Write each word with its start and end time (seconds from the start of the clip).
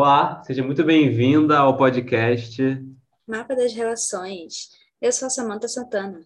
Olá, 0.00 0.40
seja 0.44 0.62
muito 0.62 0.84
bem-vinda 0.84 1.58
ao 1.58 1.76
podcast. 1.76 2.62
Mapa 3.26 3.56
das 3.56 3.74
Relações. 3.74 4.68
Eu 5.02 5.10
sou 5.10 5.26
a 5.26 5.30
Samanta 5.30 5.66
Santana. 5.66 6.20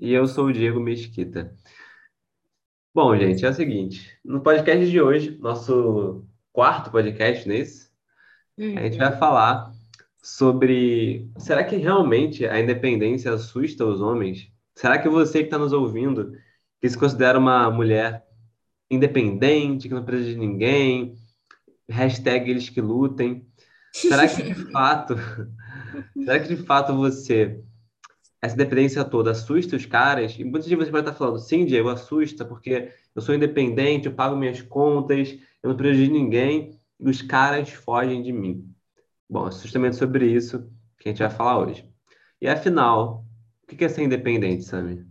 E 0.00 0.12
eu 0.12 0.26
sou 0.26 0.46
o 0.46 0.52
Diego 0.52 0.80
Mesquita. 0.80 1.54
Bom, 2.92 3.16
gente, 3.16 3.46
é 3.46 3.48
o 3.48 3.54
seguinte: 3.54 4.18
no 4.24 4.40
podcast 4.40 4.90
de 4.90 5.00
hoje, 5.00 5.38
nosso 5.38 6.26
quarto 6.52 6.90
podcast 6.90 7.48
nesse, 7.48 7.88
uhum. 8.58 8.78
a 8.78 8.82
gente 8.82 8.98
vai 8.98 9.16
falar 9.16 9.70
sobre 10.20 11.30
será 11.38 11.62
que 11.62 11.76
realmente 11.76 12.44
a 12.44 12.58
independência 12.58 13.32
assusta 13.32 13.86
os 13.86 14.00
homens? 14.00 14.50
Será 14.74 14.98
que 14.98 15.08
você 15.08 15.38
que 15.38 15.44
está 15.44 15.56
nos 15.56 15.72
ouvindo, 15.72 16.32
que 16.80 16.90
se 16.90 16.98
considera 16.98 17.38
uma 17.38 17.70
mulher 17.70 18.26
independente, 18.90 19.86
que 19.86 19.94
não 19.94 20.04
precisa 20.04 20.30
de 20.30 20.36
ninguém, 20.36 21.16
hashtag 21.88 22.50
eles 22.50 22.68
que 22.68 22.80
lutem. 22.80 23.46
Será 23.92 24.26
que 24.26 24.42
de 24.42 24.54
fato, 24.72 25.14
será 26.16 26.40
que 26.40 26.54
de 26.54 26.62
fato 26.64 26.94
você, 26.94 27.62
essa 28.42 28.56
dependência 28.56 29.04
toda 29.04 29.30
assusta 29.30 29.76
os 29.76 29.86
caras? 29.86 30.36
E 30.38 30.44
muitos 30.44 30.68
de 30.68 30.76
vocês 30.76 30.90
vai 30.90 31.00
estar 31.00 31.14
falando, 31.14 31.38
sim, 31.38 31.64
Diego, 31.64 31.88
assusta, 31.88 32.44
porque 32.44 32.92
eu 33.14 33.22
sou 33.22 33.34
independente, 33.34 34.06
eu 34.06 34.14
pago 34.14 34.36
minhas 34.36 34.60
contas, 34.62 35.38
eu 35.62 35.70
não 35.70 35.76
de 35.76 36.08
ninguém, 36.08 36.78
e 36.98 37.08
os 37.08 37.22
caras 37.22 37.70
fogem 37.70 38.22
de 38.22 38.32
mim. 38.32 38.68
Bom, 39.28 39.48
é 39.48 39.52
justamente 39.52 39.96
sobre 39.96 40.26
isso 40.26 40.70
que 40.98 41.08
a 41.08 41.12
gente 41.12 41.22
vai 41.22 41.30
falar 41.30 41.58
hoje. 41.58 41.88
E 42.40 42.48
afinal, 42.48 43.24
o 43.62 43.66
que 43.66 43.84
é 43.84 43.88
ser 43.88 44.02
independente, 44.02 44.64
Sami? 44.64 45.06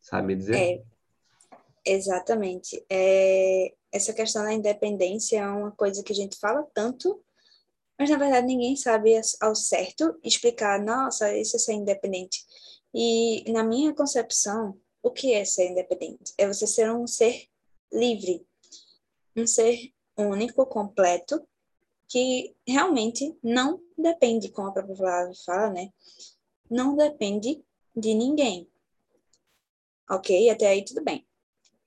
Sabe 0.00 0.28
me 0.28 0.36
dizer? 0.36 0.56
É, 0.56 0.82
exatamente. 1.86 2.84
É, 2.90 3.72
essa 3.92 4.12
questão 4.12 4.42
da 4.42 4.52
independência 4.52 5.38
é 5.38 5.48
uma 5.48 5.70
coisa 5.70 6.02
que 6.02 6.12
a 6.12 6.16
gente 6.16 6.36
fala 6.38 6.66
tanto, 6.74 7.22
mas 7.98 8.10
na 8.10 8.18
verdade 8.18 8.46
ninguém 8.46 8.76
sabe 8.76 9.18
ao 9.40 9.54
certo 9.54 10.18
explicar, 10.22 10.82
nossa, 10.84 11.34
isso 11.36 11.56
é 11.56 11.58
ser 11.58 11.72
independente. 11.74 12.44
E 12.92 13.50
na 13.52 13.62
minha 13.62 13.94
concepção, 13.94 14.78
o 15.02 15.10
que 15.10 15.32
é 15.32 15.44
ser 15.44 15.70
independente? 15.70 16.34
É 16.36 16.46
você 16.46 16.66
ser 16.66 16.90
um 16.90 17.06
ser 17.06 17.46
livre, 17.92 18.44
um 19.36 19.46
ser 19.46 19.92
único, 20.18 20.66
completo, 20.66 21.46
que 22.08 22.54
realmente 22.66 23.36
não 23.42 23.80
depende, 23.96 24.50
como 24.50 24.68
a 24.68 24.72
própria 24.72 24.96
palavra 24.96 25.32
fala, 25.44 25.70
né? 25.70 25.90
Não 26.70 26.96
depende 26.96 27.64
de 27.94 28.14
ninguém. 28.14 28.68
Ok? 30.10 30.50
Até 30.50 30.68
aí 30.68 30.84
tudo 30.84 31.02
bem 31.02 31.26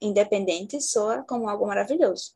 independente 0.01 0.81
soa 0.81 1.23
como 1.23 1.49
algo 1.49 1.67
maravilhoso. 1.67 2.35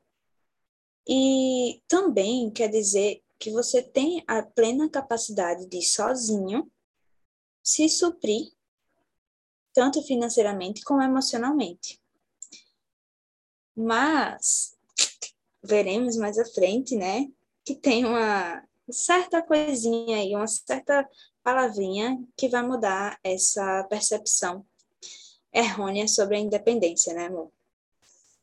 E 1.08 1.82
também 1.88 2.50
quer 2.50 2.70
dizer 2.70 3.22
que 3.40 3.52
você 3.52 3.82
tem 3.82 4.24
a 4.28 4.42
plena 4.42 4.90
capacidade 4.90 5.66
de 5.68 5.82
sozinho 5.82 6.72
se 7.62 7.90
suprir, 7.90 8.52
tanto 9.74 10.02
financeiramente 10.04 10.82
como 10.84 11.02
emocionalmente. 11.02 12.02
Mas 13.76 14.78
veremos 15.62 16.16
mais 16.16 16.38
à 16.38 16.46
frente, 16.46 16.96
né, 16.96 17.28
que 17.66 17.76
tem 17.76 18.06
uma 18.06 18.64
certa 18.92 19.42
coisinha 19.42 20.18
aí, 20.18 20.36
uma 20.36 20.48
certa 20.48 21.08
palavrinha 21.42 22.22
que 22.38 22.48
vai 22.48 22.62
mudar 22.66 23.20
essa 23.24 23.84
percepção 23.90 24.66
errônea 25.54 26.08
sobre 26.08 26.36
a 26.36 26.40
independência, 26.40 27.14
né, 27.14 27.28
amor? 27.28 27.52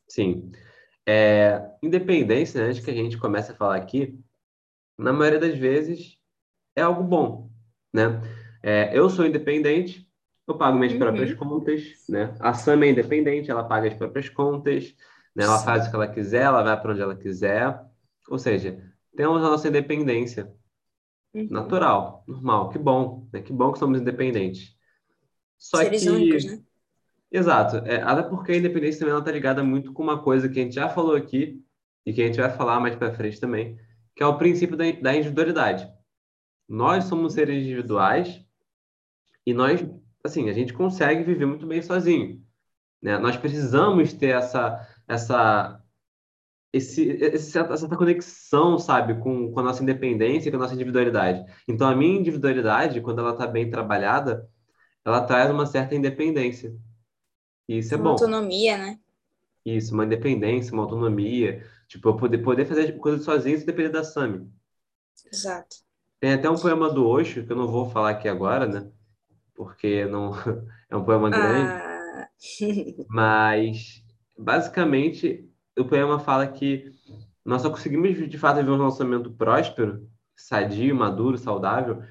Sim. 0.08 0.50
É, 1.06 1.70
independência, 1.83 2.61
né, 2.61 2.69
antes 2.69 2.84
que 2.84 2.91
a 2.91 2.94
gente 2.94 3.19
comece 3.19 3.53
a 3.53 3.55
falar 3.55 3.77
aqui, 3.77 4.19
na 4.97 5.12
maioria 5.12 5.41
das 5.41 5.58
vezes 5.58 6.19
é 6.77 6.83
algo 6.83 7.03
bom, 7.03 7.50
né? 7.92 8.20
É, 8.62 8.91
eu 8.97 9.08
sou 9.08 9.27
independente, 9.27 10.06
eu 10.47 10.56
pago 10.56 10.76
minhas 10.76 10.93
uhum. 10.93 10.99
próprias 10.99 11.34
contas, 11.34 12.04
né? 12.09 12.34
A 12.38 12.53
Sam 12.53 12.84
é 12.84 12.91
independente, 12.91 13.50
ela 13.50 13.65
paga 13.65 13.88
as 13.88 13.94
próprias 13.94 14.28
contas, 14.28 14.94
né? 15.34 15.44
Ela 15.44 15.59
faz 15.59 15.87
o 15.87 15.91
que 15.91 15.97
ela 15.97 16.09
quiser, 16.09 16.43
ela 16.43 16.62
vai 16.62 16.81
para 16.81 16.93
onde 16.93 17.00
ela 17.00 17.16
quiser. 17.16 17.81
Ou 18.28 18.38
seja, 18.38 18.82
temos 19.16 19.38
a 19.38 19.50
nossa 19.50 19.69
independência 19.69 20.53
uhum. 21.34 21.49
natural, 21.50 22.25
normal. 22.26 22.69
Que 22.69 22.78
bom, 22.78 23.26
né? 23.32 23.41
Que 23.41 23.53
bom 23.53 23.72
que 23.72 23.78
somos 23.78 24.00
independentes. 24.00 24.76
Só 25.56 25.78
Seres 25.78 26.03
que... 26.03 26.10
únicos, 26.10 26.44
né? 26.44 26.62
Exato. 27.30 27.76
É, 27.86 28.02
até 28.02 28.22
porque 28.22 28.52
a 28.52 28.56
independência 28.56 29.00
também 29.00 29.16
está 29.16 29.30
ligada 29.30 29.62
muito 29.62 29.92
com 29.92 30.02
uma 30.02 30.22
coisa 30.22 30.48
que 30.48 30.58
a 30.58 30.62
gente 30.62 30.74
já 30.74 30.88
falou 30.88 31.14
aqui 31.14 31.62
e 32.04 32.12
que 32.12 32.22
a 32.22 32.26
gente 32.26 32.41
vai 32.41 32.50
falar 32.50 32.80
mais 32.80 32.96
para 32.96 33.14
frente 33.14 33.38
também, 33.38 33.78
que 34.16 34.22
é 34.22 34.26
o 34.26 34.36
princípio 34.36 34.76
da, 34.76 34.91
da 34.91 35.14
individualidade. 35.14 35.88
Nós 36.69 37.04
somos 37.04 37.34
seres 37.34 37.62
individuais 37.62 38.44
e 39.46 39.54
nós, 39.54 39.84
assim, 40.24 40.48
a 40.48 40.52
gente 40.52 40.72
consegue 40.72 41.22
viver 41.22 41.46
muito 41.46 41.66
bem 41.66 41.82
sozinho. 41.82 42.42
Né? 43.02 43.19
Nós 43.19 43.36
precisamos 43.36 44.12
ter 44.12 44.34
essa, 44.34 44.86
essa, 45.08 45.82
esse, 46.72 47.08
esse, 47.08 47.58
essa 47.58 47.88
conexão, 47.88 48.78
sabe, 48.78 49.20
com, 49.20 49.52
com 49.52 49.60
a 49.60 49.62
nossa 49.62 49.82
independência 49.82 50.48
e 50.48 50.52
com 50.52 50.58
a 50.58 50.60
nossa 50.60 50.74
individualidade. 50.74 51.44
Então, 51.66 51.88
a 51.88 51.94
minha 51.94 52.19
individualidade, 52.19 53.00
quando 53.00 53.20
ela 53.20 53.32
está 53.32 53.46
bem 53.46 53.70
trabalhada, 53.70 54.48
ela 55.04 55.22
traz 55.22 55.50
uma 55.50 55.66
certa 55.66 55.94
independência. 55.94 56.74
Isso 57.78 57.94
é 57.94 57.97
uma 57.97 58.04
bom. 58.04 58.10
autonomia, 58.10 58.76
né? 58.76 58.98
Isso, 59.64 59.94
uma 59.94 60.04
independência, 60.04 60.72
uma 60.72 60.82
autonomia. 60.82 61.64
Tipo, 61.86 62.08
eu 62.08 62.16
poder, 62.16 62.38
poder 62.38 62.64
fazer 62.66 62.98
coisas 62.98 63.25
sozinho 63.25 63.56
sem 63.56 63.66
depender 63.66 63.91
da 63.91 64.03
Sami. 64.03 64.50
Exato. 65.32 65.76
Tem 66.19 66.32
até 66.32 66.50
um 66.50 66.58
poema 66.58 66.92
do 66.92 67.06
Osho, 67.06 67.47
que 67.47 67.53
eu 67.53 67.56
não 67.56 67.69
vou 67.69 67.88
falar 67.88 68.10
aqui 68.10 68.28
agora, 68.28 68.66
né? 68.66 68.91
Porque 69.54 70.04
não 70.06 70.32
é 70.91 70.97
um 70.97 71.04
poema 71.04 71.31
grande. 71.31 71.70
Ah. 71.70 72.28
Mas, 73.08 74.02
basicamente, 74.37 75.48
o 75.78 75.84
poema 75.84 76.19
fala 76.19 76.48
que 76.48 76.91
nós 77.44 77.62
só 77.62 77.70
conseguimos, 77.70 78.28
de 78.28 78.38
fato, 78.38 78.56
viver 78.56 78.70
um 78.72 78.78
relacionamento 78.78 79.31
próspero, 79.31 80.08
sadio, 80.34 80.97
maduro, 80.97 81.38
saudável, 81.38 82.02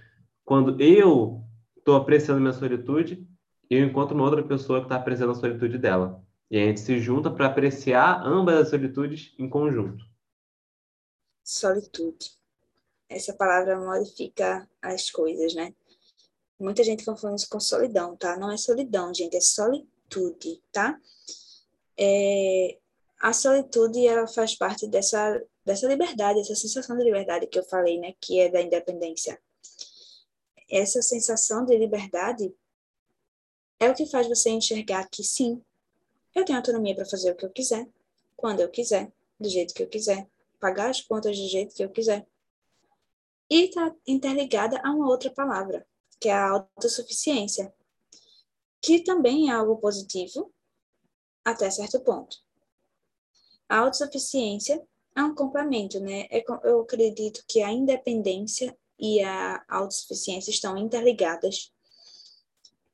quando 0.46 0.80
eu 0.81 1.44
estou 1.78 1.97
apreciando 1.97 2.40
minha 2.40 2.53
solitude 2.53 3.28
e 3.69 3.75
eu 3.75 3.85
encontro 3.85 4.16
uma 4.16 4.25
outra 4.25 4.44
pessoa 4.44 4.80
que 4.80 4.85
está 4.85 4.96
apreciando 4.96 5.31
a 5.31 5.35
solitude 5.35 5.78
dela. 5.78 6.24
E 6.50 6.57
a 6.57 6.66
gente 6.66 6.80
se 6.80 7.00
junta 7.00 7.30
para 7.30 7.46
apreciar 7.46 8.25
ambas 8.25 8.56
as 8.57 8.69
solitudes 8.69 9.35
em 9.38 9.47
conjunto. 9.47 10.03
Solitude. 11.44 12.31
Essa 13.08 13.34
palavra 13.34 13.79
modifica 13.79 14.68
as 14.81 15.12
coisas, 15.12 15.53
né? 15.53 15.74
Muita 16.59 16.84
gente 16.84 17.06
confunde 17.06 17.35
isso 17.35 17.50
com 17.50 17.59
solidão, 17.59 18.18
tá? 18.18 18.38
Não 18.38 18.52
é 18.52 18.58
solidão, 18.58 19.13
gente, 19.13 19.38
é 19.38 19.41
solitude, 19.41 20.62
tá? 20.72 21.00
É... 21.97 22.78
A 23.22 23.34
solitude, 23.34 24.08
ela 24.08 24.28
faz 24.28 24.56
parte 24.56 24.88
dessa, 24.88 25.44
dessa 25.63 25.88
liberdade, 25.88 26.40
essa 26.40 26.56
sensação 26.56 26.97
de 26.97 27.03
liberdade 27.03 27.47
que 27.47 27.59
eu 27.59 27.63
falei, 27.63 28.00
né? 28.00 28.13
Que 28.19 28.40
é 28.40 28.50
da 28.50 28.62
independência. 28.62 29.40
Essa 30.69 31.02
sensação 31.02 31.66
de 31.66 31.78
liberdade 31.78 32.53
é 33.79 33.90
o 33.90 33.95
que 33.95 34.06
faz 34.06 34.28
você 34.28 34.50
enxergar 34.50 35.07
que 35.09 35.23
sim, 35.23 35.63
eu 36.35 36.45
tenho 36.45 36.57
autonomia 36.57 36.95
para 36.95 37.06
fazer 37.06 37.31
o 37.31 37.35
que 37.35 37.45
eu 37.45 37.50
quiser, 37.50 37.88
quando 38.35 38.59
eu 38.59 38.69
quiser, 38.69 39.12
do 39.40 39.50
jeito 39.50 39.73
que 39.73 39.84
eu 39.84 39.88
quiser, 39.88 40.29
pagar 40.59 40.90
as 40.90 41.01
contas 41.01 41.38
do 41.38 41.47
jeito 41.47 41.73
que 41.73 41.84
eu 41.84 41.90
quiser. 41.90 42.28
E 43.50 43.66
está 43.66 43.95
interligada 44.06 44.79
a 44.84 44.91
uma 44.91 45.07
outra 45.07 45.31
palavra, 45.31 45.88
que 46.19 46.29
é 46.29 46.34
a 46.34 46.50
autossuficiência, 46.50 47.73
que 48.81 49.00
também 49.00 49.50
é 49.50 49.53
algo 49.53 49.78
positivo 49.78 50.53
até 51.44 51.69
certo 51.72 52.00
ponto. 52.01 52.38
A 53.67 53.78
autossuficiência 53.79 54.81
é 55.16 55.23
um 55.23 55.34
complemento, 55.34 56.00
né? 56.00 56.28
É 56.29 56.43
eu 56.64 56.82
acredito 56.82 57.43
que 57.47 57.61
a 57.61 57.72
independência 57.72 58.78
e 58.97 59.22
a 59.22 59.64
autossuficiência 59.67 60.52
estão 60.52 60.78
interligadas 60.78 61.72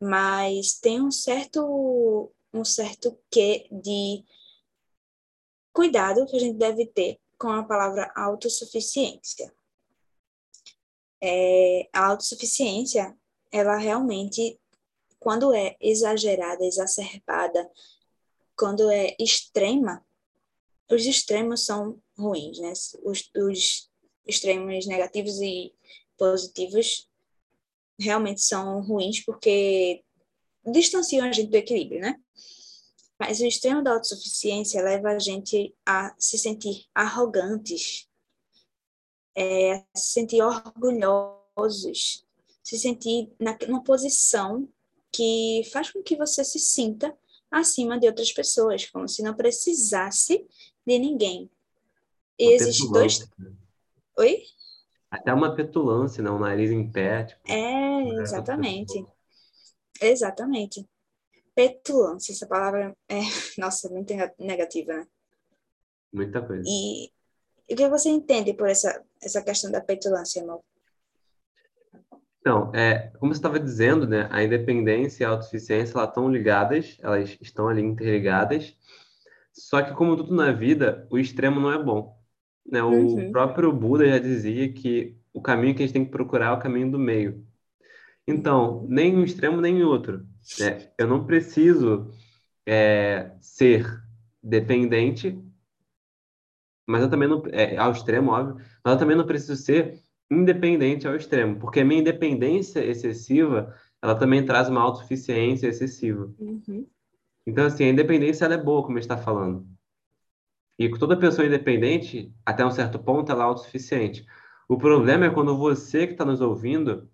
mas 0.05 0.79
tem 0.79 1.01
um 1.01 1.11
certo 1.11 2.31
um 2.53 2.63
certo 2.63 3.17
quê 3.29 3.67
de 3.71 4.23
cuidado 5.73 6.25
que 6.25 6.37
a 6.37 6.39
gente 6.39 6.57
deve 6.57 6.85
ter 6.85 7.19
com 7.37 7.49
a 7.49 7.63
palavra 7.63 8.11
autossuficiência. 8.15 9.53
É, 11.21 11.89
a 11.91 12.05
autossuficiência, 12.05 13.17
ela 13.51 13.75
realmente, 13.75 14.57
quando 15.19 15.53
é 15.53 15.75
exagerada, 15.81 16.63
exacerbada, 16.63 17.69
quando 18.55 18.89
é 18.89 19.15
extrema, 19.19 20.05
os 20.89 21.05
extremos 21.05 21.65
são 21.65 22.01
ruins, 22.17 22.59
né? 22.59 22.71
Os, 23.03 23.29
os 23.35 23.89
extremos 24.25 24.85
negativos 24.85 25.41
e 25.41 25.73
positivos 26.17 27.09
realmente 27.99 28.41
são 28.41 28.81
ruins 28.81 29.23
porque 29.23 30.03
distanciam 30.65 31.27
a 31.27 31.31
gente 31.31 31.49
do 31.49 31.55
equilíbrio, 31.55 32.01
né? 32.01 32.15
Mas 33.19 33.39
o 33.39 33.45
extremo 33.45 33.81
da 33.81 33.93
autossuficiência 33.93 34.81
leva 34.81 35.09
a 35.09 35.19
gente 35.19 35.73
a 35.85 36.13
se 36.19 36.37
sentir 36.37 36.85
arrogantes, 36.93 38.07
é, 39.35 39.83
se 39.95 40.11
sentir 40.13 40.41
orgulhosos, 40.41 42.25
se 42.61 42.77
sentir 42.77 43.31
na, 43.39 43.57
numa 43.67 43.83
posição 43.83 44.67
que 45.11 45.61
faz 45.71 45.91
com 45.91 46.03
que 46.03 46.17
você 46.17 46.43
se 46.43 46.59
sinta 46.59 47.17
acima 47.49 47.97
de 47.97 48.07
outras 48.07 48.33
pessoas, 48.33 48.85
como 48.89 49.07
se 49.07 49.21
não 49.21 49.33
precisasse 49.33 50.45
de 50.85 50.99
ninguém. 50.99 51.49
E 52.37 52.51
existem 52.51 52.91
dois. 52.91 53.25
Oi? 54.17 54.43
Até 55.15 55.33
uma 55.33 55.55
petulância, 55.55 56.21
né? 56.21 56.29
O 56.29 56.37
nariz 56.37 56.71
em 56.71 56.91
pé. 56.91 57.23
Tipo, 57.23 57.41
é, 57.47 58.21
exatamente. 58.21 59.05
Exatamente. 60.01 60.85
Petulância, 61.55 62.33
essa 62.33 62.45
palavra 62.45 62.93
é, 63.07 63.19
nossa, 63.57 63.89
muito 63.89 64.13
negativa, 64.37 64.93
né? 64.93 65.07
Muita 66.11 66.41
coisa. 66.41 66.63
E 66.67 67.11
o 67.71 67.75
que 67.75 67.87
você 67.87 68.09
entende 68.09 68.53
por 68.53 68.69
essa, 68.69 69.03
essa 69.21 69.41
questão 69.41 69.71
da 69.71 69.79
petulância, 69.79 70.43
amor? 70.43 70.61
Não, 72.45 72.71
é, 72.75 73.11
como 73.19 73.33
você 73.33 73.39
estava 73.39 73.59
dizendo, 73.59 74.05
né, 74.05 74.27
a 74.31 74.43
independência 74.43 75.23
e 75.23 75.25
a 75.25 75.29
autossuficiência 75.29 75.97
elas 75.97 76.09
estão 76.09 76.29
ligadas, 76.29 76.97
elas 77.01 77.37
estão 77.41 77.67
ali 77.67 77.81
interligadas. 77.81 78.77
Só 79.51 79.81
que 79.81 79.93
como 79.95 80.15
tudo 80.15 80.35
na 80.35 80.51
vida, 80.51 81.07
o 81.09 81.17
extremo 81.17 81.59
não 81.59 81.71
é 81.71 81.81
bom. 81.81 82.15
Né? 82.65 82.81
O 82.81 82.89
uhum. 82.89 83.31
próprio 83.31 83.71
Buda 83.71 84.07
já 84.07 84.17
dizia 84.17 84.71
que 84.71 85.15
o 85.33 85.41
caminho 85.41 85.75
que 85.75 85.83
a 85.83 85.85
gente 85.85 85.93
tem 85.93 86.05
que 86.05 86.11
procurar 86.11 86.47
é 86.47 86.51
o 86.51 86.59
caminho 86.59 86.91
do 86.91 86.99
meio. 86.99 87.45
Então, 88.27 88.85
nem 88.89 89.15
um 89.15 89.23
extremo 89.23 89.61
nem 89.61 89.83
outro. 89.83 90.25
Né? 90.59 90.89
Eu 90.97 91.07
não 91.07 91.25
preciso 91.25 92.11
é, 92.65 93.31
ser 93.39 93.85
dependente, 94.41 95.39
mas 96.87 97.01
eu 97.01 97.09
também 97.09 97.27
não 97.27 97.43
é, 97.51 97.77
ao 97.77 97.91
extremo, 97.91 98.31
óbvio, 98.31 98.65
mas 98.83 98.93
eu 98.93 98.99
também 98.99 99.15
não 99.15 99.25
preciso 99.25 99.55
ser 99.55 100.01
independente 100.29 101.07
ao 101.07 101.15
extremo, 101.15 101.59
porque 101.59 101.79
a 101.79 101.85
minha 101.85 102.01
independência 102.01 102.83
excessiva, 102.83 103.75
ela 104.01 104.15
também 104.15 104.43
traz 104.43 104.69
uma 104.69 104.81
autossuficiência 104.81 105.67
excessiva. 105.67 106.31
Uhum. 106.39 106.87
Então, 107.45 107.65
assim, 107.65 107.83
a 107.83 107.89
independência 107.89 108.45
ela 108.45 108.55
é 108.55 108.61
boa, 108.61 108.83
como 108.83 108.97
está 108.97 109.17
falando. 109.17 109.67
E 110.77 110.89
toda 110.97 111.17
pessoa 111.17 111.47
independente, 111.47 112.33
até 112.45 112.65
um 112.65 112.71
certo 112.71 112.99
ponto, 112.99 113.31
ela 113.31 113.43
é 113.43 113.47
autossuficiente. 113.47 114.25
O 114.67 114.77
problema 114.77 115.25
é 115.25 115.29
quando 115.29 115.57
você 115.57 116.05
que 116.05 116.13
está 116.13 116.25
nos 116.25 116.41
ouvindo, 116.41 117.09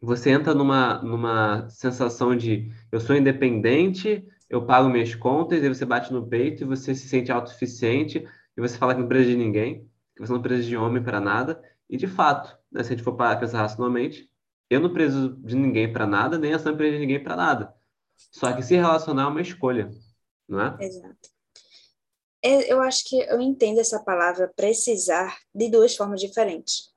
você 0.00 0.30
entra 0.30 0.54
numa, 0.54 1.02
numa 1.02 1.68
sensação 1.68 2.36
de 2.36 2.70
eu 2.92 3.00
sou 3.00 3.16
independente, 3.16 4.26
eu 4.48 4.64
pago 4.64 4.88
minhas 4.88 5.14
contas, 5.14 5.62
e 5.62 5.68
você 5.68 5.84
bate 5.84 6.12
no 6.12 6.26
peito 6.26 6.62
e 6.62 6.66
você 6.66 6.94
se 6.94 7.08
sente 7.08 7.32
autossuficiente 7.32 8.26
e 8.56 8.60
você 8.60 8.76
fala 8.78 8.94
que 8.94 9.00
não 9.00 9.08
precisa 9.08 9.32
de 9.32 9.36
ninguém, 9.36 9.88
que 10.14 10.20
você 10.20 10.32
não 10.32 10.42
precisa 10.42 10.68
de 10.68 10.76
homem 10.76 11.02
para 11.02 11.20
nada. 11.20 11.60
E 11.88 11.96
de 11.96 12.06
fato, 12.06 12.56
né, 12.70 12.82
se 12.82 12.92
a 12.92 12.96
gente 12.96 13.04
for 13.04 13.16
pensar 13.16 13.62
racionalmente, 13.62 14.30
eu 14.68 14.80
não 14.80 14.92
preciso 14.92 15.36
de 15.42 15.56
ninguém 15.56 15.92
para 15.92 16.06
nada, 16.06 16.38
nem 16.38 16.52
a 16.52 16.58
Sam 16.58 16.76
precisa 16.76 16.98
de 16.98 17.06
ninguém 17.06 17.22
para 17.22 17.36
nada. 17.36 17.74
Só 18.16 18.52
que 18.52 18.62
se 18.62 18.74
relacionar 18.74 19.24
é 19.24 19.26
uma 19.26 19.40
escolha, 19.40 19.90
não 20.48 20.60
é? 20.60 20.76
Exato. 20.80 21.35
É, 22.46 22.72
eu 22.72 22.80
acho 22.80 23.04
que 23.06 23.18
eu 23.22 23.40
entendo 23.40 23.80
essa 23.80 23.98
palavra 23.98 24.46
precisar 24.54 25.36
de 25.52 25.68
duas 25.68 25.96
formas 25.96 26.20
diferentes. 26.20 26.94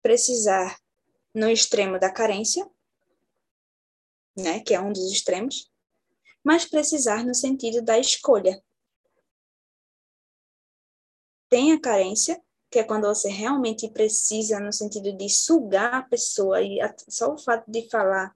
Precisar 0.00 0.80
no 1.34 1.50
extremo 1.50 2.00
da 2.00 2.10
carência, 2.10 2.66
né, 4.34 4.60
que 4.60 4.72
é 4.72 4.80
um 4.80 4.90
dos 4.90 5.12
extremos, 5.12 5.70
mas 6.42 6.64
precisar 6.64 7.26
no 7.26 7.34
sentido 7.34 7.82
da 7.82 7.98
escolha. 7.98 8.64
Tem 11.50 11.72
a 11.72 11.80
carência, 11.80 12.42
que 12.70 12.78
é 12.78 12.84
quando 12.84 13.06
você 13.06 13.28
realmente 13.28 13.90
precisa 13.90 14.58
no 14.60 14.72
sentido 14.72 15.14
de 15.14 15.28
sugar 15.28 15.92
a 15.92 16.02
pessoa 16.04 16.62
e 16.62 16.78
só 17.06 17.34
o 17.34 17.38
fato 17.38 17.70
de 17.70 17.86
falar 17.90 18.34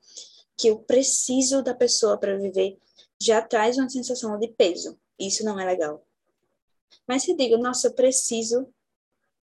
que 0.58 0.68
eu 0.68 0.80
preciso 0.80 1.62
da 1.62 1.74
pessoa 1.74 2.18
para 2.18 2.36
viver 2.36 2.78
já 3.18 3.40
traz 3.40 3.78
uma 3.78 3.88
sensação 3.88 4.38
de 4.38 4.48
peso. 4.48 5.00
Isso 5.18 5.42
não 5.42 5.58
é 5.58 5.64
legal. 5.64 6.06
Mas 7.06 7.22
se 7.22 7.34
digo, 7.34 7.56
nossa, 7.58 7.88
eu 7.88 7.94
preciso 7.94 8.72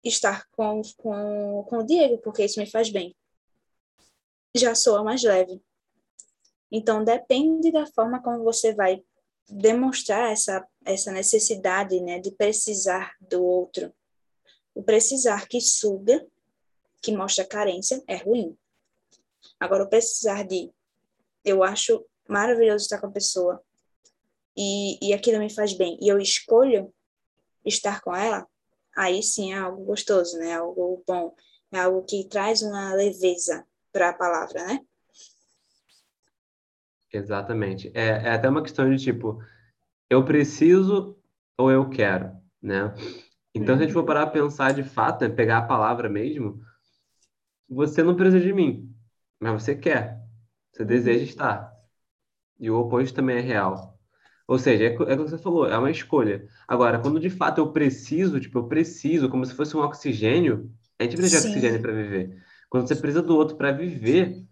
estar 0.04 0.48
com, 0.52 0.82
com, 0.98 1.66
com 1.68 1.78
o 1.78 1.84
Diego, 1.84 2.18
porque 2.20 2.46
isso 2.46 2.60
me 2.60 2.70
faz 2.70 2.90
bem. 2.90 3.16
Já 4.56 4.76
soa 4.76 5.04
mais 5.04 5.24
leve. 5.24 5.62
Então, 6.72 7.04
depende 7.04 7.72
da 7.72 7.86
forma 7.88 8.22
como 8.22 8.44
você 8.44 8.74
vai 8.74 9.04
demonstrar 9.50 10.32
essa, 10.32 10.68
essa 10.86 11.12
necessidade 11.12 12.00
né, 12.02 12.20
de 12.20 12.32
precisar 12.32 13.16
do 13.22 13.44
outro. 13.44 13.94
O 14.76 14.84
precisar 14.84 15.48
que 15.48 15.62
suga, 15.62 16.26
que 17.02 17.16
mostra 17.16 17.46
carência, 17.46 18.04
é 18.08 18.18
ruim. 18.18 18.58
Agora, 19.60 19.84
o 19.84 19.90
precisar 19.90 20.44
de 20.44 20.72
eu 21.44 21.64
acho 21.64 22.06
maravilhoso 22.28 22.84
estar 22.84 23.00
com 23.00 23.08
a 23.08 23.12
pessoa 23.12 23.64
e, 24.56 24.98
e 25.02 25.14
aquilo 25.14 25.40
me 25.40 25.50
faz 25.50 25.74
bem 25.74 25.98
e 26.02 26.10
eu 26.10 26.20
escolho 26.20 26.94
estar 27.68 28.02
com 28.02 28.16
ela, 28.16 28.48
aí 28.96 29.22
sim 29.22 29.54
é 29.54 29.58
algo 29.58 29.84
gostoso, 29.86 30.38
né? 30.38 30.56
Algo 30.56 31.04
bom, 31.08 31.36
é 31.72 31.80
algo 31.80 32.04
que 32.04 32.28
traz 32.28 32.62
uma 32.62 32.94
leveza 32.94 33.66
para 33.92 34.10
a 34.10 34.14
palavra, 34.14 34.66
né? 34.66 34.80
Exatamente. 37.12 37.92
É, 37.94 38.08
é 38.08 38.30
até 38.32 38.50
uma 38.50 38.62
questão 38.62 38.90
de 38.90 39.02
tipo, 39.02 39.42
eu 40.10 40.24
preciso 40.26 41.18
ou 41.58 41.72
eu 41.72 41.90
quero, 41.90 42.32
né? 42.62 42.94
Então, 43.54 43.76
se 43.76 43.82
a 43.82 43.86
gente 43.86 43.94
for 43.94 44.02
uhum. 44.02 44.06
parar 44.06 44.24
a 44.24 44.30
pensar 44.30 44.74
de 44.74 44.84
fato, 44.84 45.22
né, 45.22 45.30
pegar 45.30 45.60
a 45.60 45.66
palavra 45.68 46.08
mesmo, 46.08 46.62
você 47.68 48.04
não 48.04 48.16
precisa 48.16 48.40
de 48.40 48.54
mim, 48.54 48.94
mas 49.40 49.64
você 49.64 49.76
quer, 49.76 50.22
você 50.72 50.84
uhum. 50.84 50.88
deseja 50.88 51.24
estar. 51.24 51.74
E 52.60 52.70
o 52.70 52.80
oposto 52.80 53.16
também 53.16 53.38
é 53.38 53.42
real. 53.42 53.97
Ou 54.48 54.58
seja, 54.58 54.86
é, 54.86 54.88
é 54.88 54.92
o 54.92 54.96
que 54.96 55.16
você 55.18 55.38
falou, 55.38 55.68
é 55.68 55.78
uma 55.78 55.92
escolha. 55.92 56.48
Agora, 56.66 57.00
quando 57.00 57.20
de 57.20 57.30
fato 57.30 57.60
eu 57.60 57.74
preciso, 57.74 58.40
tipo, 58.40 58.60
eu 58.60 58.68
preciso, 58.68 59.28
como 59.30 59.46
se 59.46 59.54
fosse 59.54 59.76
um 59.76 59.82
oxigênio, 59.82 60.72
a 60.98 61.04
gente 61.04 61.18
precisa 61.18 61.42
Sim. 61.42 61.50
de 61.50 61.58
oxigênio 61.58 61.82
para 61.82 61.92
viver. 61.92 62.38
Quando 62.70 62.88
você 62.88 62.96
precisa 62.96 63.22
do 63.22 63.36
outro 63.36 63.58
para 63.58 63.72
viver, 63.72 64.46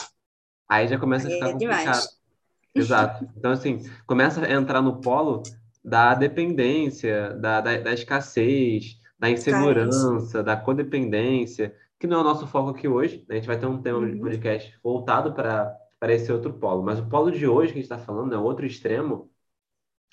aí 0.67 0.87
já 0.87 0.99
começa 0.99 1.27
a 1.27 1.31
ficar 1.31 1.47
é 1.47 1.51
complicado. 1.53 1.83
Demais. 1.83 2.15
Exato. 2.75 3.29
Então, 3.37 3.51
assim, 3.51 3.83
começa 4.05 4.45
a 4.45 4.51
entrar 4.51 4.81
no 4.81 4.99
polo 4.99 5.43
da 5.81 6.13
dependência, 6.13 7.33
da, 7.35 7.61
da, 7.61 7.77
da 7.77 7.93
escassez, 7.93 8.99
da 9.17 9.29
insegurança, 9.29 10.43
da 10.43 10.57
codependência, 10.57 11.73
que 11.97 12.05
não 12.05 12.17
é 12.17 12.21
o 12.21 12.23
nosso 12.23 12.45
foco 12.47 12.71
aqui 12.71 12.85
hoje. 12.85 13.23
Né? 13.29 13.35
A 13.35 13.35
gente 13.35 13.47
vai 13.47 13.57
ter 13.57 13.65
um 13.65 13.81
tema 13.81 13.99
uhum. 13.99 14.11
de 14.11 14.19
podcast 14.19 14.77
voltado 14.83 15.33
para 15.33 16.13
esse 16.13 16.29
outro 16.33 16.51
polo. 16.53 16.83
Mas 16.83 16.99
o 16.99 17.05
polo 17.05 17.31
de 17.31 17.47
hoje 17.47 17.71
que 17.71 17.79
a 17.79 17.81
gente 17.81 17.91
está 17.91 17.97
falando, 17.97 18.35
é 18.35 18.37
outro 18.37 18.65
extremo, 18.65 19.29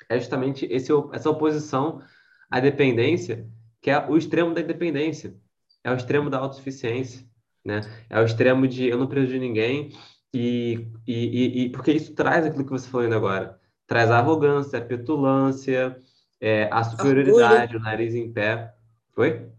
é 0.08 0.18
justamente 0.18 0.66
esse, 0.70 0.90
essa 1.12 1.30
oposição 1.30 2.02
à 2.50 2.60
dependência, 2.60 3.48
que 3.80 3.90
é 3.90 4.06
o 4.08 4.16
extremo 4.16 4.54
da 4.54 4.60
independência, 4.60 5.36
é 5.84 5.90
o 5.90 5.96
extremo 5.96 6.30
da 6.30 6.38
autossuficiência, 6.38 7.26
né? 7.64 7.80
É 8.08 8.20
o 8.20 8.24
extremo 8.24 8.66
de 8.66 8.86
eu 8.86 8.98
não 8.98 9.06
preciso 9.06 9.32
de 9.32 9.38
ninguém, 9.38 9.90
e, 10.34 10.86
e, 11.06 11.64
e, 11.64 11.70
porque 11.70 11.92
isso 11.92 12.14
traz 12.14 12.46
aquilo 12.46 12.64
que 12.64 12.70
você 12.70 12.88
falou 12.88 13.04
ainda 13.04 13.16
agora 13.16 13.60
traz 13.92 14.10
a 14.10 14.18
arrogância, 14.18 14.78
a 14.78 14.82
petulância, 14.82 16.00
é, 16.40 16.64
a 16.72 16.82
superioridade, 16.82 17.74
Orgulho. 17.74 17.78
o 17.78 17.82
nariz 17.82 18.14
em 18.14 18.32
pé. 18.32 18.74
Foi? 19.14 19.50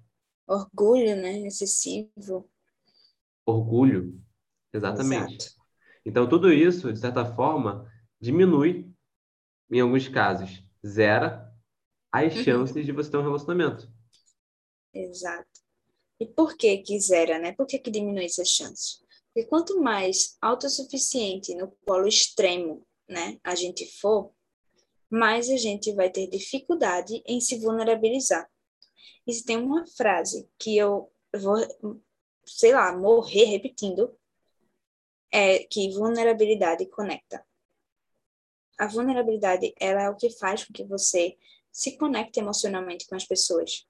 Orgulho, 0.48 1.16
né? 1.16 1.46
Excessivo. 1.46 2.50
Orgulho, 3.46 4.20
exatamente. 4.74 5.36
Exato. 5.36 5.64
Então, 6.04 6.28
tudo 6.28 6.52
isso, 6.52 6.92
de 6.92 7.00
certa 7.00 7.24
forma, 7.24 7.88
diminui, 8.20 8.92
em 9.72 9.80
alguns 9.80 10.08
casos, 10.08 10.64
zera 10.86 11.52
as 12.12 12.36
uhum. 12.36 12.44
chances 12.44 12.86
de 12.86 12.92
você 12.92 13.10
ter 13.10 13.18
um 13.18 13.24
relacionamento. 13.24 13.92
Exato. 14.94 15.50
E 16.20 16.28
por 16.28 16.56
que 16.56 16.78
que 16.78 17.00
zera, 17.00 17.40
né? 17.40 17.54
Por 17.54 17.66
que 17.66 17.80
que 17.80 17.90
diminui 17.90 18.26
essas 18.26 18.50
chances? 18.50 19.04
Porque 19.34 19.50
quanto 19.50 19.82
mais 19.82 20.38
autossuficiente 20.42 21.56
no 21.56 21.72
polo 21.86 22.08
extremo 22.08 22.86
né, 23.08 23.40
a 23.44 23.56
gente 23.56 23.86
for, 24.00 24.32
mais 25.10 25.50
a 25.50 25.58
gente 25.58 25.94
vai 25.94 26.10
ter 26.10 26.28
dificuldade 26.28 27.22
em 27.26 27.40
se 27.40 27.60
vulnerabilizar. 27.60 28.50
E 29.28 29.34
se 29.34 29.46
tem 29.46 29.58
uma 29.58 29.86
frase 29.86 30.50
que 30.58 30.78
eu 30.78 31.12
vou, 31.36 31.58
sei 32.46 32.74
lá, 32.74 32.96
morrer 32.98 33.46
repetindo, 33.46 34.16
é 35.32 35.60
que 35.60 35.92
vulnerabilidade 35.92 36.86
conecta. 36.88 37.46
A 38.78 38.88
vulnerabilidade, 38.88 39.74
ela 39.80 40.04
é 40.04 40.10
o 40.10 40.16
que 40.16 40.30
faz 40.30 40.64
com 40.64 40.74
que 40.74 40.84
você 40.84 41.38
se 41.72 41.98
conecte 41.98 42.40
emocionalmente 42.40 43.08
com 43.08 43.16
as 43.16 43.26
pessoas. 43.26 43.88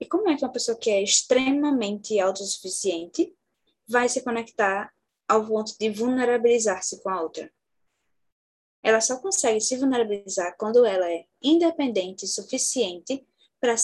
E 0.00 0.06
como 0.06 0.28
é 0.28 0.36
que 0.36 0.44
uma 0.44 0.52
pessoa 0.52 0.76
que 0.76 0.90
é 0.90 1.02
extremamente 1.02 2.18
autossuficiente 2.18 3.34
vai 3.86 4.08
se 4.08 4.22
conectar 4.22 4.92
ao 5.28 5.46
ponto 5.46 5.76
de 5.78 5.90
vulnerabilizar-se 5.90 7.02
com 7.02 7.08
a 7.08 7.22
outra? 7.22 7.50
ela 8.82 9.00
só 9.00 9.18
consegue 9.18 9.60
se 9.60 9.76
vulnerabilizar 9.76 10.56
quando 10.58 10.84
ela 10.84 11.10
é 11.10 11.24
independente 11.40 12.24
o 12.24 12.28
suficiente 12.28 13.24
para 13.60 13.76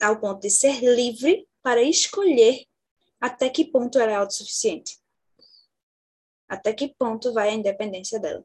ao 0.00 0.20
ponto 0.20 0.40
de 0.40 0.50
ser 0.50 0.80
livre 0.82 1.48
para 1.62 1.82
escolher 1.82 2.64
até 3.20 3.50
que 3.50 3.64
ponto 3.64 3.98
ela 3.98 4.12
é 4.12 4.14
autossuficiente. 4.14 5.00
Até 6.48 6.72
que 6.72 6.94
ponto 6.96 7.32
vai 7.32 7.48
a 7.48 7.54
independência 7.54 8.20
dela. 8.20 8.44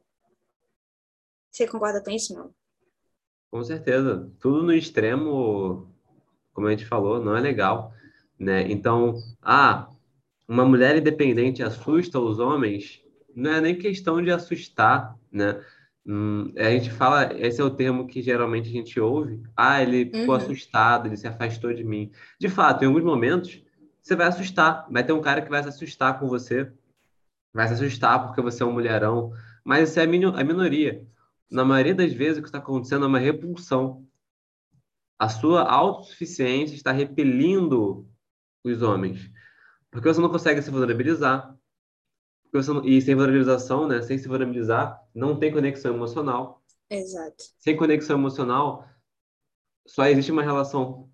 Você 1.52 1.66
concorda 1.68 2.02
com 2.02 2.10
isso, 2.10 2.34
meu? 2.34 2.54
Com 3.50 3.62
certeza. 3.62 4.30
Tudo 4.40 4.62
no 4.62 4.72
extremo, 4.72 5.86
como 6.54 6.66
a 6.66 6.70
gente 6.70 6.86
falou, 6.86 7.22
não 7.22 7.36
é 7.36 7.40
legal, 7.40 7.92
né? 8.38 8.62
Então, 8.70 9.14
ah, 9.42 9.90
uma 10.48 10.64
mulher 10.64 10.96
independente 10.96 11.62
assusta 11.62 12.18
os 12.18 12.38
homens, 12.38 13.02
não 13.34 13.52
é 13.52 13.60
nem 13.60 13.78
questão 13.78 14.22
de 14.22 14.30
assustar, 14.30 15.16
né? 15.30 15.62
Hum, 16.06 16.52
a 16.56 16.70
gente 16.70 16.90
fala, 16.90 17.32
esse 17.38 17.60
é 17.60 17.64
o 17.64 17.70
termo 17.70 18.06
que 18.06 18.22
geralmente 18.22 18.68
a 18.68 18.72
gente 18.72 18.98
ouve. 18.98 19.42
Ah, 19.56 19.82
ele 19.82 20.06
ficou 20.06 20.34
Uhum. 20.34 20.40
assustado, 20.40 21.06
ele 21.06 21.16
se 21.16 21.28
afastou 21.28 21.72
de 21.74 21.84
mim. 21.84 22.10
De 22.40 22.48
fato, 22.48 22.82
em 22.82 22.86
alguns 22.88 23.04
momentos, 23.04 23.62
você 24.02 24.16
vai 24.16 24.26
assustar. 24.26 24.86
Vai 24.90 25.04
ter 25.04 25.12
um 25.12 25.20
cara 25.20 25.42
que 25.42 25.50
vai 25.50 25.62
se 25.62 25.68
assustar 25.68 26.18
com 26.18 26.26
você, 26.28 26.72
vai 27.54 27.68
se 27.68 27.74
assustar 27.74 28.26
porque 28.26 28.40
você 28.40 28.62
é 28.62 28.66
um 28.66 28.72
mulherão. 28.72 29.32
Mas 29.64 29.90
isso 29.90 30.00
é 30.00 30.04
a 30.04 30.06
minoria. 30.44 31.06
Na 31.52 31.64
maioria 31.64 31.94
das 31.94 32.12
vezes, 32.12 32.38
o 32.38 32.42
que 32.42 32.48
está 32.48 32.58
acontecendo 32.58 33.04
é 33.04 33.08
uma 33.08 33.18
repulsão. 33.18 34.06
A 35.18 35.28
sua 35.28 35.62
autossuficiência 35.62 36.74
está 36.74 36.90
repelindo 36.92 38.08
os 38.64 38.82
homens. 38.82 39.30
Porque 39.90 40.08
você 40.08 40.20
não 40.20 40.30
consegue 40.30 40.62
se 40.62 40.70
vulnerabilizar. 40.70 41.56
Não- 42.52 42.84
E 42.84 43.00
sem 43.00 43.14
vulnerabilização, 43.14 43.86
né? 43.86 44.02
Sem 44.02 44.18
se 44.18 44.28
vulnerabilizar, 44.28 45.00
não 45.14 45.38
tem 45.38 45.52
conexão 45.52 45.94
emocional. 45.94 46.62
Exato. 46.90 47.44
Sem 47.58 47.76
conexão 47.76 48.18
emocional, 48.18 48.86
só 49.86 50.04
existe 50.06 50.30
uma 50.32 50.42
relação 50.42 51.10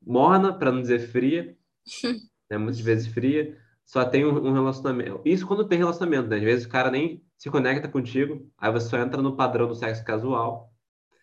morna, 0.00 0.56
para 0.56 0.70
não 0.70 0.80
dizer 0.80 1.00
fria, 1.10 1.56
né? 2.50 2.58
Muitas 2.58 2.80
vezes 2.80 3.08
fria. 3.08 3.60
Só 3.84 4.04
tem 4.04 4.24
um, 4.24 4.48
um 4.48 4.52
relacionamento. 4.52 5.22
Isso 5.24 5.46
quando 5.46 5.66
tem 5.66 5.78
relacionamento, 5.78 6.28
né? 6.28 6.36
Às 6.36 6.42
vezes 6.42 6.66
o 6.66 6.68
cara 6.68 6.90
nem 6.90 7.24
se 7.36 7.50
conecta 7.50 7.88
contigo, 7.88 8.50
aí 8.56 8.72
você 8.72 8.88
só 8.88 8.98
entra 8.98 9.20
no 9.20 9.36
padrão 9.36 9.68
do 9.68 9.74
sexo 9.74 10.04
casual, 10.04 10.72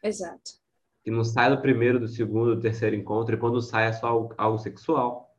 Exato. 0.01 0.51
que 1.03 1.09
não 1.09 1.23
sai 1.23 1.49
do 1.49 1.61
primeiro, 1.61 1.99
do 1.99 2.07
segundo, 2.07 2.55
do 2.55 2.61
terceiro 2.61 2.95
encontro, 2.95 3.35
e 3.35 3.37
quando 3.37 3.61
sai 3.61 3.87
é 3.87 3.93
só 3.93 4.07
algo, 4.07 4.33
algo 4.37 4.57
sexual. 4.59 5.35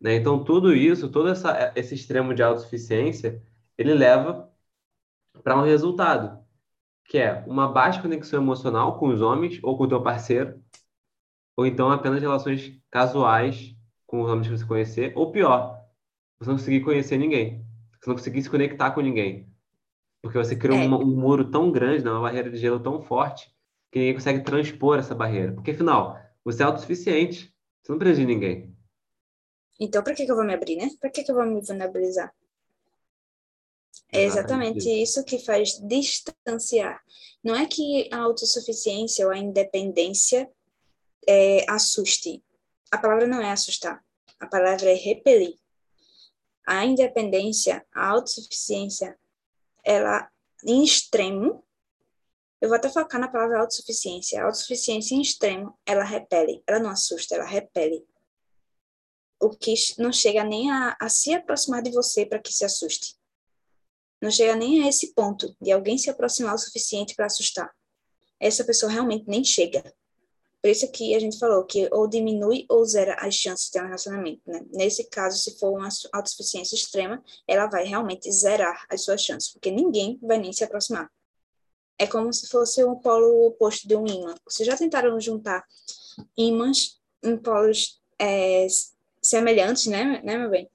Né? 0.00 0.16
Então, 0.16 0.44
tudo 0.44 0.74
isso, 0.74 1.08
todo 1.08 1.28
essa, 1.28 1.72
esse 1.76 1.94
extremo 1.94 2.34
de 2.34 2.42
autossuficiência, 2.42 3.42
ele 3.78 3.94
leva 3.94 4.50
para 5.42 5.56
um 5.56 5.64
resultado, 5.64 6.42
que 7.04 7.18
é 7.18 7.44
uma 7.46 7.68
baixa 7.68 8.02
conexão 8.02 8.42
emocional 8.42 8.98
com 8.98 9.08
os 9.08 9.20
homens 9.20 9.58
ou 9.62 9.76
com 9.76 9.84
o 9.84 9.88
teu 9.88 10.02
parceiro, 10.02 10.62
ou 11.56 11.66
então 11.66 11.90
apenas 11.90 12.20
relações 12.20 12.78
casuais 12.90 13.74
com 14.06 14.22
os 14.22 14.30
homens 14.30 14.48
que 14.48 14.56
você 14.56 14.66
conhecer, 14.66 15.12
ou 15.16 15.32
pior, 15.32 15.80
você 16.38 16.50
não 16.50 16.58
conseguir 16.58 16.80
conhecer 16.80 17.16
ninguém, 17.16 17.64
você 18.00 18.10
não 18.10 18.16
conseguir 18.16 18.42
se 18.42 18.50
conectar 18.50 18.90
com 18.90 19.00
ninguém, 19.00 19.51
porque 20.22 20.38
você 20.38 20.54
criou 20.56 20.78
É. 20.78 20.86
uma- 20.86 20.98
um 20.98 21.16
muro 21.16 21.50
tão 21.50 21.70
grande, 21.70 22.04
né, 22.04 22.10
uma 22.10 22.20
barreira 22.22 22.48
de 22.48 22.56
gelo 22.56 22.80
tão 22.80 23.02
forte, 23.02 23.52
que 23.90 23.98
ninguém 23.98 24.14
consegue 24.14 24.44
transpor 24.44 24.98
essa 24.98 25.14
barreira, 25.14 25.52
porque 25.52 25.72
afinal, 25.72 26.16
você 26.44 26.62
é 26.62 26.66
autossuficiente, 26.66 27.52
você 27.82 27.92
não 27.92 27.98
precisa 27.98 28.20
de 28.20 28.26
ninguém. 28.26 28.74
Então, 29.80 30.02
para 30.02 30.14
que, 30.14 30.24
que 30.24 30.30
eu 30.30 30.36
vou 30.36 30.44
me 30.44 30.54
abrir, 30.54 30.76
né? 30.76 30.88
Para 31.00 31.10
que, 31.10 31.24
que 31.24 31.30
eu 31.30 31.34
vou 31.34 31.44
me 31.44 31.60
vulnerabilizar? 31.60 32.32
É 34.12 34.22
Exatamente 34.24 34.78
exatamente 34.78 35.02
isso 35.02 35.24
que 35.24 35.38
faz 35.38 35.78
distanciar. 35.82 37.02
Não 37.42 37.56
é 37.56 37.66
que 37.66 38.08
a 38.12 38.18
autossuficiência 38.18 39.26
ou 39.26 39.32
a 39.32 39.38
independência 39.38 40.48
é, 41.26 41.64
assuste. 41.68 42.42
A 42.90 42.98
palavra 42.98 43.26
não 43.26 43.40
é 43.40 43.50
assustar. 43.50 44.04
A 44.38 44.46
palavra 44.46 44.90
é 44.90 44.94
repelir. 44.94 45.56
A 46.66 46.84
independência, 46.84 47.84
a 47.92 48.08
autossuficiência, 48.08 49.18
ela 49.84 50.30
em 50.64 50.84
extremo, 50.84 51.64
eu 52.60 52.68
vou 52.68 52.76
até 52.76 52.88
focar 52.88 53.20
na 53.20 53.28
palavra 53.28 53.60
autossuficiência. 53.60 54.40
A 54.40 54.46
autossuficiência 54.46 55.14
em 55.14 55.20
extremo, 55.20 55.76
ela 55.84 56.04
repele. 56.04 56.62
Ela 56.66 56.78
não 56.78 56.90
assusta, 56.90 57.34
ela 57.34 57.44
repele. 57.44 58.06
O 59.40 59.50
que 59.50 59.74
não 59.98 60.12
chega 60.12 60.44
nem 60.44 60.70
a, 60.70 60.96
a 61.00 61.08
se 61.08 61.34
aproximar 61.34 61.82
de 61.82 61.90
você 61.90 62.24
para 62.24 62.38
que 62.38 62.52
se 62.52 62.64
assuste. 62.64 63.16
Não 64.20 64.30
chega 64.30 64.54
nem 64.54 64.84
a 64.84 64.88
esse 64.88 65.12
ponto 65.12 65.56
de 65.60 65.72
alguém 65.72 65.98
se 65.98 66.08
aproximar 66.08 66.54
o 66.54 66.58
suficiente 66.58 67.16
para 67.16 67.26
assustar. 67.26 67.74
Essa 68.38 68.62
pessoa 68.62 68.92
realmente 68.92 69.24
nem 69.26 69.42
chega. 69.42 69.92
Por 70.62 70.70
isso 70.70 70.90
que 70.92 71.14
a 71.16 71.18
gente 71.18 71.40
falou 71.40 71.64
que 71.64 71.88
ou 71.92 72.06
diminui 72.06 72.64
ou 72.68 72.84
zera 72.84 73.16
as 73.18 73.34
chances 73.34 73.66
de 73.66 73.72
ter 73.72 73.80
um 73.80 73.86
relacionamento, 73.86 74.42
né? 74.46 74.64
Nesse 74.70 75.08
caso, 75.10 75.36
se 75.36 75.58
for 75.58 75.76
uma 75.76 75.90
su- 75.90 76.08
autossuficiência 76.12 76.76
extrema, 76.76 77.20
ela 77.48 77.66
vai 77.66 77.84
realmente 77.84 78.30
zerar 78.30 78.86
as 78.88 79.02
suas 79.02 79.20
chances, 79.20 79.50
porque 79.52 79.72
ninguém 79.72 80.20
vai 80.22 80.38
nem 80.38 80.52
se 80.52 80.62
aproximar. 80.62 81.10
É 81.98 82.06
como 82.06 82.32
se 82.32 82.46
fosse 82.46 82.84
um 82.84 82.94
polo 82.94 83.46
oposto 83.46 83.88
de 83.88 83.96
um 83.96 84.06
ímã. 84.06 84.36
Vocês 84.44 84.66
já 84.66 84.76
tentaram 84.76 85.20
juntar 85.20 85.66
ímãs 86.36 87.00
em 87.24 87.36
polos 87.36 88.00
é, 88.16 88.66
semelhantes, 89.20 89.86
né, 89.86 90.22
né, 90.22 90.38
meu 90.38 90.48
bem? 90.48 90.70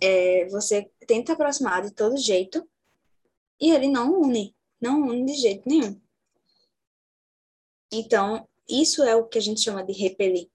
É, 0.00 0.48
você 0.48 0.90
tenta 1.06 1.34
aproximar 1.34 1.82
de 1.82 1.92
todo 1.92 2.16
jeito 2.16 2.68
e 3.60 3.70
ele 3.70 3.88
não 3.88 4.20
une, 4.20 4.56
não 4.80 5.00
une 5.02 5.24
de 5.24 5.34
jeito 5.34 5.68
nenhum. 5.68 6.00
Então, 7.92 8.48
isso 8.80 9.02
é 9.02 9.14
o 9.14 9.26
que 9.26 9.38
a 9.38 9.42
gente 9.42 9.60
chama 9.60 9.84
de 9.84 9.92
repelir. 9.92 10.48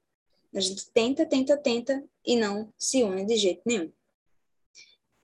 A 0.53 0.59
gente 0.59 0.89
tenta, 0.91 1.25
tenta, 1.25 1.57
tenta 1.57 2.03
e 2.25 2.35
não 2.35 2.73
se 2.77 3.03
une 3.03 3.25
de 3.25 3.37
jeito 3.37 3.61
nenhum. 3.65 3.91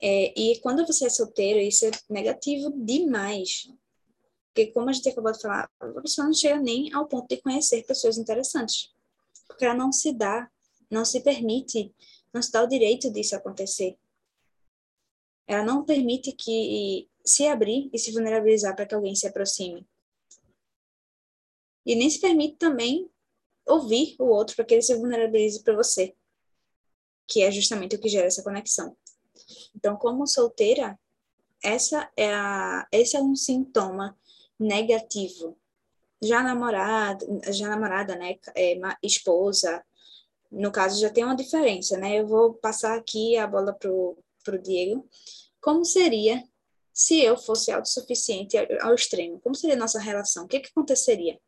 É, 0.02 0.34
e 0.40 0.60
quando 0.60 0.86
você 0.86 1.06
é 1.06 1.10
solteiro, 1.10 1.60
isso 1.60 1.86
é 1.86 1.92
negativo 2.10 2.72
demais. 2.76 3.72
Porque, 4.48 4.68
como 4.72 4.90
a 4.90 4.94
gente 4.94 5.10
acabou 5.10 5.32
de 5.32 5.42
falar, 5.42 5.70
a 5.80 6.02
pessoa 6.02 6.28
não 6.28 6.34
chega 6.34 6.60
nem 6.60 6.94
ao 6.94 7.08
ponto 7.08 7.28
de 7.28 7.42
conhecer 7.42 7.86
pessoas 7.86 8.18
interessantes. 8.18 8.94
Porque 9.48 9.66
ela 9.66 9.74
não 9.74 9.92
se 9.92 10.14
dá, 10.14 10.52
não 10.92 11.06
se 11.06 11.22
permite, 11.22 11.92
não 12.34 12.42
se 12.42 12.52
dá 12.52 12.62
o 12.62 12.68
direito 12.68 13.12
disso 13.12 13.36
acontecer. 13.36 13.98
Ela 15.48 15.64
não 15.64 15.84
permite 15.84 16.32
que 16.34 17.10
se 17.26 17.48
abrir 17.48 17.90
e 17.94 17.98
se 17.98 18.12
vulnerabilizar 18.12 18.76
para 18.76 18.86
que 18.86 18.94
alguém 18.94 19.16
se 19.16 19.26
aproxime. 19.26 19.88
E 21.86 21.96
nem 21.96 22.10
se 22.10 22.20
permite 22.20 22.58
também 22.58 23.10
ouvir 23.66 24.16
o 24.20 24.26
outro 24.26 24.56
para 24.56 24.66
que 24.66 24.74
ele 24.74 24.82
se 24.82 24.96
vulnerabilize 24.96 25.64
para 25.64 25.76
você, 25.76 26.16
que 27.28 27.44
é 27.44 27.52
justamente 27.52 27.96
o 27.96 28.00
que 28.00 28.10
gera 28.10 28.28
essa 28.28 28.44
conexão. 28.44 28.96
Então, 29.76 29.96
como 29.96 30.28
solteira, 30.28 31.00
essa 31.64 32.12
é 32.16 32.34
a, 32.34 32.88
esse 32.92 33.16
é 33.16 33.22
um 33.22 33.36
sintoma 33.36 34.18
negativo. 34.60 35.58
Já 36.22 36.42
namorada, 36.42 37.26
já 37.52 37.68
namorada, 37.68 38.16
né, 38.16 38.38
é, 38.56 38.80
esposa, 39.02 39.84
no 40.52 40.72
caso 40.72 41.02
já 41.02 41.10
tem 41.10 41.24
uma 41.24 41.36
diferença, 41.36 41.98
né? 41.98 42.20
Eu 42.20 42.28
vou 42.28 42.54
passar 42.54 42.98
aqui 42.98 43.36
a 43.38 43.48
bola 43.48 43.74
pro 43.74 44.18
pro 44.44 44.62
Diego. 44.62 45.08
Como 45.60 45.86
seria 45.86 46.44
se 46.92 47.22
eu 47.22 47.38
fosse 47.38 47.72
autossuficiente 47.72 48.58
ao 48.82 48.94
extremo? 48.94 49.40
Como 49.40 49.56
seria 49.56 49.76
a 49.76 49.80
nossa 49.80 50.00
relação? 50.00 50.46
O 50.46 50.48
que, 50.48 50.60
que 50.60 50.70
aconteceria? 50.70 51.40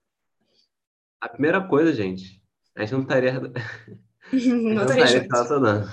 A 1.26 1.30
primeira 1.30 1.68
coisa, 1.68 1.92
gente, 1.92 2.40
a 2.76 2.82
gente 2.82 2.92
não 2.94 3.02
estaria, 3.02 3.32
a 4.32 4.36
gente 4.38 4.50
não 4.50 4.74
não 4.76 4.82
estaria 4.84 5.06
estaria 5.06 5.28
relacionando. 5.28 5.90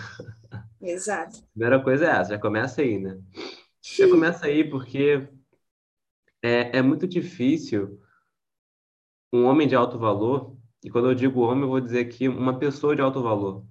Exato. 0.79 1.39
A 1.39 1.51
primeira 1.53 1.83
coisa 1.83 2.05
é 2.05 2.11
essa, 2.11 2.31
já 2.33 2.39
começa 2.39 2.83
aí, 2.83 2.99
né? 2.99 3.19
Já 3.81 4.07
começa 4.11 4.45
aí 4.45 4.69
porque 4.69 5.27
é, 6.43 6.77
é 6.77 6.83
muito 6.83 7.07
difícil 7.09 7.99
um 9.33 9.45
homem 9.45 9.67
de 9.67 9.75
alto 9.75 9.99
valor, 9.99 10.55
e 10.85 10.91
quando 10.91 11.09
eu 11.09 11.15
digo 11.15 11.41
homem, 11.41 11.63
eu 11.63 11.71
vou 11.71 11.81
dizer 11.81 12.01
aqui 12.01 12.29
uma 12.29 12.59
pessoa 12.59 12.95
de 12.95 13.01
alto 13.01 13.23
valor, 13.23 13.65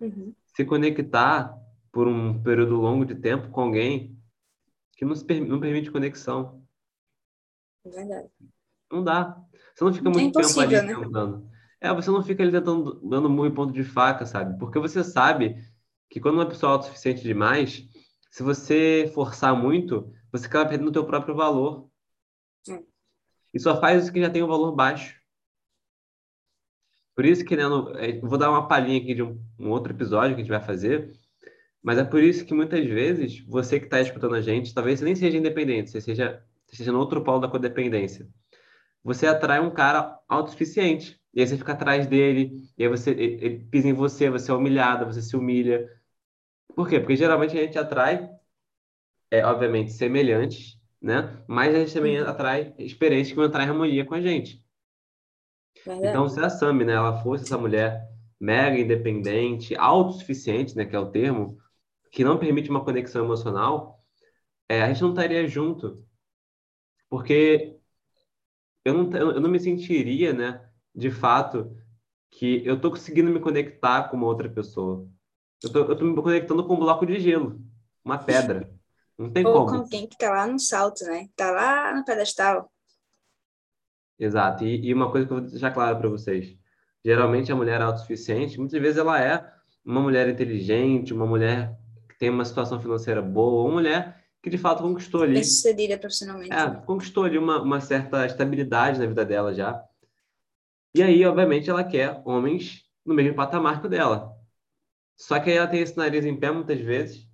Uhum. 0.00 0.32
se 0.54 0.64
conectar 0.64 1.56
por 1.92 2.06
um 2.08 2.42
período 2.42 2.74
longo 2.76 3.04
de 3.04 3.14
tempo 3.14 3.50
com 3.50 3.60
alguém 3.60 4.16
que 4.96 5.04
não, 5.04 5.14
se 5.14 5.40
não 5.40 5.60
permite 5.60 5.92
conexão. 5.92 6.64
Verdade. 7.84 8.30
Não 8.90 9.02
dá. 9.04 9.36
Você 9.74 9.84
não 9.84 9.92
fica 9.92 10.08
É 10.08 10.12
muito 10.12 10.40
tempo 10.40 10.60
ali 10.60 10.74
né? 10.82 10.94
tentando. 10.94 11.48
É, 11.80 11.92
você 11.94 12.10
não 12.10 12.22
fica 12.22 12.42
ali 12.42 12.50
tentando, 12.50 13.00
dando 13.08 13.46
em 13.46 13.54
ponto 13.54 13.72
de 13.72 13.84
faca, 13.84 14.26
sabe? 14.26 14.58
Porque 14.58 14.78
você 14.78 15.04
sabe 15.04 15.56
que 16.10 16.20
quando 16.20 16.34
uma 16.36 16.46
pessoa 16.46 16.72
é 16.72 16.74
autossuficiente 16.74 17.22
demais, 17.22 17.88
se 18.30 18.42
você 18.42 19.10
forçar 19.14 19.54
muito, 19.54 20.12
você 20.32 20.46
acaba 20.46 20.68
perdendo 20.70 20.88
o 20.88 20.92
teu 20.92 21.04
próprio 21.04 21.34
valor. 21.34 21.88
Hum. 22.68 22.84
E 23.54 23.60
só 23.60 23.80
faz 23.80 24.02
isso 24.02 24.12
que 24.12 24.20
já 24.20 24.30
tem 24.30 24.42
um 24.42 24.48
valor 24.48 24.72
baixo. 24.74 25.16
Por 27.14 27.24
isso 27.24 27.44
que, 27.44 27.56
né, 27.56 27.66
no- 27.66 27.96
é, 27.96 28.18
vou 28.20 28.38
dar 28.38 28.50
uma 28.50 28.68
palhinha 28.68 29.00
aqui 29.00 29.14
de 29.14 29.22
um, 29.22 29.40
um 29.58 29.70
outro 29.70 29.92
episódio 29.92 30.34
que 30.34 30.40
a 30.40 30.44
gente 30.44 30.50
vai 30.52 30.62
fazer, 30.62 31.12
mas 31.82 31.98
é 31.98 32.04
por 32.04 32.22
isso 32.22 32.44
que 32.44 32.54
muitas 32.54 32.84
vezes 32.86 33.40
você 33.46 33.78
que 33.78 33.86
está 33.86 34.00
escutando 34.00 34.34
a 34.34 34.40
gente, 34.40 34.72
talvez 34.74 34.98
você 34.98 35.04
nem 35.04 35.16
seja 35.16 35.36
independente, 35.36 35.90
você 35.90 36.00
seja, 36.00 36.42
você 36.66 36.76
seja 36.76 36.92
no 36.92 36.98
outro 36.98 37.22
polo 37.24 37.40
da 37.40 37.48
codependência. 37.48 38.28
Você 39.04 39.26
atrai 39.26 39.60
um 39.60 39.70
cara 39.70 40.18
autossuficiente. 40.28 41.20
e 41.34 41.40
aí 41.40 41.46
você 41.46 41.56
fica 41.58 41.72
atrás 41.72 42.06
dele, 42.06 42.52
e 42.76 42.82
aí 42.84 42.88
você, 42.88 43.10
ele, 43.12 43.44
ele 43.44 43.58
pisa 43.66 43.88
em 43.88 43.92
você, 43.92 44.30
você 44.30 44.50
é 44.50 44.54
humilhada, 44.54 45.04
você 45.04 45.22
se 45.22 45.36
humilha. 45.36 45.88
Por 46.76 46.88
quê? 46.88 47.00
Porque 47.00 47.16
geralmente 47.16 47.58
a 47.58 47.62
gente 47.62 47.78
atrai, 47.78 48.28
é, 49.30 49.44
obviamente, 49.44 49.92
semelhantes, 49.92 50.78
né? 51.00 51.42
Mas 51.48 51.74
a 51.74 51.78
gente 51.80 51.94
também 51.94 52.18
Uhum. 52.18 52.20
atrai 52.20 52.74
experiências 52.78 53.30
que 53.30 53.36
vão 53.36 53.44
entrar 53.46 53.64
em 53.64 53.68
harmonia 53.68 54.04
com 54.04 54.14
a 54.14 54.20
gente. 54.20 54.64
Então, 56.02 56.28
se 56.28 56.40
a 56.40 56.48
Sami, 56.50 56.84
né, 56.84 56.94
ela 56.94 57.22
fosse 57.22 57.44
essa 57.44 57.58
mulher 57.58 58.08
mega 58.40 58.78
independente, 58.78 59.74
autossuficiente, 59.76 60.76
né, 60.76 60.84
que 60.84 60.94
é 60.94 60.98
o 60.98 61.10
termo, 61.10 61.58
que 62.12 62.24
não 62.24 62.38
permite 62.38 62.70
uma 62.70 62.84
conexão 62.84 63.24
emocional, 63.24 64.02
é, 64.68 64.82
a 64.82 64.88
gente 64.92 65.02
não 65.02 65.10
estaria 65.10 65.46
junto. 65.48 66.04
Porque 67.08 67.77
eu 68.88 68.94
não, 68.94 69.20
eu 69.32 69.40
não 69.40 69.50
me 69.50 69.60
sentiria, 69.60 70.32
né, 70.32 70.60
de 70.94 71.10
fato, 71.10 71.76
que 72.30 72.62
eu 72.66 72.80
tô 72.80 72.90
conseguindo 72.90 73.30
me 73.30 73.40
conectar 73.40 74.08
com 74.08 74.16
uma 74.16 74.26
outra 74.26 74.48
pessoa. 74.48 75.08
Eu 75.62 75.72
tô, 75.72 75.78
eu 75.80 75.96
tô 75.96 76.04
me 76.04 76.14
conectando 76.14 76.64
com 76.66 76.74
um 76.74 76.78
bloco 76.78 77.06
de 77.06 77.18
gelo, 77.18 77.60
uma 78.04 78.18
pedra. 78.18 78.70
Não 79.16 79.30
tem 79.30 79.44
Ou 79.44 79.52
com 79.52 79.66
como. 79.66 79.80
alguém 79.80 80.06
que 80.06 80.16
tá 80.16 80.30
lá 80.30 80.46
no 80.46 80.58
salto, 80.58 81.04
né? 81.04 81.28
Tá 81.34 81.50
lá 81.50 81.94
no 81.94 82.04
pedestal. 82.04 82.70
Exato. 84.18 84.64
E, 84.64 84.86
e 84.86 84.94
uma 84.94 85.10
coisa 85.10 85.26
que 85.26 85.32
eu 85.32 85.40
vou 85.40 85.50
deixar 85.50 85.72
claro 85.72 85.98
para 85.98 86.08
vocês. 86.08 86.56
Geralmente 87.04 87.50
a 87.50 87.56
mulher 87.56 87.80
autossuficiente, 87.80 88.58
muitas 88.58 88.80
vezes 88.80 88.98
ela 88.98 89.20
é 89.20 89.52
uma 89.84 90.00
mulher 90.00 90.28
inteligente, 90.28 91.14
uma 91.14 91.26
mulher 91.26 91.76
que 92.08 92.18
tem 92.18 92.30
uma 92.30 92.44
situação 92.44 92.80
financeira 92.80 93.22
boa, 93.22 93.64
uma 93.64 93.74
mulher 93.74 94.17
que 94.42 94.50
de 94.50 94.58
fato 94.58 94.82
conquistou 94.82 95.22
ali, 95.22 95.34
Bem-sucedida 95.34 95.98
profissionalmente. 95.98 96.54
é, 96.54 96.70
conquistou 96.86 97.24
ali 97.24 97.38
uma, 97.38 97.60
uma 97.62 97.80
certa 97.80 98.26
estabilidade 98.26 98.98
na 98.98 99.06
vida 99.06 99.24
dela 99.24 99.54
já. 99.54 99.84
E 100.94 101.02
aí, 101.02 101.24
obviamente, 101.24 101.70
ela 101.70 101.84
quer 101.84 102.20
homens 102.24 102.84
no 103.04 103.14
mesmo 103.14 103.34
patamar 103.34 103.80
que 103.80 103.86
o 103.86 103.90
dela. 103.90 104.34
Só 105.16 105.40
que 105.40 105.50
aí 105.50 105.56
ela 105.56 105.68
tem 105.68 105.80
esse 105.82 105.96
nariz 105.96 106.24
em 106.26 106.38
pé 106.38 106.50
muitas 106.52 106.80
vezes, 106.80 107.28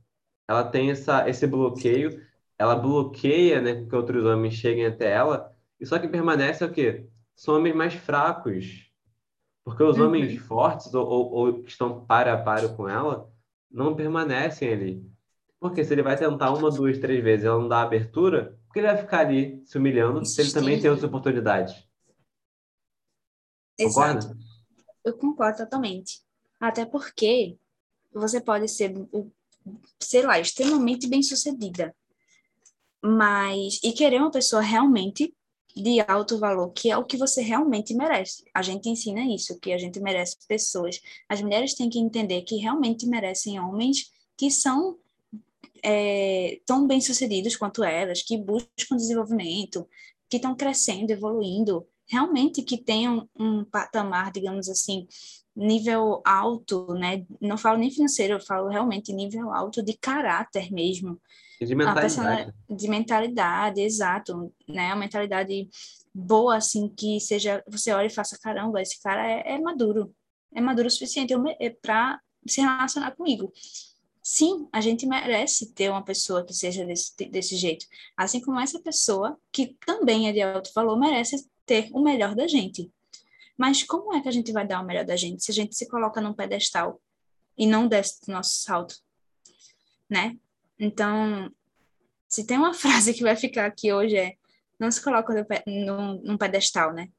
ela 0.49 0.65
tem 0.65 0.91
essa, 0.93 1.29
esse 1.29 1.47
bloqueio, 1.47 2.23
ela 2.59 2.77
bloqueia, 2.77 3.61
né, 3.63 3.87
que 3.87 3.97
outros 3.97 4.25
homens 4.25 4.55
cheguem 4.55 4.87
até 4.87 5.11
ela, 5.13 5.55
e 5.81 5.87
só 5.87 5.99
que 5.99 6.09
permanece 6.09 6.65
é 6.65 6.67
o 6.67 6.73
quê? 6.73 7.09
São 7.37 7.57
homens 7.57 7.75
mais 7.77 7.95
fracos. 7.95 8.91
Porque 9.65 9.83
os 9.83 9.99
Uhum. 9.99 10.07
homens 10.09 10.37
fortes 10.39 10.95
ou, 10.95 11.07
ou, 11.07 11.33
ou 11.35 11.63
que 11.63 11.71
estão 11.71 12.05
para 12.07 12.35
a 12.35 12.43
para 12.43 12.69
com 12.71 12.89
ela 12.89 13.31
não 13.71 13.95
permanecem 13.97 14.73
ali. 14.73 15.11
Porque 15.61 15.85
se 15.85 15.93
ele 15.95 16.03
vai 16.03 16.17
tentar 16.17 16.53
uma, 16.53 16.71
duas, 16.71 16.99
três 16.99 17.23
vezes 17.23 17.45
e 17.45 17.47
ela 17.47 17.59
não 17.59 17.69
dá 17.69 17.83
abertura, 17.83 18.59
por 18.67 18.75
que 18.75 18.81
ele 18.81 18.89
vai 18.89 18.97
ficar 18.97 19.21
ali 19.21 19.63
se 19.65 19.79
humilhando 19.79 20.25
se 20.25 20.41
ele 20.41 20.53
também 20.53 20.81
tem 20.81 20.91
outras 20.91 21.09
oportunidades? 21.09 21.75
Exato. 23.79 24.29
Concorda? 24.29 24.45
Eu 25.05 25.17
concordo 25.17 25.59
totalmente. 25.59 26.23
Até 26.61 26.85
porque 26.87 27.59
você 28.13 28.41
pode 28.41 28.69
ser, 28.69 28.95
sei 30.01 30.23
lá, 30.23 30.39
extremamente 30.39 31.07
bem-sucedida, 31.07 31.95
mas 33.03 33.81
e 33.83 33.93
querer 33.93 34.21
uma 34.21 34.31
pessoa 34.31 34.63
realmente 34.63 35.35
de 35.77 36.01
alto 36.07 36.39
valor, 36.39 36.71
que 36.71 36.91
é 36.91 36.97
o 36.97 37.05
que 37.05 37.17
você 37.17 37.43
realmente 37.43 37.93
merece. 37.95 38.45
A 38.55 38.63
gente 38.63 38.89
ensina 38.89 39.21
isso, 39.23 39.59
que 39.59 39.73
a 39.73 39.79
gente 39.79 40.01
merece 40.01 40.37
pessoas. 40.47 41.01
As 41.29 41.43
mulheres 41.43 41.75
têm 41.75 41.91
que 41.91 41.99
entender 41.99 42.43
que 42.43 42.57
realmente 42.57 43.07
merecem 43.07 43.59
homens 43.59 44.13
que 44.37 44.51
são 44.51 44.97
é, 45.83 46.61
tão 46.67 46.87
bem-sucedidos 46.87 47.57
quanto 47.57 47.85
elas, 47.85 48.23
que 48.23 48.37
buscam 48.37 48.97
desenvolvimento, 48.97 49.87
que 50.29 50.37
estão 50.37 50.55
crescendo, 50.55 51.11
evoluindo, 51.11 51.87
realmente 52.07 52.63
que 52.63 52.77
tenham 52.77 53.29
um 53.39 53.65
patamar, 53.65 54.31
digamos 54.33 54.69
assim, 54.69 55.07
nível 55.57 56.21
alto, 56.25 56.95
né? 56.95 57.25
Não 57.41 57.57
falo 57.57 57.79
nem 57.79 57.91
financeiro, 57.91 58.35
eu 58.35 58.41
falo 58.41 58.69
realmente 58.69 59.13
nível 59.13 59.53
alto 59.53 59.83
de 59.83 59.95
caráter 59.95 60.73
mesmo, 60.73 61.21
de 61.61 61.73
a 61.73 61.77
mentalidade. 61.77 62.55
de 62.69 62.89
mentalidade, 62.89 63.81
exato, 63.81 64.53
né? 64.69 64.91
A 64.91 64.97
mentalidade 64.97 65.69
boa, 66.15 66.57
assim, 66.57 66.89
que 66.89 67.21
seja, 67.21 67.63
você 67.69 67.93
olha 67.93 68.07
e 68.07 68.11
faça, 68.11 68.39
caramba, 68.39 68.83
esse 68.83 69.01
cara 69.01 69.27
é, 69.27 69.55
é 69.55 69.59
maduro, 69.59 70.15
é 70.55 70.61
maduro 70.61 70.89
o 70.89 70.91
suficiente 70.91 71.35
para 71.81 72.21
se 72.47 72.61
relacionar 72.61 73.13
comigo. 73.13 73.53
Sim, 74.27 74.67
a 74.73 74.81
gente 74.81 75.07
merece 75.07 75.71
ter 75.75 75.91
uma 75.91 76.03
pessoa 76.03 76.47
que 76.47 76.55
seja 76.55 76.83
desse, 76.87 77.15
desse 77.29 77.57
jeito. 77.57 77.85
Assim 78.17 78.41
como 78.41 78.59
essa 78.59 78.81
pessoa, 78.81 79.39
que 79.53 79.77
também 79.85 80.31
é 80.31 80.33
de 80.33 80.41
alto 80.41 80.71
valor, 80.75 80.99
merece 80.99 81.47
ter 81.67 81.91
o 81.93 82.03
melhor 82.03 82.35
da 82.35 82.49
gente. 82.49 82.91
Mas 83.55 83.83
como 83.83 84.15
é 84.15 84.23
que 84.23 84.29
a 84.29 84.33
gente 84.33 84.51
vai 84.51 84.67
dar 84.67 84.81
o 84.81 84.87
melhor 84.87 85.05
da 85.05 85.15
gente 85.15 85.45
se 85.45 85.51
a 85.51 85.55
gente 85.55 85.77
se 85.77 85.87
coloca 85.87 86.23
num 86.23 86.33
pedestal 86.33 86.99
e 87.57 87.67
não 87.67 87.87
desce 87.87 88.25
do 88.25 88.33
nosso 88.33 88.63
salto? 88.63 88.95
Né? 90.09 90.39
Então, 90.81 91.53
se 92.27 92.47
tem 92.47 92.57
uma 92.57 92.73
frase 92.75 93.13
que 93.13 93.23
vai 93.23 93.37
ficar 93.37 93.67
aqui 93.67 93.93
hoje 93.93 94.17
é 94.17 94.37
não 94.81 94.91
se 94.91 95.05
coloca 95.05 95.47
num, 95.67 96.23
num 96.23 96.39
pedestal, 96.39 96.95
né? 96.95 97.11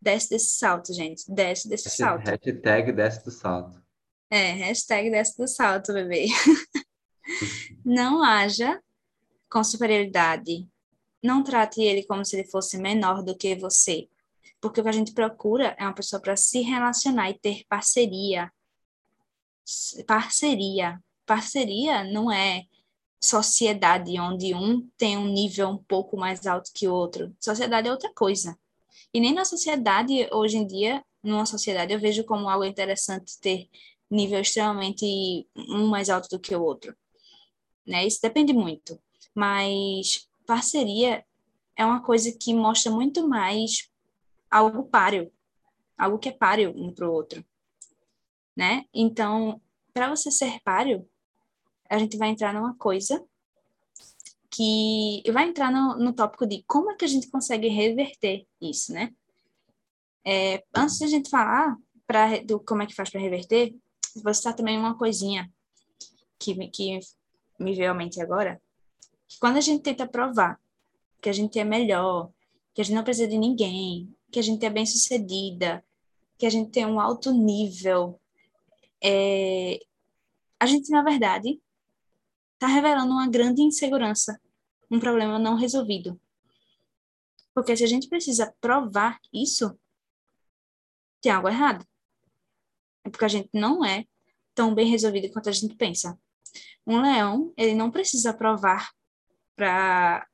Desce 0.00 0.28
desse 0.28 0.52
salto, 0.58 0.92
gente. 0.92 1.24
Desce 1.32 1.66
desse 1.66 1.88
salto. 1.88 2.28
Hashtag 2.28 2.92
desce 2.92 3.24
do 3.24 3.30
salto. 3.30 3.81
É, 4.34 4.52
hashtag 4.52 5.10
desce 5.10 5.36
do 5.36 5.46
salto, 5.46 5.92
bebê. 5.92 6.28
Não 7.84 8.24
haja 8.24 8.82
com 9.50 9.62
superioridade. 9.62 10.66
Não 11.22 11.42
trate 11.42 11.82
ele 11.82 12.02
como 12.04 12.24
se 12.24 12.36
ele 12.36 12.48
fosse 12.48 12.78
menor 12.78 13.22
do 13.22 13.36
que 13.36 13.54
você. 13.54 14.08
Porque 14.58 14.80
o 14.80 14.84
que 14.84 14.88
a 14.88 14.92
gente 14.92 15.12
procura 15.12 15.76
é 15.78 15.84
uma 15.84 15.92
pessoa 15.92 16.18
para 16.18 16.34
se 16.34 16.62
relacionar 16.62 17.28
e 17.28 17.38
ter 17.38 17.66
parceria. 17.68 18.50
Parceria. 20.06 20.98
Parceria 21.26 22.02
não 22.02 22.32
é 22.32 22.64
sociedade 23.20 24.18
onde 24.18 24.54
um 24.54 24.88
tem 24.96 25.18
um 25.18 25.26
nível 25.26 25.68
um 25.68 25.76
pouco 25.76 26.16
mais 26.16 26.46
alto 26.46 26.70
que 26.74 26.88
o 26.88 26.94
outro. 26.94 27.36
Sociedade 27.38 27.86
é 27.86 27.92
outra 27.92 28.10
coisa. 28.14 28.58
E 29.12 29.20
nem 29.20 29.34
na 29.34 29.44
sociedade, 29.44 30.26
hoje 30.32 30.56
em 30.56 30.66
dia, 30.66 31.04
numa 31.22 31.44
sociedade, 31.44 31.92
eu 31.92 32.00
vejo 32.00 32.24
como 32.24 32.48
algo 32.48 32.64
interessante 32.64 33.38
ter 33.38 33.68
nível 34.14 34.40
extremamente 34.40 35.46
um 35.56 35.86
mais 35.86 36.10
alto 36.10 36.28
do 36.28 36.38
que 36.38 36.54
o 36.54 36.62
outro. 36.62 36.94
Né? 37.86 38.06
Isso 38.06 38.20
depende 38.22 38.52
muito. 38.52 39.00
Mas 39.34 40.28
parceria 40.46 41.24
é 41.76 41.84
uma 41.84 42.02
coisa 42.02 42.30
que 42.32 42.54
mostra 42.54 42.92
muito 42.92 43.26
mais 43.26 43.90
algo 44.50 44.84
páreo, 44.84 45.32
algo 45.96 46.18
que 46.18 46.28
é 46.28 46.32
páreo 46.32 46.72
um 46.76 46.92
para 46.92 47.08
o 47.08 47.12
outro. 47.12 47.44
Né? 48.54 48.84
Então, 48.92 49.60
para 49.92 50.10
você 50.10 50.30
ser 50.30 50.60
páreo, 50.60 51.08
a 51.88 51.98
gente 51.98 52.16
vai 52.16 52.28
entrar 52.28 52.52
numa 52.52 52.74
coisa 52.76 53.24
que 54.50 55.22
vai 55.32 55.48
entrar 55.48 55.72
no, 55.72 55.96
no 55.96 56.12
tópico 56.12 56.46
de 56.46 56.62
como 56.66 56.90
é 56.90 56.94
que 56.94 57.04
a 57.06 57.08
gente 57.08 57.30
consegue 57.30 57.68
reverter 57.68 58.46
isso, 58.60 58.92
né? 58.92 59.10
É, 60.24 60.62
antes 60.74 60.98
de 60.98 61.04
a 61.04 61.08
gente 61.08 61.30
falar 61.30 61.76
pra, 62.06 62.38
do 62.42 62.60
como 62.60 62.82
é 62.82 62.86
que 62.86 62.94
faz 62.94 63.08
para 63.10 63.20
reverter, 63.20 63.74
vou 64.16 64.34
citar 64.34 64.54
também 64.54 64.78
uma 64.78 64.96
coisinha 64.96 65.50
que, 66.38 66.54
me- 66.54 66.70
que 66.70 66.98
me 67.58 67.74
veio 67.74 67.90
à 67.90 67.94
mente 67.94 68.20
agora, 68.20 68.60
que 69.28 69.38
quando 69.38 69.56
a 69.56 69.60
gente 69.60 69.82
tenta 69.82 70.06
provar 70.06 70.60
que 71.20 71.28
a 71.28 71.32
gente 71.32 71.58
é 71.58 71.64
melhor, 71.64 72.30
que 72.74 72.80
a 72.80 72.84
gente 72.84 72.96
não 72.96 73.04
precisa 73.04 73.28
de 73.28 73.38
ninguém, 73.38 74.12
que 74.30 74.38
a 74.38 74.42
gente 74.42 74.64
é 74.66 74.70
bem 74.70 74.84
sucedida, 74.84 75.84
que 76.36 76.44
a 76.44 76.50
gente 76.50 76.70
tem 76.70 76.84
um 76.84 76.98
alto 76.98 77.32
nível, 77.32 78.20
é, 79.00 79.78
a 80.58 80.66
gente, 80.66 80.90
na 80.90 81.02
verdade, 81.02 81.60
está 82.54 82.66
revelando 82.66 83.12
uma 83.12 83.28
grande 83.28 83.62
insegurança, 83.62 84.40
um 84.90 84.98
problema 84.98 85.38
não 85.38 85.54
resolvido. 85.54 86.20
Porque 87.54 87.76
se 87.76 87.84
a 87.84 87.86
gente 87.86 88.08
precisa 88.08 88.52
provar 88.60 89.20
isso, 89.32 89.78
tem 91.20 91.30
algo 91.30 91.48
errado. 91.48 91.86
É 93.04 93.10
porque 93.10 93.24
a 93.24 93.28
gente 93.28 93.48
não 93.52 93.84
é 93.84 94.04
tão 94.54 94.74
bem 94.74 94.86
resolvido 94.86 95.32
quanto 95.32 95.48
a 95.48 95.52
gente 95.52 95.74
pensa. 95.74 96.18
Um 96.86 97.00
leão, 97.00 97.52
ele 97.56 97.74
não 97.74 97.90
precisa 97.90 98.34
provar 98.34 98.90
para 99.56 100.26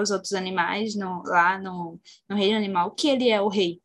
os 0.00 0.10
outros 0.10 0.32
animais 0.32 0.94
no, 0.94 1.22
lá 1.24 1.58
no, 1.58 2.00
no 2.28 2.36
reino 2.36 2.56
animal 2.56 2.90
que 2.92 3.08
ele 3.08 3.30
é 3.30 3.40
o 3.40 3.48
rei. 3.48 3.80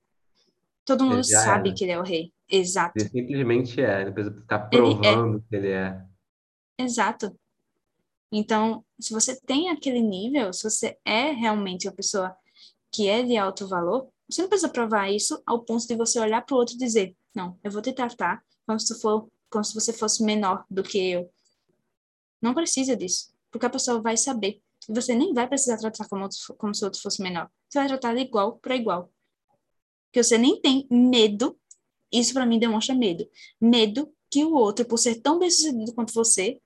Todo 0.83 1.05
mundo 1.05 1.23
sabe 1.23 1.69
é. 1.69 1.73
que 1.73 1.83
ele 1.83 1.91
é 1.91 1.99
o 1.99 2.03
rei. 2.03 2.33
Exato. 2.49 2.93
Ele 2.97 3.09
simplesmente 3.09 3.81
é, 3.81 4.01
ele 4.01 4.11
precisa 4.11 4.35
ficar 4.41 4.69
Ele 4.71 4.91
é. 4.93 4.95
provando 4.95 5.41
que 5.47 5.55
ele 5.55 5.69
é. 5.69 6.01
Exato. 6.77 7.35
Então, 8.31 8.83
se 8.99 9.13
você 9.13 9.39
tem 9.39 9.69
aquele 9.69 10.01
nível, 10.01 10.51
se 10.53 10.63
você 10.63 10.97
é 11.05 11.31
realmente 11.31 11.87
uma 11.87 11.95
pessoa 11.95 12.35
que 12.91 13.07
é 13.07 13.23
de 13.23 13.37
alto 13.37 13.67
valor, 13.67 14.09
você 14.29 14.41
não 14.41 14.49
precisa 14.49 14.71
provar 14.71 15.09
isso 15.09 15.41
ao 15.45 15.63
ponto 15.63 15.85
de 15.85 15.95
você 15.95 16.19
olhar 16.19 16.41
para 16.45 16.55
o 16.55 16.57
outro 16.57 16.75
e 16.75 16.77
dizer: 16.77 17.15
Não, 17.33 17.57
eu 17.63 17.71
vou 17.71 17.81
te 17.81 17.93
tratar 17.93 18.43
como 18.65 18.79
se, 18.79 18.99
for, 18.99 19.27
como 19.49 19.63
se 19.63 19.73
você 19.73 19.93
fosse 19.93 20.23
menor 20.23 20.65
do 20.69 20.83
que 20.83 20.97
eu. 21.11 21.31
Não 22.41 22.53
precisa 22.53 22.95
disso, 22.95 23.33
porque 23.49 23.65
a 23.65 23.69
pessoa 23.69 24.01
vai 24.01 24.17
saber. 24.17 24.61
E 24.89 24.93
você 24.93 25.13
nem 25.13 25.33
vai 25.33 25.47
precisar 25.47 25.77
tratar 25.77 26.07
como, 26.07 26.23
outro, 26.23 26.37
como 26.57 26.73
se 26.73 26.83
o 26.83 26.85
outro 26.85 27.01
fosse 27.01 27.21
menor. 27.21 27.49
Você 27.69 27.79
vai 27.79 27.87
tratar 27.87 28.13
de 28.15 28.21
igual 28.21 28.57
para 28.57 28.75
igual. 28.75 29.11
que 30.11 30.21
você 30.21 30.37
nem 30.37 30.59
tem 30.59 30.87
medo, 30.89 31.57
isso 32.11 32.33
para 32.33 32.45
mim 32.45 32.59
demonstra 32.59 32.93
medo. 32.95 33.29
Medo 33.59 34.11
que 34.29 34.43
o 34.43 34.53
outro, 34.53 34.85
por 34.85 34.97
ser 34.97 35.21
tão 35.21 35.39
bem-sucedido 35.39 35.93
quanto 35.93 36.13
você, 36.13 36.59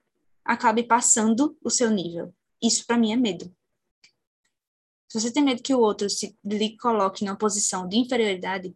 acabe 0.44 0.84
passando 0.84 1.58
o 1.64 1.70
seu 1.70 1.90
nível. 1.90 2.34
Isso 2.62 2.86
para 2.86 2.98
mim 2.98 3.12
é 3.12 3.16
medo. 3.16 3.54
Se 5.10 5.20
você 5.20 5.32
tem 5.32 5.44
medo 5.44 5.62
que 5.62 5.74
o 5.74 5.80
outro 5.80 6.10
se 6.10 6.38
lhe 6.44 6.78
coloque 6.78 7.24
numa 7.24 7.38
posição 7.38 7.88
de 7.88 7.98
inferioridade, 7.98 8.76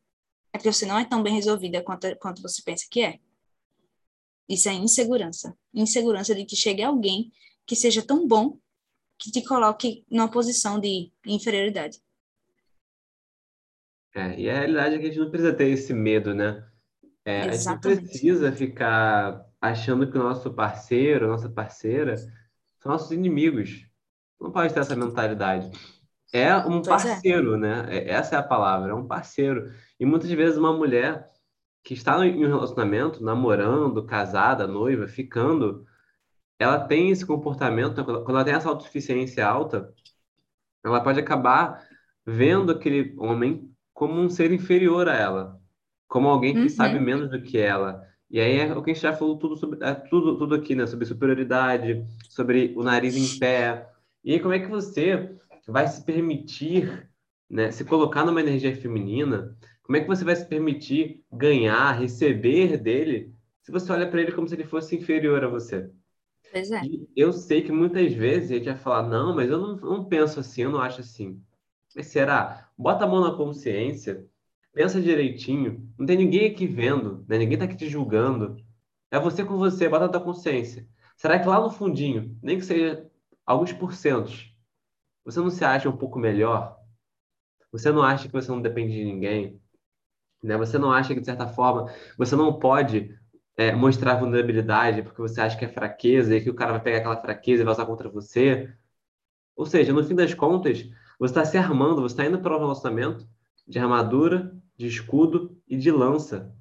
é 0.53 0.57
porque 0.57 0.71
você 0.71 0.85
não 0.85 0.97
é 0.97 1.05
tão 1.05 1.21
bem 1.21 1.35
resolvida 1.35 1.83
quanto, 1.83 2.15
quanto 2.17 2.41
você 2.41 2.61
pensa 2.63 2.85
que 2.89 3.01
é. 3.01 3.19
Isso 4.47 4.67
é 4.67 4.73
insegurança. 4.73 5.55
Insegurança 5.73 6.33
de 6.33 6.43
que 6.43 6.55
chegue 6.55 6.81
alguém 6.81 7.31
que 7.65 7.75
seja 7.75 8.01
tão 8.01 8.27
bom 8.27 8.57
que 9.17 9.31
te 9.31 9.43
coloque 9.43 10.03
numa 10.09 10.29
posição 10.29 10.79
de 10.79 11.11
inferioridade. 11.25 11.99
É, 14.15 14.39
e 14.39 14.49
a 14.49 14.53
realidade 14.53 14.95
é 14.95 14.97
que 14.97 15.05
a 15.05 15.07
gente 15.09 15.19
não 15.19 15.29
precisa 15.29 15.53
ter 15.53 15.67
esse 15.69 15.93
medo, 15.93 16.33
né? 16.33 16.67
É, 17.23 17.41
a 17.41 17.51
gente 17.51 17.65
não 17.65 17.79
precisa 17.79 18.51
ficar 18.51 19.45
achando 19.61 20.09
que 20.09 20.17
o 20.17 20.23
nosso 20.23 20.51
parceiro, 20.53 21.27
nossa 21.27 21.49
parceira, 21.49 22.15
são 22.79 22.91
nossos 22.91 23.11
inimigos. 23.11 23.85
Não 24.39 24.51
pode 24.51 24.73
ter 24.73 24.79
essa 24.79 24.95
mentalidade. 24.95 25.69
É 26.31 26.55
um 26.57 26.81
pois 26.81 27.05
é. 27.05 27.09
parceiro, 27.09 27.55
é. 27.55 27.57
né? 27.57 27.85
Essa 28.07 28.35
é 28.35 28.39
a 28.39 28.43
palavra, 28.43 28.91
é 28.91 28.95
um 28.95 29.07
parceiro. 29.07 29.71
E 29.99 30.05
muitas 30.05 30.29
vezes 30.31 30.57
uma 30.57 30.73
mulher 30.73 31.29
que 31.83 31.93
está 31.93 32.25
em 32.25 32.45
um 32.45 32.47
relacionamento, 32.47 33.23
namorando, 33.23 34.05
casada, 34.05 34.67
noiva, 34.67 35.07
ficando, 35.07 35.85
ela 36.59 36.79
tem 36.79 37.09
esse 37.09 37.25
comportamento, 37.25 38.03
quando 38.03 38.29
ela 38.31 38.43
tem 38.43 38.53
essa 38.53 38.69
autossuficiência 38.69 39.47
alta, 39.47 39.93
ela 40.83 41.01
pode 41.01 41.19
acabar 41.19 41.83
vendo 42.25 42.71
aquele 42.71 43.15
homem 43.17 43.69
como 43.93 44.19
um 44.19 44.29
ser 44.29 44.51
inferior 44.51 45.09
a 45.09 45.15
ela, 45.15 45.59
como 46.07 46.27
alguém 46.27 46.53
que 46.53 46.61
uhum. 46.61 46.69
sabe 46.69 46.99
menos 46.99 47.29
do 47.29 47.41
que 47.41 47.57
ela. 47.57 48.05
E 48.29 48.39
aí 48.39 48.59
é 48.59 48.73
o 48.73 48.83
que 48.83 48.91
a 48.91 48.93
gente 48.93 49.01
já 49.01 49.13
falou 49.13 49.37
tudo 49.37 49.55
sobre 49.55 49.83
é 49.83 49.93
tudo, 49.93 50.37
tudo 50.37 50.53
aqui, 50.53 50.75
né? 50.75 50.85
Sobre 50.85 51.05
superioridade, 51.05 52.05
sobre 52.29 52.73
o 52.77 52.83
nariz 52.83 53.15
em 53.17 53.39
pé. 53.39 53.89
E 54.23 54.33
aí 54.33 54.39
como 54.39 54.53
é 54.53 54.59
que 54.59 54.67
você 54.67 55.35
vai 55.69 55.87
se 55.87 56.03
permitir, 56.03 57.09
né, 57.49 57.71
se 57.71 57.85
colocar 57.85 58.25
numa 58.25 58.41
energia 58.41 58.75
feminina? 58.75 59.57
Como 59.83 59.97
é 59.97 60.01
que 60.01 60.07
você 60.07 60.23
vai 60.23 60.35
se 60.35 60.45
permitir 60.45 61.23
ganhar, 61.31 61.91
receber 61.93 62.77
dele, 62.77 63.33
se 63.61 63.71
você 63.71 63.91
olha 63.91 64.09
para 64.09 64.21
ele 64.21 64.31
como 64.31 64.47
se 64.47 64.55
ele 64.55 64.65
fosse 64.65 64.95
inferior 64.95 65.43
a 65.43 65.47
você? 65.47 65.89
Pois 66.51 66.71
é. 66.71 66.81
E 66.83 67.07
eu 67.15 67.31
sei 67.31 67.61
que 67.61 67.71
muitas 67.71 68.11
vezes 68.13 68.51
a 68.51 68.55
gente 68.55 68.65
vai 68.65 68.77
falar, 68.77 69.07
não, 69.07 69.35
mas 69.35 69.49
eu 69.49 69.59
não, 69.59 69.75
não 69.77 70.05
penso 70.05 70.39
assim, 70.39 70.63
eu 70.63 70.71
não 70.71 70.81
acho 70.81 71.01
assim. 71.01 71.41
Mas 71.95 72.07
será? 72.07 72.69
Bota 72.77 73.05
a 73.05 73.07
mão 73.07 73.21
na 73.21 73.35
consciência, 73.35 74.25
pensa 74.73 75.01
direitinho. 75.01 75.91
Não 75.97 76.05
tem 76.05 76.17
ninguém 76.17 76.51
aqui 76.51 76.65
vendo, 76.67 77.25
né? 77.27 77.37
ninguém 77.37 77.53
está 77.53 77.65
aqui 77.65 77.75
te 77.75 77.89
julgando. 77.89 78.57
É 79.11 79.19
você 79.19 79.43
com 79.43 79.57
você, 79.57 79.89
bota 79.89 80.05
na 80.05 80.11
tua 80.11 80.21
consciência. 80.21 80.87
Será 81.17 81.39
que 81.39 81.47
lá 81.47 81.59
no 81.59 81.69
fundinho, 81.69 82.37
nem 82.41 82.57
que 82.57 82.65
seja 82.65 83.09
alguns 83.45 83.73
porcentos, 83.73 84.48
você 85.25 85.39
não 85.39 85.49
se 85.49 85.63
acha 85.63 85.89
um 85.89 85.97
pouco 85.97 86.19
melhor? 86.19 86.77
Você 87.71 87.91
não 87.91 88.01
acha 88.01 88.27
que 88.27 88.33
você 88.33 88.49
não 88.51 88.61
depende 88.61 88.93
de 88.93 89.03
ninguém? 89.03 89.61
Né? 90.41 90.57
Você 90.57 90.77
não 90.77 90.91
acha 90.91 91.13
que, 91.13 91.19
de 91.19 91.25
certa 91.25 91.47
forma, 91.47 91.91
você 92.17 92.35
não 92.35 92.57
pode 92.59 93.17
é, 93.57 93.73
mostrar 93.73 94.15
vulnerabilidade 94.15 95.03
porque 95.03 95.21
você 95.21 95.41
acha 95.41 95.57
que 95.57 95.65
é 95.65 95.69
fraqueza 95.69 96.35
e 96.35 96.41
que 96.41 96.49
o 96.49 96.55
cara 96.55 96.71
vai 96.71 96.81
pegar 96.81 96.97
aquela 96.99 97.21
fraqueza 97.21 97.61
e 97.61 97.65
vai 97.65 97.73
usar 97.73 97.85
contra 97.85 98.09
você. 98.09 98.73
Ou 99.55 99.65
seja, 99.65 99.93
no 99.93 100.03
fim 100.03 100.15
das 100.15 100.33
contas, 100.33 100.89
você 101.19 101.31
está 101.31 101.45
se 101.45 101.57
armando, 101.57 102.01
você 102.01 102.13
está 102.13 102.25
indo 102.25 102.39
para 102.39 102.55
um 102.55 102.59
relacionamento 102.59 103.27
de 103.67 103.77
armadura, 103.77 104.55
de 104.77 104.87
escudo 104.87 105.61
e 105.67 105.77
de 105.77 105.91
lança. 105.91 106.55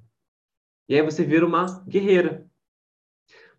E 0.87 0.95
aí 0.95 1.01
você 1.01 1.23
vira 1.23 1.45
uma 1.45 1.83
guerreira. 1.87 2.45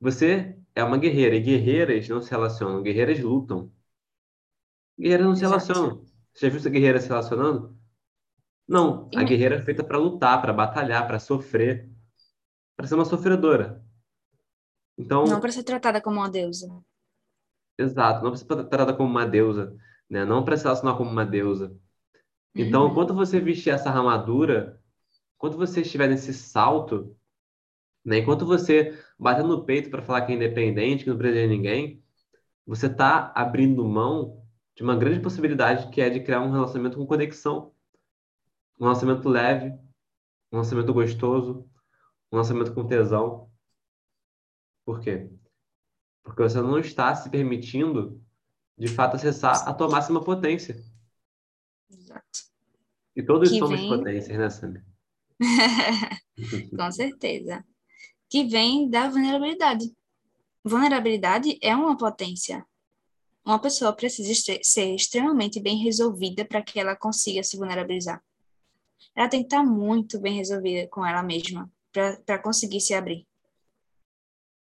Você 0.00 0.56
é 0.74 0.84
uma 0.84 0.98
guerreira 0.98 1.36
e 1.36 1.40
guerreiras 1.40 2.08
não 2.08 2.20
se 2.20 2.30
relacionam, 2.30 2.82
guerreiras 2.82 3.18
lutam. 3.20 3.72
Guerreiras 5.00 5.26
não 5.26 5.34
se 5.34 5.42
relacionam. 5.42 6.04
Você 6.34 6.46
já 6.46 6.48
viu 6.48 6.58
essa 6.58 6.70
guerreira 6.70 7.00
se 7.00 7.08
relacionando? 7.08 7.76
Não, 8.68 9.08
a 9.16 9.24
guerreira 9.24 9.56
é 9.56 9.62
feita 9.62 9.82
para 9.82 9.98
lutar, 9.98 10.40
para 10.40 10.52
batalhar, 10.52 11.06
para 11.06 11.18
sofrer 11.18 11.90
para 12.80 12.86
ser 12.86 12.94
uma 12.94 13.04
sofredora. 13.04 13.84
Então, 14.96 15.24
não 15.26 15.38
para 15.38 15.52
ser 15.52 15.62
tratada 15.62 16.00
como 16.00 16.16
uma 16.16 16.30
deusa. 16.30 16.66
Exato, 17.76 18.24
não 18.24 18.30
para 18.30 18.38
ser 18.38 18.46
tratada 18.46 18.94
como 18.94 19.10
uma 19.10 19.26
deusa, 19.26 19.76
né? 20.08 20.24
Não 20.24 20.42
para 20.42 20.56
se 20.56 20.64
relacionar 20.64 20.96
como 20.96 21.10
uma 21.10 21.26
deusa. 21.26 21.76
Então, 22.54 22.84
uhum. 22.84 22.90
enquanto 22.90 23.12
você 23.12 23.38
vestir 23.38 23.68
essa 23.68 23.90
armadura, 23.90 24.80
enquanto 25.36 25.58
você 25.58 25.82
estiver 25.82 26.08
nesse 26.08 26.32
salto, 26.32 27.14
né? 28.02 28.18
Enquanto 28.20 28.46
você 28.46 28.98
bater 29.18 29.44
no 29.44 29.62
peito 29.66 29.90
para 29.90 30.00
falar 30.00 30.22
que 30.22 30.32
é 30.32 30.36
independente, 30.36 31.04
que 31.04 31.10
não 31.10 31.18
precisa 31.18 31.42
de 31.42 31.48
ninguém, 31.48 32.02
você 32.66 32.86
está 32.86 33.30
abrindo 33.34 33.84
mão 33.84 34.39
de 34.80 34.84
uma 34.84 34.96
grande 34.96 35.20
possibilidade 35.20 35.90
que 35.90 36.00
é 36.00 36.08
de 36.08 36.20
criar 36.20 36.40
um 36.40 36.52
relacionamento 36.52 36.96
com 36.96 37.04
conexão, 37.04 37.70
um 38.80 38.84
relacionamento 38.84 39.28
leve, 39.28 39.66
um 40.50 40.56
relacionamento 40.56 40.94
gostoso, 40.94 41.68
um 42.32 42.38
lançamento 42.38 42.72
com 42.72 42.86
tesão. 42.86 43.50
Por 44.86 45.02
quê? 45.02 45.30
Porque 46.22 46.42
você 46.42 46.62
não 46.62 46.78
está 46.78 47.14
se 47.14 47.28
permitindo, 47.28 48.24
de 48.78 48.88
fato, 48.88 49.16
acessar 49.16 49.68
a 49.68 49.74
tua 49.74 49.90
máxima 49.90 50.24
potência. 50.24 50.82
Exato. 51.90 52.40
E 53.14 53.22
todos 53.22 53.50
que 53.50 53.58
somos 53.58 53.78
vem... 53.78 53.86
potências, 53.90 54.38
né, 54.38 54.48
Samir? 54.48 54.84
com 56.74 56.90
certeza. 56.90 57.62
Que 58.30 58.44
vem 58.44 58.88
da 58.88 59.10
vulnerabilidade. 59.10 59.94
Vulnerabilidade 60.64 61.58
é 61.60 61.76
uma 61.76 61.98
potência. 61.98 62.66
Uma 63.44 63.58
pessoa 63.58 63.92
precisa 63.92 64.32
ser 64.62 64.94
extremamente 64.94 65.60
bem 65.60 65.78
resolvida 65.82 66.44
para 66.44 66.62
que 66.62 66.78
ela 66.78 66.94
consiga 66.94 67.42
se 67.42 67.56
vulnerabilizar. 67.56 68.22
Ela 69.14 69.28
tem 69.28 69.40
que 69.40 69.46
estar 69.46 69.64
muito 69.64 70.20
bem 70.20 70.36
resolvida 70.36 70.86
com 70.88 71.04
ela 71.04 71.22
mesma 71.22 71.70
para 71.92 72.38
conseguir 72.38 72.80
se 72.80 72.94
abrir. 72.94 73.26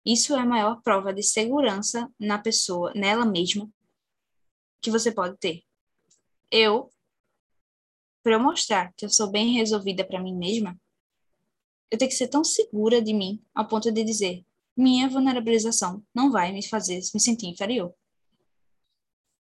Isso 0.05 0.35
é 0.35 0.41
a 0.41 0.47
maior 0.47 0.83
prova 0.83 1.13
de 1.13 1.23
segurança 1.23 2.13
na 2.19 2.39
pessoa, 2.39 2.93
nela 2.95 3.25
mesma, 3.25 3.71
que 4.81 4.91
você 4.91 5.13
pode 5.13 5.37
ter. 5.39 5.63
Eu, 6.51 6.91
para 8.23 8.33
eu 8.33 8.41
mostrar 8.41 8.93
que 8.97 9.05
eu 9.05 9.11
sou 9.11 9.31
bem 9.31 9.55
resolvida 9.55 10.05
para 10.05 10.21
mim 10.21 10.35
mesma, 10.35 10.77
eu 11.89 11.99
tenho 11.99 12.11
que 12.11 12.17
ser 12.17 12.29
tão 12.29 12.43
segura 12.43 13.01
de 13.01 13.15
mim 13.15 13.41
ao 13.55 13.69
ponto 13.69 13.93
de 13.93 14.03
dizer: 14.03 14.45
minha 14.77 15.09
vulnerabilização 15.09 16.03
não 16.13 16.33
vai 16.33 16.51
me 16.51 16.67
fazer 16.67 17.01
me 17.15 17.21
sentir 17.21 17.47
inferior. 17.47 17.95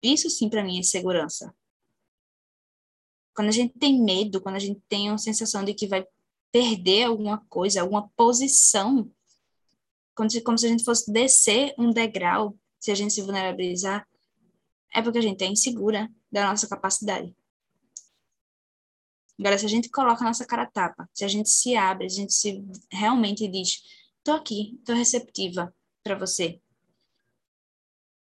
Isso 0.03 0.29
sim 0.29 0.49
para 0.49 0.65
mim 0.65 0.79
é 0.79 0.83
segurança. 0.83 1.55
Quando 3.35 3.49
a 3.49 3.53
gente 3.53 3.79
tem 3.79 4.03
medo, 4.03 4.41
quando 4.41 4.57
a 4.57 4.61
gente 4.61 4.81
tem 4.89 5.09
a 5.11 5.17
sensação 5.17 5.65
de 5.65 5.73
que 5.73 5.87
vai 5.87 6.07
perder 6.51 7.05
alguma 7.05 7.39
coisa, 7.49 7.81
alguma 7.81 8.09
posição, 8.11 9.11
como 10.15 10.31
se, 10.31 10.41
como 10.43 10.59
se 10.59 10.67
a 10.67 10.69
gente 10.69 10.85
fosse 10.85 11.11
descer 11.11 11.75
um 11.79 11.91
degrau, 11.91 12.57
se 12.79 12.91
a 12.91 12.95
gente 12.95 13.15
se 13.15 13.23
vulnerabilizar, 13.23 14.07
é 14.95 15.01
porque 15.01 15.19
a 15.19 15.23
gente 15.23 15.43
é 15.43 15.47
insegura 15.47 16.11
da 16.31 16.49
nossa 16.49 16.69
capacidade. 16.69 17.35
Agora, 19.39 19.59
se 19.59 19.67
a 19.67 19.69
gente 19.69 19.89
coloca 19.89 20.23
a 20.23 20.27
nossa 20.27 20.45
cara 20.45 20.67
tapa, 20.67 21.09
se 21.13 21.25
a 21.25 21.29
gente 21.29 21.49
se 21.49 21.75
abre, 21.75 22.07
a 22.07 22.09
gente 22.09 22.33
se 22.33 22.63
realmente 22.91 23.49
diz, 23.49 23.83
tô 24.23 24.33
aqui, 24.33 24.79
tô 24.85 24.93
receptiva 24.93 25.75
para 26.05 26.17
você. 26.17 26.61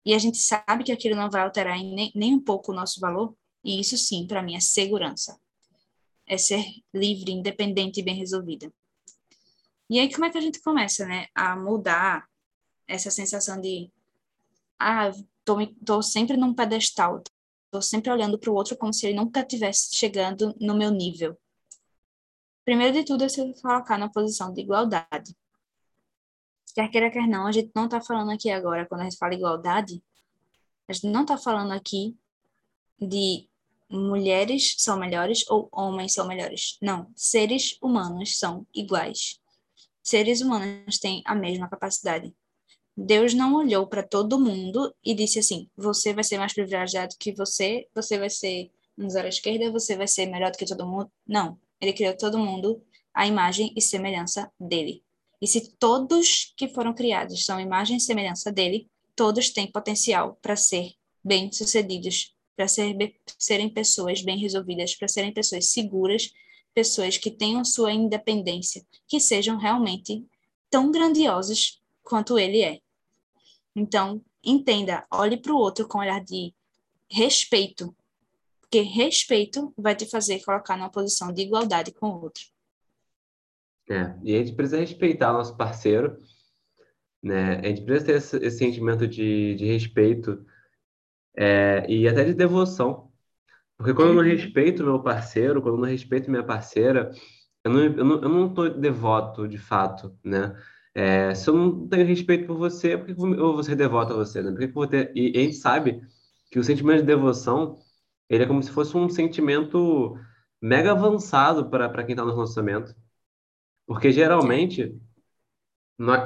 E 0.06 0.13
a 0.13 0.20
gente 0.20 0.38
sabe 0.38 0.84
que 0.84 0.91
aquilo 0.91 1.15
não 1.15 1.30
vai 1.30 1.41
alterar 1.41 1.78
nem, 1.78 2.12
nem 2.13 2.34
um 2.36 2.39
pouco 2.39 2.72
o 2.72 2.76
nosso 2.76 3.00
valor, 3.00 3.36
e 3.63 3.80
isso 3.80 3.98
sim, 3.98 4.28
para 4.28 4.44
mim, 4.44 4.56
é 4.56 4.60
segurança 4.60 5.39
é 6.28 6.38
ser 6.38 6.65
livre, 6.94 7.32
independente 7.32 8.00
e 8.00 8.04
bem 8.04 8.15
resolvida. 8.15 8.72
E 9.89 10.00
aí, 10.00 10.12
como 10.12 10.26
é 10.26 10.30
que 10.30 10.38
a 10.38 10.41
gente 10.41 10.62
começa, 10.62 11.06
né, 11.06 11.28
a 11.36 11.56
mudar 11.56 12.28
essa 12.88 13.12
sensação 13.12 13.62
de, 13.62 13.91
ah, 14.80 15.12
tô, 15.44 15.58
tô 15.86 16.02
sempre 16.02 16.36
num 16.36 16.54
pedestal, 16.54 17.22
tô 17.70 17.82
sempre 17.82 18.12
olhando 18.12 18.39
para 18.39 18.50
o 18.50 18.56
outro 18.56 18.76
como 18.78 18.94
se 18.94 19.06
ele 19.06 19.15
nunca 19.15 19.41
estivesse 19.41 19.96
chegando 19.96 20.56
no 20.60 20.76
meu 20.76 20.89
nível. 20.89 21.38
Primeiro 22.63 22.94
de 22.94 23.04
tudo 23.04 23.24
é 23.24 23.30
se 23.30 23.54
colocar 23.62 23.98
na 23.98 24.10
posição 24.10 24.52
de 24.52 24.62
igualdade. 24.62 25.36
Quer 26.76 26.90
queira, 26.90 27.10
quer 27.10 27.26
não, 27.26 27.48
a 27.48 27.54
gente 27.54 27.72
não 27.74 27.86
está 27.86 28.02
falando 28.02 28.32
aqui 28.32 28.50
agora, 28.52 28.86
quando 28.86 29.02
a 29.02 29.04
gente 29.06 29.18
fala 29.18 29.34
igualdade, 29.34 30.04
a 30.90 30.94
gente 30.94 31.08
não 31.08 31.22
está 31.22 31.38
falando 31.38 31.72
aqui 31.72 32.14
de 33.00 33.48
mulheres 33.90 34.76
são 34.78 35.00
melhores 35.00 35.50
ou 35.50 35.70
homens 35.72 36.14
são 36.14 36.28
melhores. 36.28 36.78
Não, 36.82 37.10
seres 37.16 37.78
humanos 37.82 38.38
são 38.38 38.68
iguais. 38.76 39.40
Seres 40.04 40.42
humanos 40.42 41.00
têm 41.00 41.24
a 41.26 41.34
mesma 41.34 41.70
capacidade. 41.70 42.36
Deus 42.96 43.34
não 43.34 43.56
olhou 43.56 43.88
para 43.88 44.04
todo 44.04 44.38
mundo 44.38 44.94
e 45.02 45.14
disse 45.14 45.40
assim: 45.40 45.70
você 45.78 46.14
vai 46.14 46.26
ser 46.26 46.38
mais 46.38 46.54
privilegiado 46.54 47.16
que 47.18 47.32
você, 47.32 47.88
você 47.96 48.20
vai 48.20 48.30
ser 48.30 48.70
zero 49.10 49.28
à 49.28 49.30
esquerda, 49.30 49.72
você 49.72 49.96
vai 49.96 50.10
ser 50.10 50.26
melhor 50.26 50.52
do 50.52 50.58
que 50.58 50.66
todo 50.66 50.86
mundo. 50.86 51.10
Não. 51.26 51.58
Ele 51.80 51.94
criou 51.94 52.16
todo 52.18 52.38
mundo 52.38 52.84
à 53.14 53.26
imagem 53.26 53.74
e 53.78 53.82
semelhança 53.82 54.52
dele. 54.60 55.05
E 55.41 55.48
se 55.48 55.76
todos 55.78 56.54
que 56.58 56.67
foram 56.67 56.93
criados 56.93 57.45
são 57.45 57.60
imagem 57.60 57.98
e 57.98 58.02
semelhança 58.02 58.52
dele, 58.52 58.89
todos 59.15 59.50
têm 59.50 59.71
potencial 59.71 60.38
para 60.41 60.56
ser 60.56 60.93
bem-sucedidos, 61.24 62.36
para 62.56 62.67
ser, 62.67 62.95
serem 63.38 63.69
pessoas 63.69 64.21
bem 64.21 64.38
resolvidas, 64.38 64.95
para 64.95 65.08
serem 65.08 65.34
pessoas 65.34 65.69
seguras, 65.69 66.32
pessoas 66.74 67.17
que 67.17 67.32
tenham 67.32 67.63
sua 67.63 67.93
independência, 67.93 68.86
que 69.08 69.19
sejam 69.19 69.58
realmente 69.58 70.26
tão 70.69 70.91
grandiosos 70.91 71.82
quanto 72.04 72.38
ele 72.38 72.62
é. 72.62 72.80
Então, 73.76 74.21
entenda, 74.43 75.06
olhe 75.12 75.38
para 75.38 75.54
o 75.54 75.58
outro 75.58 75.88
com 75.88 75.98
um 75.98 76.02
olhar 76.02 76.24
de 76.24 76.54
respeito, 77.10 77.95
porque 78.62 78.82
respeito 78.82 79.74
vai 79.78 79.95
te 79.95 80.06
fazer 80.06 80.43
colocar 80.43 80.78
numa 80.78 80.91
posição 80.91 81.32
de 81.32 81.41
igualdade 81.41 81.91
com 81.93 82.10
o 82.10 82.21
outro. 82.24 82.55
É, 83.89 84.15
e 84.24 84.36
a 84.36 84.39
gente 84.39 84.56
precisa 84.56 84.80
respeitar 84.80 85.32
o 85.32 85.38
nosso 85.38 85.56
parceiro, 85.56 86.17
né? 87.21 87.60
A 87.60 87.67
gente 87.67 87.84
precisa 87.84 88.06
ter 88.06 88.15
esse, 88.17 88.38
esse 88.38 88.58
sentimento 88.58 89.08
de, 89.08 89.56
de 89.56 89.65
respeito 89.65 90.45
é, 91.36 91.86
e 91.89 92.08
até 92.08 92.24
de 92.24 92.34
devoção. 92.34 93.12
Porque 93.78 93.93
quando 93.93 94.10
eu 94.10 94.15
não 94.15 94.24
uhum. 94.24 94.30
respeito 94.30 94.84
meu 94.84 95.02
parceiro, 95.02 95.62
quando 95.62 95.76
eu 95.76 95.82
não 95.82 95.89
respeito 95.89 96.32
minha 96.32 96.43
parceira, 96.43 97.12
eu 97.63 97.71
não, 97.71 97.82
eu 97.82 98.06
não, 98.06 98.21
eu 98.21 98.30
não 98.30 98.54
tô 98.54 98.69
devoto 98.69 99.48
de 99.48 99.58
fato, 99.58 100.17
né? 100.24 100.56
É, 100.93 101.34
se 101.36 101.50
eu 101.50 101.56
não 101.56 101.88
tenho 101.88 102.08
respeito 102.08 102.48
por 102.48 102.58
você, 102.58 102.98
por 102.98 103.06
que 103.08 103.12
eu 103.12 103.54
vou 103.54 103.63
ser 103.63 103.76
devoto 103.76 104.13
a 104.13 104.15
você, 104.15 104.41
né? 104.41 104.52
Por 104.52 104.60
que 104.60 104.65
eu 104.65 104.74
vou 104.74 104.88
ter... 104.88 105.12
E 105.15 105.38
a 105.38 105.41
gente 105.41 105.58
sabe 105.58 106.02
que 106.50 106.60
o 106.60 106.63
sentimento 106.63 107.02
de 107.02 107.08
devoção, 107.08 107.78
ele 108.30 108.43
é 108.43 108.48
como 108.48 108.63
se 108.63 108.71
fosse 108.71 108.95
um 108.95 109.10
sentimento 109.10 110.17
mega 110.62 110.91
avançado 110.91 111.69
para 111.69 112.04
quem 112.04 112.13
está 112.13 112.24
no 112.24 112.34
relacionamento. 112.34 112.95
Porque 113.88 114.12
geralmente 114.12 115.00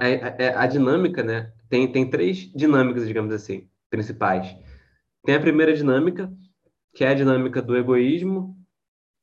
é, 0.02 0.14
é, 0.14 0.36
é, 0.46 0.56
a 0.56 0.66
dinâmica, 0.66 1.24
né? 1.24 1.54
Tem, 1.70 1.92
tem 1.92 2.10
três 2.10 2.52
dinâmicas, 2.54 3.08
digamos 3.08 3.34
assim, 3.34 3.70
principais. 3.90 4.56
Tem 5.24 5.36
a 5.36 5.40
primeira 5.40 5.74
dinâmica, 5.74 6.32
que 6.94 7.04
é 7.04 7.10
a 7.10 7.14
dinâmica 7.14 7.62
do 7.62 7.78
egoísmo, 7.78 8.58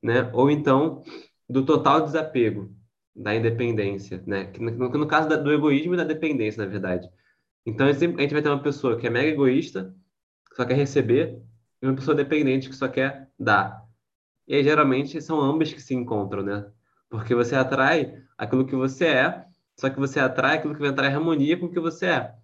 né? 0.02 0.30
Ou 0.32 0.50
então 0.50 1.02
do 1.48 1.64
total 1.64 2.02
desapego, 2.02 2.74
da 3.14 3.34
independência, 3.34 4.22
né? 4.26 4.46
Que 4.46 4.60
no, 4.60 4.70
no 4.70 5.06
caso 5.06 5.28
da, 5.28 5.36
do 5.36 5.52
egoísmo 5.52 5.94
e 5.94 5.96
da 5.96 6.04
dependência, 6.04 6.64
na 6.64 6.70
verdade. 6.70 7.08
Então 7.64 7.86
a 7.86 7.92
gente 7.92 8.32
vai 8.32 8.42
ter 8.42 8.48
uma 8.48 8.62
pessoa 8.62 8.96
que 8.96 9.06
é 9.06 9.10
mega 9.10 9.28
egoísta, 9.28 9.94
que 10.48 10.56
só 10.56 10.64
quer 10.64 10.74
receber, 10.74 11.42
e 11.82 11.86
uma 11.86 11.94
pessoa 11.96 12.14
dependente 12.14 12.68
que 12.68 12.76
só 12.76 12.88
quer 12.88 13.28
dar. 13.38 13.84
E 14.46 14.54
aí, 14.54 14.62
geralmente 14.62 15.20
são 15.20 15.40
ambas 15.40 15.72
que 15.72 15.82
se 15.82 15.94
encontram, 15.94 16.42
né? 16.42 16.70
Porque 17.10 17.34
você 17.34 17.56
atrai 17.56 18.22
aquilo 18.36 18.66
que 18.66 18.76
você 18.76 19.06
é, 19.06 19.44
só 19.78 19.90
que 19.90 19.98
você 19.98 20.18
atrai 20.20 20.56
aquilo 20.56 20.74
que 20.74 20.80
vai 20.80 20.90
entrar 20.90 21.10
em 21.10 21.14
harmonia 21.14 21.56
com 21.56 21.66
o 21.66 21.72
que 21.72 21.80
você 21.80 22.06
é. 22.06 22.34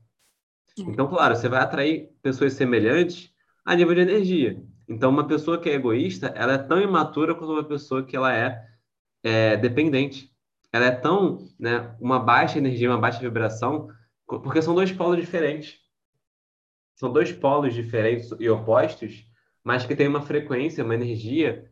Então, 0.78 1.07
claro, 1.09 1.37
você 1.37 1.48
vai 1.48 1.61
atrair 1.61 2.11
pessoas 2.22 2.55
semelhantes 2.55 3.31
a 3.64 3.74
nível 3.74 3.94
de 3.94 4.00
energia. 4.00 4.62
Então, 4.88 5.11
uma 5.11 5.26
pessoa 5.26 5.61
que 5.61 5.68
é 5.68 5.74
egoísta, 5.74 6.28
ela 6.28 6.55
é 6.55 6.59
tão 6.59 6.81
imatura 6.81 7.35
quanto 7.35 7.52
uma 7.52 7.64
pessoa 7.64 8.05
que 8.05 8.16
ela 8.16 8.35
é, 8.35 8.66
é 9.22 9.57
dependente. 9.57 10.31
Ela 10.72 10.87
é 10.87 10.90
tão, 10.90 11.48
né, 11.59 11.94
uma 12.00 12.18
baixa 12.18 12.59
energia, 12.59 12.90
uma 12.90 12.98
baixa 12.98 13.20
vibração, 13.20 13.88
porque 14.26 14.62
são 14.62 14.74
dois 14.74 14.90
polos 14.90 15.18
diferentes. 15.18 15.78
São 16.96 17.12
dois 17.12 17.33
polos 17.33 17.74
diferentes 17.74 18.31
e 18.38 18.48
opostos, 18.48 19.26
mas 19.62 19.85
que 19.85 19.96
têm 19.96 20.09
uma 20.09 20.22
frequência, 20.22 20.85
uma 20.85 20.94
energia 20.94 21.70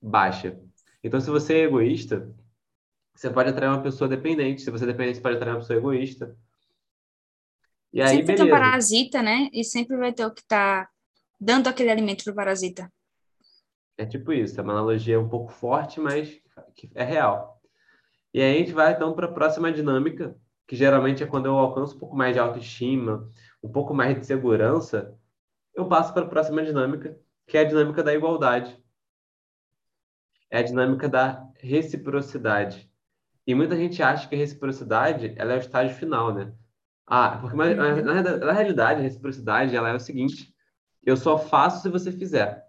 baixa. 0.00 0.60
Então, 1.02 1.20
se 1.20 1.30
você 1.30 1.54
é 1.54 1.64
egoísta, 1.64 2.34
você 3.16 3.30
pode 3.30 3.50
atrair 3.50 3.68
uma 3.68 3.82
pessoa 3.82 4.08
dependente. 4.08 4.62
Se 4.62 4.70
você 4.70 4.84
é 4.84 4.88
dependente, 4.88 5.16
você 5.16 5.22
pode 5.22 5.36
atrair 5.36 5.54
uma 5.54 5.60
pessoa 5.60 5.78
egoísta. 5.78 6.36
E 7.92 8.00
aí, 8.00 8.08
sempre 8.08 8.26
beleza. 8.26 8.44
tem 8.44 8.52
um 8.52 8.58
parasita, 8.58 9.22
né? 9.22 9.48
E 9.52 9.64
sempre 9.64 9.96
vai 9.96 10.12
ter 10.12 10.26
o 10.26 10.32
que 10.32 10.42
está 10.42 10.88
dando 11.40 11.68
aquele 11.68 11.90
alimento 11.90 12.24
para 12.24 12.32
o 12.32 12.36
parasita. 12.36 12.92
É 13.96 14.04
tipo 14.04 14.32
isso. 14.32 14.60
É 14.60 14.62
uma 14.62 14.74
analogia 14.74 15.18
um 15.18 15.28
pouco 15.28 15.50
forte, 15.52 15.98
mas 15.98 16.40
é 16.94 17.04
real. 17.04 17.60
E 18.34 18.42
aí 18.42 18.56
a 18.56 18.58
gente 18.58 18.72
vai 18.72 18.92
então 18.92 19.14
para 19.14 19.26
a 19.26 19.32
próxima 19.32 19.72
dinâmica, 19.72 20.36
que 20.66 20.76
geralmente 20.76 21.22
é 21.22 21.26
quando 21.26 21.46
eu 21.46 21.56
alcanço 21.56 21.96
um 21.96 21.98
pouco 21.98 22.16
mais 22.16 22.34
de 22.34 22.38
autoestima, 22.38 23.30
um 23.62 23.70
pouco 23.70 23.94
mais 23.94 24.18
de 24.18 24.26
segurança, 24.26 25.16
eu 25.74 25.88
passo 25.88 26.12
para 26.12 26.26
a 26.26 26.28
próxima 26.28 26.62
dinâmica, 26.62 27.18
que 27.46 27.56
é 27.56 27.62
a 27.62 27.64
dinâmica 27.64 28.02
da 28.02 28.14
igualdade 28.14 28.78
é 30.50 30.58
a 30.58 30.62
dinâmica 30.62 31.08
da 31.08 31.48
reciprocidade. 31.58 32.90
E 33.46 33.54
muita 33.54 33.76
gente 33.76 34.02
acha 34.02 34.28
que 34.28 34.34
a 34.34 34.38
reciprocidade 34.38 35.32
ela 35.36 35.52
é 35.52 35.56
o 35.56 35.60
estágio 35.60 35.96
final, 35.96 36.34
né? 36.34 36.52
Ah, 37.06 37.38
porque 37.40 37.56
mas, 37.56 37.76
na, 37.76 38.22
na, 38.38 38.52
realidade 38.52 39.00
a 39.00 39.02
reciprocidade 39.02 39.76
ela 39.76 39.90
é 39.90 39.94
o 39.94 40.00
seguinte: 40.00 40.52
eu 41.04 41.16
só 41.16 41.38
faço 41.38 41.82
se 41.82 41.88
você 41.88 42.10
fizer. 42.10 42.64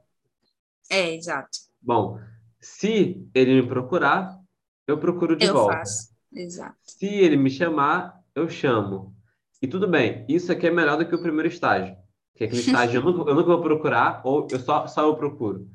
É, 0.89 1.15
exato. 1.15 1.57
Bom, 1.81 2.19
se 2.59 3.27
ele 3.33 3.61
me 3.61 3.67
procurar, 3.67 4.39
eu 4.85 4.99
procuro 4.99 5.35
de 5.35 5.45
eu 5.45 5.53
volta. 5.53 5.77
Faço. 5.77 6.15
Exato. 6.31 6.77
Se 6.83 7.07
ele 7.07 7.37
me 7.37 7.49
chamar, 7.49 8.21
eu 8.35 8.47
chamo. 8.47 9.15
E 9.61 9.67
tudo 9.67 9.87
bem, 9.87 10.23
isso 10.29 10.51
aqui 10.51 10.67
é 10.67 10.71
melhor 10.71 10.97
do 10.97 11.05
que 11.07 11.15
o 11.15 11.21
primeiro 11.21 11.47
estágio. 11.47 11.97
Que 12.35 12.43
é 12.43 12.47
aquele 12.47 12.61
estágio 12.61 12.99
eu 12.99 13.03
nunca, 13.03 13.29
eu 13.29 13.35
nunca 13.35 13.47
vou 13.47 13.61
procurar, 13.61 14.21
ou 14.23 14.47
eu 14.51 14.59
só, 14.59 14.85
só 14.85 15.03
eu 15.03 15.15
procuro. 15.15 15.67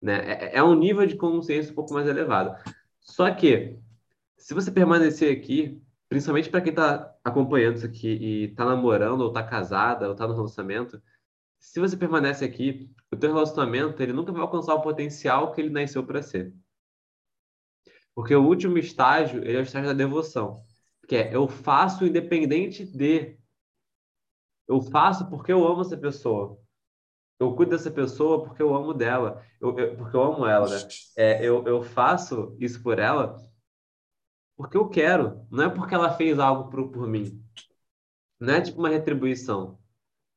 Né? 0.00 0.20
É, 0.26 0.58
é 0.58 0.62
um 0.62 0.74
nível 0.74 1.06
de 1.06 1.16
consciência 1.16 1.72
um 1.72 1.74
pouco 1.74 1.92
mais 1.92 2.08
elevado. 2.08 2.56
Só 3.00 3.30
que, 3.30 3.78
se 4.36 4.54
você 4.54 4.70
permanecer 4.70 5.36
aqui, 5.36 5.82
principalmente 6.08 6.50
para 6.50 6.60
quem 6.60 6.70
está 6.70 7.14
acompanhando 7.24 7.76
isso 7.76 7.86
aqui 7.86 8.08
e 8.08 8.44
está 8.44 8.64
namorando, 8.64 9.22
ou 9.22 9.28
está 9.28 9.42
casada, 9.42 10.06
ou 10.06 10.12
está 10.12 10.26
no 10.26 10.34
relacionamento, 10.34 11.02
se 11.58 11.80
você 11.80 11.96
permanece 11.96 12.44
aqui, 12.44 12.90
o 13.10 13.16
teu 13.16 13.32
relacionamento 13.32 14.02
ele 14.02 14.12
nunca 14.12 14.32
vai 14.32 14.42
alcançar 14.42 14.74
o 14.74 14.82
potencial 14.82 15.52
que 15.52 15.60
ele 15.60 15.70
nasceu 15.70 16.04
para 16.04 16.22
ser. 16.22 16.54
Porque 18.14 18.34
o 18.34 18.44
último 18.46 18.78
estágio 18.78 19.42
ele 19.42 19.56
é 19.56 19.60
o 19.60 19.62
estágio 19.62 19.88
da 19.88 19.94
devoção, 19.94 20.62
que 21.08 21.16
é 21.16 21.34
eu 21.34 21.48
faço 21.48 22.06
independente 22.06 22.84
de. 22.84 23.38
Eu 24.68 24.80
faço 24.80 25.28
porque 25.28 25.52
eu 25.52 25.66
amo 25.66 25.82
essa 25.82 25.96
pessoa 25.96 26.60
eu 27.38 27.54
cuido 27.54 27.72
dessa 27.72 27.90
pessoa 27.90 28.42
porque 28.44 28.62
eu 28.62 28.74
amo 28.74 28.94
dela, 28.94 29.44
eu, 29.60 29.78
eu, 29.78 29.96
porque 29.96 30.16
eu 30.16 30.22
amo 30.22 30.46
ela, 30.46 30.68
né? 30.68 30.88
É, 31.16 31.44
eu, 31.44 31.66
eu 31.66 31.82
faço 31.82 32.56
isso 32.58 32.82
por 32.82 32.98
ela 32.98 33.36
porque 34.56 34.76
eu 34.76 34.88
quero, 34.88 35.46
não 35.50 35.64
é 35.64 35.70
porque 35.70 35.94
ela 35.94 36.16
fez 36.16 36.38
algo 36.38 36.70
por, 36.70 36.90
por 36.90 37.06
mim. 37.08 37.42
Não 38.40 38.54
é 38.54 38.60
tipo 38.60 38.78
uma 38.78 38.88
retribuição, 38.88 39.78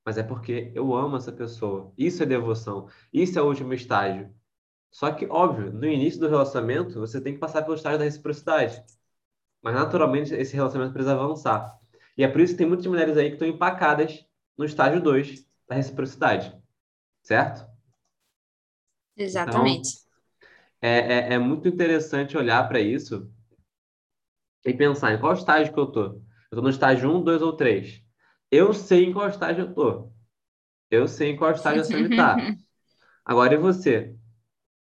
mas 0.06 0.18
é 0.18 0.24
porque 0.24 0.72
eu 0.76 0.94
amo 0.96 1.18
essa 1.18 1.32
pessoa. 1.32 1.94
Isso 1.98 2.24
é 2.24 2.26
devoção, 2.26 2.90
isso 3.14 3.38
é 3.40 3.42
o 3.42 3.48
último 3.48 3.74
estágio. 3.74 4.34
Só 4.92 5.12
que, 5.12 5.26
óbvio, 5.28 5.72
no 5.74 5.86
início 5.86 6.20
do 6.20 6.30
relacionamento, 6.30 7.00
você 7.00 7.22
tem 7.22 7.34
que 7.34 7.40
passar 7.40 7.64
pelo 7.64 7.76
estágio 7.76 8.00
da 8.00 8.06
reciprocidade. 8.06 8.84
Mas, 9.62 9.76
naturalmente, 9.76 10.34
esse 10.34 10.56
relacionamento 10.56 10.94
precisa 10.94 11.14
avançar. 11.16 11.80
E 12.18 12.24
é 12.24 12.28
por 12.28 12.42
isso 12.42 12.54
que 12.54 12.60
tem 12.60 12.68
muitas 12.68 12.88
mulheres 12.88 13.18
aí 13.18 13.28
que 13.30 13.36
estão 13.36 13.48
empacadas 13.48 14.26
no 14.58 14.66
estágio 14.66 15.02
2 15.02 15.46
da 15.68 15.76
reciprocidade 15.76 16.60
certo? 17.30 17.68
Exatamente. 19.16 19.90
Então, 19.90 20.90
é, 20.90 21.32
é, 21.32 21.34
é 21.34 21.40
muito 21.40 21.68
interessante 21.68 22.38
olhar 22.38 22.68
para 22.68 22.80
isso 22.80 23.32
e 24.66 24.74
pensar 24.74 25.14
em 25.14 25.20
qual 25.20 25.34
estágio 25.34 25.74
que 25.74 25.80
eu 25.80 25.88
tô. 25.88 26.04
Eu 26.04 26.22
estou 26.52 26.64
no 26.64 26.70
estágio 26.70 27.12
1, 27.12 27.24
2 27.24 27.42
ou 27.42 27.54
3. 27.54 28.04
Eu 28.52 28.74
sei 28.74 29.06
em 29.06 29.14
qual 29.14 29.28
estágio 29.28 29.66
eu 29.66 29.74
tô. 29.74 30.12
Eu 30.90 31.08
sei 31.08 31.32
em 31.32 31.38
qual 31.38 31.52
estágio 31.52 31.86
Sammy 31.86 32.10
está. 32.10 32.36
Agora, 33.24 33.54
e 33.54 33.58
você? 33.58 34.16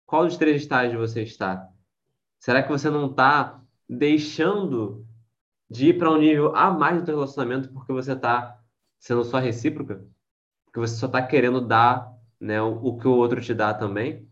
Qual 0.06 0.24
dos 0.24 0.36
três 0.36 0.62
estágios 0.62 0.98
você 0.98 1.22
está? 1.22 1.68
Será 2.40 2.62
que 2.62 2.68
você 2.68 2.90
não 2.90 3.10
está 3.10 3.62
deixando 3.88 5.06
de 5.70 5.90
ir 5.90 5.98
para 5.98 6.10
um 6.10 6.18
nível 6.18 6.54
a 6.54 6.70
mais 6.70 7.00
do 7.00 7.06
seu 7.06 7.14
relacionamento 7.14 7.72
porque 7.72 7.92
você 7.92 8.12
está 8.12 8.60
sendo 8.98 9.24
só 9.24 9.38
recíproca? 9.38 10.04
Porque 10.64 10.80
você 10.80 10.96
só 10.96 11.06
está 11.06 11.24
querendo 11.24 11.60
dar 11.60 12.12
né, 12.40 12.60
o, 12.60 12.74
o, 12.84 12.98
que 12.98 13.06
o 13.06 13.12
outro 13.12 13.40
te 13.40 13.54
dá 13.54 13.72
também. 13.72 14.28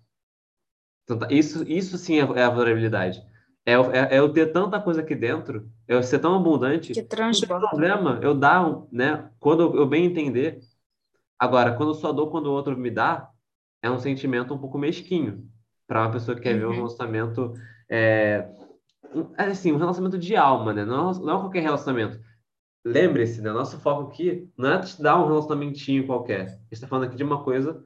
Então, 1.05 1.19
tá, 1.19 1.29
isso, 1.31 1.63
isso 1.69 1.97
sim 1.97 2.17
é, 2.17 2.41
é 2.41 2.45
a 2.45 2.51
vulnerabilidade. 2.51 3.23
É, 3.65 3.75
é, 3.75 4.17
é, 4.17 4.19
eu 4.19 4.33
ter 4.33 4.47
tanta 4.53 4.81
coisa 4.81 5.01
aqui 5.01 5.15
dentro, 5.15 5.71
é 5.87 5.95
eu 5.95 6.03
ser 6.03 6.19
tão 6.19 6.35
abundante. 6.35 6.93
Que 6.93 7.03
transborda. 7.03 7.55
Não 7.55 7.61
tem 7.61 7.71
problema, 7.71 8.21
eu 8.23 8.35
dar, 8.35 8.83
né? 8.91 9.31
Quando 9.39 9.77
eu 9.77 9.87
bem 9.87 10.05
entender. 10.05 10.61
Agora, 11.39 11.75
quando 11.75 11.91
eu 11.91 11.95
só 11.95 12.13
dou 12.13 12.31
quando 12.31 12.47
o 12.47 12.53
outro 12.53 12.77
me 12.77 12.91
dá, 12.91 13.29
é 13.83 13.91
um 13.91 13.99
sentimento 13.99 14.55
um 14.55 14.59
pouco 14.59 14.79
mesquinho 14.79 15.49
para 15.87 16.03
uma 16.03 16.13
pessoa 16.13 16.37
que 16.37 16.43
quer 16.43 16.55
uhum. 16.55 16.61
ver 16.61 16.67
um 16.67 16.75
relacionamento. 16.75 17.55
É, 17.89 18.49
assim, 19.37 19.73
um 19.73 19.77
relacionamento 19.77 20.19
de 20.19 20.35
alma, 20.35 20.73
né? 20.73 20.85
Não, 20.85 21.13
não 21.13 21.37
é 21.37 21.41
qualquer 21.41 21.63
relacionamento. 21.63 22.21
Lembre-se, 22.85 23.41
né? 23.41 23.53
Nosso 23.53 23.79
foco 23.79 24.11
aqui 24.11 24.51
não 24.57 24.73
é 24.73 24.81
te 24.81 25.01
dar 25.01 25.23
um 25.23 25.29
relacionamentinho 25.29 26.07
qualquer. 26.07 26.41
A 26.41 26.49
gente 26.49 26.73
está 26.73 26.89
falando 26.89 27.07
aqui 27.07 27.17
de 27.17 27.23
uma 27.23 27.45
coisa 27.45 27.85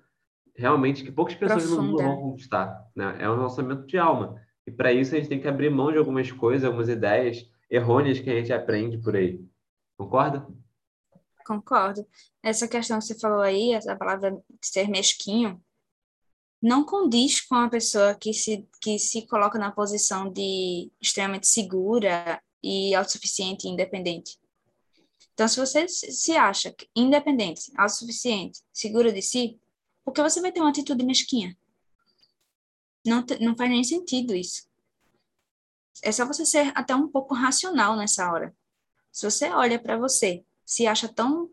realmente 0.55 1.05
que 1.05 1.13
poucas 1.13 1.35
pessoas 1.35 1.65
Profunda. 1.65 1.83
no 1.83 1.89
mundo 1.89 2.03
vão 2.03 2.31
conquistar. 2.31 2.83
Né? 2.95 3.17
É 3.19 3.29
um 3.29 3.37
relacionamento 3.37 3.87
de 3.87 3.99
alma. 3.99 4.41
E 4.67 4.71
para 4.71 4.93
isso 4.93 5.15
a 5.15 5.19
gente 5.19 5.29
tem 5.29 5.41
que 5.41 5.49
abrir 5.49 5.71
mão 5.71 5.93
de 5.93 5.99
algumas 5.99 6.31
coisas, 6.33 6.65
algumas 6.65 6.89
ideias 6.89 7.49
errôneas 7.71 8.19
que 8.19 8.31
a 8.31 8.35
gente 8.35 8.53
aprende 8.53 8.99
por 8.99 9.15
aí. 9.17 9.45
Concorda? 9.97 10.47
Concordo. 11.47 12.07
Essa 12.43 12.67
questão 12.67 12.99
que 12.99 13.05
você 13.05 13.19
falou 13.19 13.41
aí, 13.41 13.73
essa 13.73 13.95
palavra 13.97 14.37
ser 14.61 14.89
mesquinho, 14.89 15.63
não 16.61 16.85
condiz 16.85 17.41
com 17.41 17.55
a 17.55 17.69
pessoa 17.69 18.15
que 18.15 18.33
se, 18.33 18.69
que 18.81 18.99
se 18.99 19.27
coloca 19.27 19.59
na 19.59 19.71
posição 19.71 20.31
de 20.33 20.91
extremamente 21.01 21.47
segura 21.47 22.43
e 22.63 22.95
autossuficiente 22.95 23.67
e 23.67 23.71
independente. 23.71 24.39
Então, 25.35 25.47
se 25.47 25.61
você 25.61 25.87
se 25.87 26.33
acha 26.33 26.75
independente, 26.97 27.71
autossuficiente, 27.77 28.61
segura 28.73 29.13
de 29.13 29.23
si, 29.23 29.61
por 30.05 30.13
que 30.13 30.23
você 30.23 30.41
vai 30.41 30.51
ter 30.51 30.61
uma 30.61 30.71
atitude 30.71 31.05
mesquinha? 31.05 31.57
Não, 33.07 33.25
não 33.41 33.57
faz 33.57 33.71
nem 33.71 33.85
sentido 33.85 34.35
isso. 34.35 34.67
É 36.03 36.13
só 36.13 36.27
você 36.27 36.45
ser 36.45 36.73
até 36.75 36.95
um 36.95 37.09
pouco 37.09 37.35
racional 37.35 37.97
nessa 37.97 38.31
hora. 38.31 38.55
Se 39.11 39.29
você 39.29 39.49
olha 39.51 39.79
para 39.79 39.97
você, 39.97 40.45
se 40.65 40.87
acha 40.87 41.09
tão, 41.09 41.51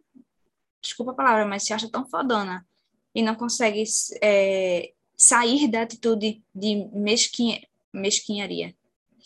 desculpa 0.81 1.11
a 1.11 1.15
palavra, 1.15 1.45
mas 1.45 1.63
se 1.63 1.73
acha 1.73 1.89
tão 1.89 2.05
fodona 2.05 2.67
e 3.15 3.21
não 3.21 3.35
consegue 3.35 3.83
é, 4.21 4.93
sair 5.15 5.67
da 5.69 5.83
atitude 5.83 6.43
de 6.53 6.89
mesquinha, 6.91 7.65
mesquinharia. 7.93 8.75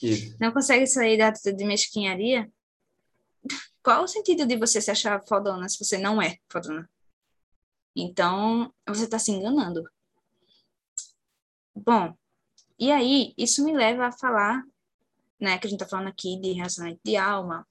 Isso. 0.02 0.36
Não 0.40 0.52
consegue 0.52 0.86
sair 0.86 1.18
da 1.18 1.30
atitude 1.30 1.58
de 1.58 1.66
mesquinharia? 1.66 2.52
Qual 3.82 4.04
o 4.04 4.08
sentido 4.08 4.46
de 4.46 4.56
você 4.58 4.82
se 4.82 4.92
achar 4.92 5.26
fodona 5.26 5.68
se 5.70 5.84
você 5.84 5.98
não 5.98 6.22
é 6.22 6.38
fodona? 6.52 6.88
Então, 7.96 8.72
você 8.88 9.06
está 9.06 9.18
se 9.18 9.32
enganando. 9.32 9.90
Bom, 11.86 12.16
e 12.80 12.92
aí, 12.92 13.34
isso 13.38 13.64
me 13.64 13.72
leva 13.72 14.08
a 14.08 14.12
falar, 14.12 14.64
né, 15.40 15.60
que 15.60 15.68
a 15.68 15.70
gente 15.70 15.82
está 15.82 15.88
falando 15.88 16.08
aqui 16.08 16.36
de 16.40 16.52
relacionamento 16.54 17.02
de 17.06 17.16
alma, 17.16 17.68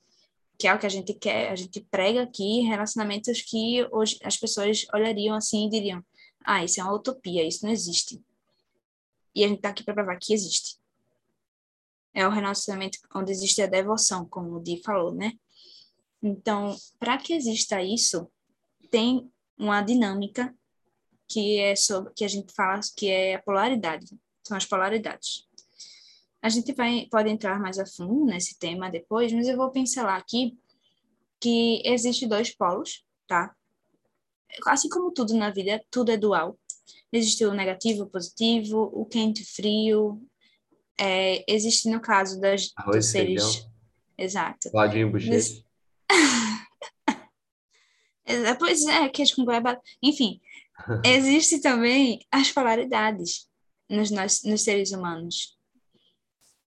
que 0.56 0.68
é 0.68 0.74
o 0.74 0.78
que 0.78 0.86
a 0.86 0.88
gente 0.90 1.12
quer, 1.12 1.50
a 1.50 1.56
gente 1.56 1.80
prega 1.90 2.22
aqui 2.22 2.60
relacionamentos 2.60 3.42
que 3.42 3.84
hoje 3.90 4.16
as 4.22 4.36
pessoas 4.36 4.86
olhariam 4.94 5.34
assim 5.34 5.66
e 5.66 5.70
diriam: 5.70 6.04
ah, 6.44 6.64
isso 6.64 6.80
é 6.80 6.84
uma 6.84 6.94
utopia, 6.94 7.46
isso 7.46 7.64
não 7.64 7.72
existe. 7.72 8.22
E 9.34 9.44
a 9.44 9.48
gente 9.48 9.58
está 9.58 9.70
aqui 9.70 9.82
para 9.82 9.94
provar 9.94 10.18
que 10.18 10.32
existe. 10.32 10.78
É 12.14 12.26
o 12.26 12.30
relacionamento 12.30 12.98
onde 13.14 13.32
existe 13.32 13.60
a 13.60 13.66
devoção, 13.66 14.24
como 14.24 14.56
o 14.56 14.62
Di 14.62 14.80
falou, 14.82 15.12
né? 15.12 15.32
Então, 16.22 16.76
para 16.98 17.18
que 17.18 17.34
exista 17.34 17.82
isso, 17.82 18.30
tem 18.88 19.30
uma 19.58 19.82
dinâmica 19.82 20.54
que 21.28 21.58
é 21.58 21.74
sobre 21.74 22.12
que 22.14 22.24
a 22.24 22.28
gente 22.28 22.52
fala 22.54 22.80
que 22.96 23.10
é 23.10 23.34
a 23.34 23.42
polaridade, 23.42 24.06
são 24.46 24.56
as 24.56 24.64
polaridades. 24.64 25.46
A 26.42 26.48
gente 26.48 26.72
vai, 26.72 27.08
pode 27.10 27.28
entrar 27.28 27.58
mais 27.58 27.78
a 27.78 27.86
fundo 27.86 28.26
nesse 28.26 28.58
tema 28.58 28.90
depois, 28.90 29.32
mas 29.32 29.48
eu 29.48 29.56
vou 29.56 29.70
pincelar 29.70 30.16
aqui 30.16 30.56
que 31.40 31.82
existe 31.84 32.26
dois 32.26 32.54
polos, 32.54 33.04
tá? 33.26 33.54
Assim 34.66 34.88
como 34.88 35.12
tudo 35.12 35.34
na 35.34 35.50
vida, 35.50 35.82
tudo 35.90 36.12
é 36.12 36.16
dual. 36.16 36.58
Existe 37.12 37.44
o 37.44 37.52
negativo, 37.52 38.04
o 38.04 38.10
positivo, 38.10 38.90
o 38.92 39.04
quente, 39.04 39.42
o 39.42 39.46
frio. 39.46 40.22
É, 40.98 41.44
existe 41.52 41.88
no 41.90 42.00
caso 42.00 42.40
das, 42.40 42.70
Arroz 42.76 42.96
dos 42.96 43.06
seres. 43.06 43.44
Feijão. 43.44 43.70
Exato. 44.18 44.70
Ladinho 44.72 45.10
bochecha. 45.10 45.62
pois 48.58 48.84
é, 48.86 49.08
queijo 49.08 49.36
com 49.36 49.44
goiaba. 49.44 49.80
Enfim, 50.02 50.40
existe 51.04 51.60
também 51.60 52.20
as 52.30 52.50
polaridades 52.50 53.48
nos, 53.88 54.10
nos 54.10 54.62
seres 54.62 54.92
humanos 54.92 55.56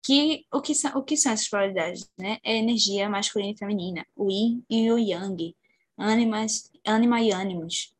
que 0.07 0.45
o 0.53 0.62
que 0.62 0.73
são, 0.73 0.97
o 0.97 1.03
que 1.03 1.17
são 1.17 1.33
essas 1.33 1.49
polaridades, 1.49 2.10
né? 2.17 2.38
É 2.41 2.55
energia 2.55 3.10
masculina 3.10 3.51
e 3.51 3.57
feminina, 3.57 4.07
o 4.15 4.31
yin 4.31 4.63
e 4.69 4.89
o 4.89 4.97
yang, 4.97 5.53
animas, 5.97 6.71
anima 6.86 7.21
e 7.21 7.33
ânimos. 7.33 7.93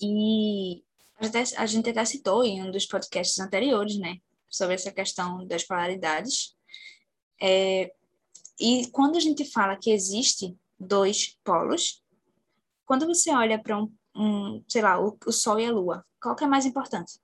E 0.00 0.82
a 1.56 1.66
gente 1.66 1.88
até 1.88 2.04
citou 2.04 2.44
em 2.44 2.60
um 2.60 2.72
dos 2.72 2.86
podcasts 2.86 3.38
anteriores, 3.38 3.96
né, 3.98 4.18
sobre 4.50 4.74
essa 4.74 4.90
questão 4.90 5.46
das 5.46 5.62
polaridades. 5.62 6.56
É, 7.40 7.92
e 8.58 8.88
quando 8.88 9.14
a 9.14 9.20
gente 9.20 9.44
fala 9.44 9.76
que 9.76 9.92
existe 9.92 10.56
dois 10.76 11.38
polos, 11.44 12.01
quando 12.84 13.06
você 13.06 13.30
olha 13.30 13.62
para 13.62 13.78
um, 13.78 13.92
um, 14.14 14.64
sei 14.68 14.82
lá, 14.82 15.00
o, 15.00 15.16
o 15.26 15.32
Sol 15.32 15.58
e 15.58 15.66
a 15.66 15.72
Lua, 15.72 16.04
qual 16.20 16.36
que 16.36 16.44
é 16.44 16.46
mais 16.46 16.66
importante? 16.66 17.18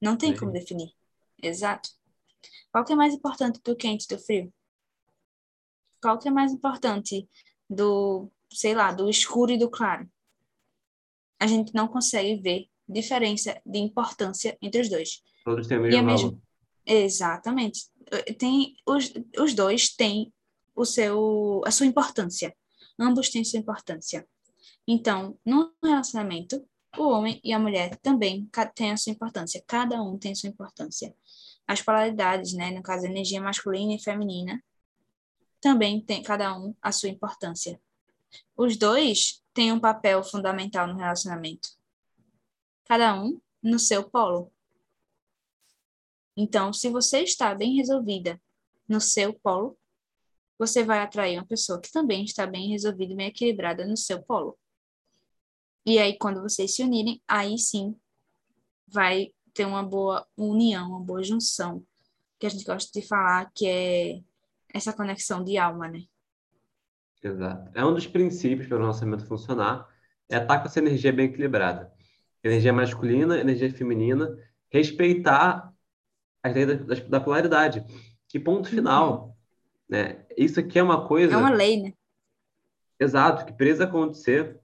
Não 0.00 0.16
tem 0.16 0.36
como 0.36 0.52
definir. 0.52 0.92
Exato. 1.42 1.90
Qual 2.70 2.84
que 2.84 2.92
é 2.92 2.96
mais 2.96 3.14
importante 3.14 3.60
do 3.62 3.76
quente 3.76 4.04
e 4.04 4.08
do 4.14 4.22
frio? 4.22 4.52
Qual 6.02 6.18
que 6.18 6.28
é 6.28 6.30
mais 6.30 6.52
importante 6.52 7.28
do, 7.70 8.30
sei 8.52 8.74
lá, 8.74 8.92
do 8.92 9.08
escuro 9.08 9.52
e 9.52 9.58
do 9.58 9.70
claro? 9.70 10.10
A 11.40 11.46
gente 11.46 11.74
não 11.74 11.88
consegue 11.88 12.36
ver 12.42 12.68
diferença 12.86 13.60
de 13.64 13.78
importância 13.78 14.58
entre 14.60 14.80
os 14.82 14.90
dois. 14.90 15.22
Todos 15.44 15.66
têm 15.66 15.78
o 15.78 15.82
mesmo, 15.82 16.04
mesmo... 16.04 16.42
Exatamente. 16.84 17.88
Tem, 18.38 18.76
os, 18.86 19.12
os 19.38 19.54
dois 19.54 19.94
têm 19.94 20.32
o 20.74 20.84
seu, 20.84 21.62
a 21.64 21.70
sua 21.70 21.86
importância. 21.86 22.54
Ambos 22.98 23.30
têm 23.30 23.44
sua 23.44 23.58
importância. 23.58 24.26
Então, 24.86 25.38
no 25.44 25.72
relacionamento, 25.82 26.66
o 26.96 27.08
homem 27.08 27.40
e 27.42 27.52
a 27.52 27.58
mulher 27.58 27.96
também 27.96 28.48
têm 28.74 28.92
a 28.92 28.96
sua 28.96 29.12
importância. 29.12 29.62
Cada 29.66 30.00
um 30.02 30.18
tem 30.18 30.34
sua 30.34 30.48
importância 30.48 31.14
as 31.66 31.80
polaridades, 31.80 32.52
né, 32.52 32.70
no 32.70 32.82
caso, 32.82 33.06
energia 33.06 33.40
masculina 33.40 33.94
e 33.94 34.02
feminina, 34.02 34.62
também 35.60 36.00
tem 36.00 36.22
cada 36.22 36.56
um 36.56 36.74
a 36.80 36.92
sua 36.92 37.08
importância. 37.08 37.80
Os 38.56 38.76
dois 38.76 39.42
têm 39.54 39.72
um 39.72 39.80
papel 39.80 40.22
fundamental 40.22 40.86
no 40.86 40.96
relacionamento. 40.96 41.68
Cada 42.84 43.14
um 43.14 43.40
no 43.62 43.78
seu 43.78 44.08
polo. 44.08 44.52
Então, 46.36 46.72
se 46.72 46.90
você 46.90 47.20
está 47.20 47.54
bem 47.54 47.76
resolvida 47.76 48.40
no 48.86 49.00
seu 49.00 49.32
polo, 49.32 49.78
você 50.58 50.84
vai 50.84 51.00
atrair 51.00 51.38
uma 51.38 51.46
pessoa 51.46 51.80
que 51.80 51.90
também 51.90 52.24
está 52.24 52.46
bem 52.46 52.70
resolvida 52.70 53.12
e 53.12 53.16
bem 53.16 53.26
equilibrada 53.28 53.86
no 53.86 53.96
seu 53.96 54.22
polo. 54.22 54.58
E 55.86 55.98
aí, 55.98 56.16
quando 56.16 56.40
vocês 56.40 56.74
se 56.74 56.82
unirem, 56.82 57.22
aí 57.28 57.58
sim 57.58 57.94
vai 58.88 59.28
ter 59.52 59.66
uma 59.66 59.82
boa 59.82 60.26
união, 60.36 60.88
uma 60.88 61.00
boa 61.00 61.22
junção, 61.22 61.84
que 62.38 62.46
a 62.46 62.48
gente 62.48 62.64
gosta 62.64 62.90
de 62.98 63.06
falar, 63.06 63.50
que 63.54 63.66
é 63.66 64.20
essa 64.72 64.92
conexão 64.92 65.44
de 65.44 65.56
alma, 65.56 65.88
né? 65.88 66.02
Exato. 67.22 67.70
É 67.74 67.84
um 67.84 67.94
dos 67.94 68.06
princípios 68.06 68.66
para 68.66 68.76
o 68.76 68.80
relacionamento 68.80 69.26
funcionar, 69.26 69.88
é 70.28 70.36
estar 70.36 70.58
com 70.58 70.66
essa 70.66 70.78
energia 70.78 71.12
bem 71.12 71.26
equilibrada. 71.26 71.92
Energia 72.42 72.72
masculina, 72.72 73.38
energia 73.38 73.72
feminina, 73.72 74.36
respeitar 74.70 75.72
as 76.42 76.54
leis 76.54 76.84
da, 76.84 76.94
da 76.94 77.20
polaridade. 77.20 77.84
Que 78.28 78.38
ponto 78.38 78.68
final. 78.68 79.28
Uhum. 79.28 79.34
Né? 79.88 80.23
Isso 80.36 80.60
aqui 80.60 80.78
é 80.78 80.82
uma 80.82 81.06
coisa... 81.06 81.34
É 81.34 81.36
uma 81.36 81.50
lei, 81.50 81.82
né? 81.82 81.92
Exato, 82.98 83.44
que 83.44 83.52
precisa 83.52 83.84
acontecer, 83.84 84.60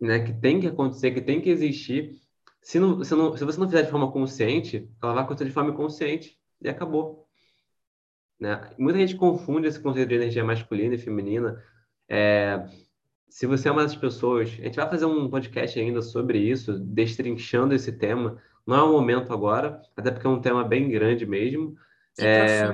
né? 0.00 0.20
que 0.20 0.32
tem 0.32 0.60
que 0.60 0.66
acontecer, 0.66 1.12
que 1.12 1.20
tem 1.20 1.40
que 1.40 1.48
existir 1.48 2.20
se, 2.66 2.80
não, 2.80 3.04
se, 3.04 3.14
não, 3.14 3.36
se 3.36 3.44
você 3.44 3.60
não 3.60 3.68
fizer 3.68 3.82
de 3.82 3.90
forma 3.92 4.10
consciente, 4.10 4.90
ela 5.00 5.14
vai 5.14 5.22
acontecer 5.22 5.44
de 5.44 5.52
forma 5.52 5.70
inconsciente 5.70 6.36
e 6.60 6.68
acabou. 6.68 7.28
Né? 8.40 8.60
Muita 8.76 8.98
gente 8.98 9.14
confunde 9.14 9.68
esse 9.68 9.78
conceito 9.78 10.08
de 10.08 10.16
energia 10.16 10.42
masculina 10.42 10.96
e 10.96 10.98
feminina. 10.98 11.62
É, 12.08 12.66
se 13.28 13.46
você 13.46 13.68
é 13.68 13.70
uma 13.70 13.84
das 13.84 13.94
pessoas, 13.94 14.48
a 14.48 14.64
gente 14.64 14.74
vai 14.74 14.90
fazer 14.90 15.04
um 15.04 15.30
podcast 15.30 15.78
ainda 15.78 16.02
sobre 16.02 16.38
isso, 16.38 16.76
destrinchando 16.76 17.72
esse 17.72 17.92
tema. 17.92 18.36
Não 18.66 18.74
é 18.74 18.82
o 18.82 18.90
momento 18.90 19.32
agora, 19.32 19.80
até 19.96 20.10
porque 20.10 20.26
é 20.26 20.30
um 20.30 20.40
tema 20.40 20.64
bem 20.64 20.90
grande 20.90 21.24
mesmo. 21.24 21.76
É, 22.18 22.70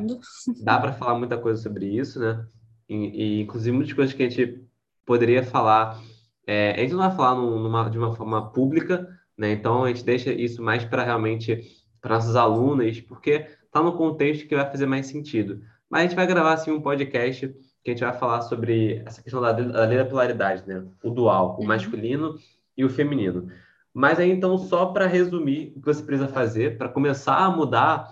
dá 0.62 0.78
para 0.78 0.93
falar 0.93 1.18
muita 1.18 1.36
coisa 1.36 1.61
sobre 1.61 1.86
isso, 1.86 2.20
né? 2.20 2.45
E, 2.88 2.95
e, 2.95 3.43
inclusive 3.43 3.76
muitas 3.76 3.93
coisas 3.93 4.14
que 4.14 4.22
a 4.22 4.28
gente 4.28 4.64
poderia 5.05 5.43
falar. 5.43 6.01
É, 6.47 6.72
a 6.72 6.78
gente 6.78 6.93
não 6.93 6.99
vai 6.99 7.14
falar 7.14 7.34
numa, 7.34 7.88
de 7.88 7.99
uma 7.99 8.14
forma 8.14 8.53
pública, 8.53 9.09
né? 9.36 9.53
Então, 9.53 9.84
a 9.84 9.88
gente 9.88 10.05
deixa 10.05 10.32
isso 10.32 10.62
mais 10.62 10.84
para 10.84 11.05
realmente 11.05 11.61
para 12.01 12.16
nossos 12.16 12.34
alunos, 12.34 13.01
porque 13.01 13.47
está 13.64 13.82
no 13.82 13.97
contexto 13.97 14.47
que 14.47 14.57
vai 14.57 14.68
fazer 14.68 14.86
mais 14.86 15.07
sentido. 15.07 15.62
Mas 15.88 16.01
a 16.01 16.03
gente 16.05 16.16
vai 16.16 16.26
gravar 16.26 16.55
assim, 16.55 16.70
um 16.70 16.80
podcast 16.80 17.49
que 17.82 17.90
a 17.90 17.95
gente 17.95 18.05
vai 18.05 18.12
falar 18.12 18.43
sobre 18.43 19.03
essa 19.05 19.22
questão 19.22 19.40
da, 19.40 19.53
da 19.53 19.84
lei 19.84 19.99
da 19.99 20.05
polaridade, 20.05 20.66
né? 20.66 20.84
o 21.03 21.11
dual, 21.11 21.57
o 21.57 21.61
uhum. 21.62 21.66
masculino 21.66 22.36
e 22.76 22.84
o 22.84 22.88
feminino. 22.88 23.49
Mas 23.93 24.18
aí, 24.18 24.30
então, 24.30 24.57
só 24.57 24.86
para 24.86 25.07
resumir 25.07 25.72
o 25.76 25.80
que 25.80 25.86
você 25.86 26.03
precisa 26.03 26.28
fazer 26.28 26.78
para 26.78 26.88
começar 26.88 27.36
a 27.36 27.51
mudar 27.51 28.09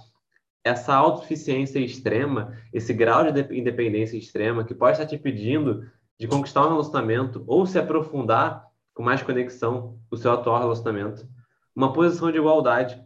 essa 0.62 0.94
autossuficiência 0.94 1.78
extrema, 1.78 2.56
esse 2.72 2.92
grau 2.92 3.30
de 3.30 3.58
independência 3.58 4.16
extrema 4.16 4.64
que 4.64 4.74
pode 4.74 4.92
estar 4.92 5.06
te 5.06 5.16
pedindo 5.16 5.90
de 6.18 6.28
conquistar 6.28 6.66
um 6.66 6.70
relacionamento 6.70 7.42
ou 7.46 7.64
se 7.64 7.78
aprofundar 7.78 8.66
com 8.92 9.02
mais 9.02 9.22
conexão 9.22 9.98
o 10.10 10.16
seu 10.16 10.32
atual 10.32 10.60
relacionamento, 10.60 11.26
uma 11.74 11.92
posição 11.92 12.30
de 12.30 12.38
igualdade, 12.38 13.02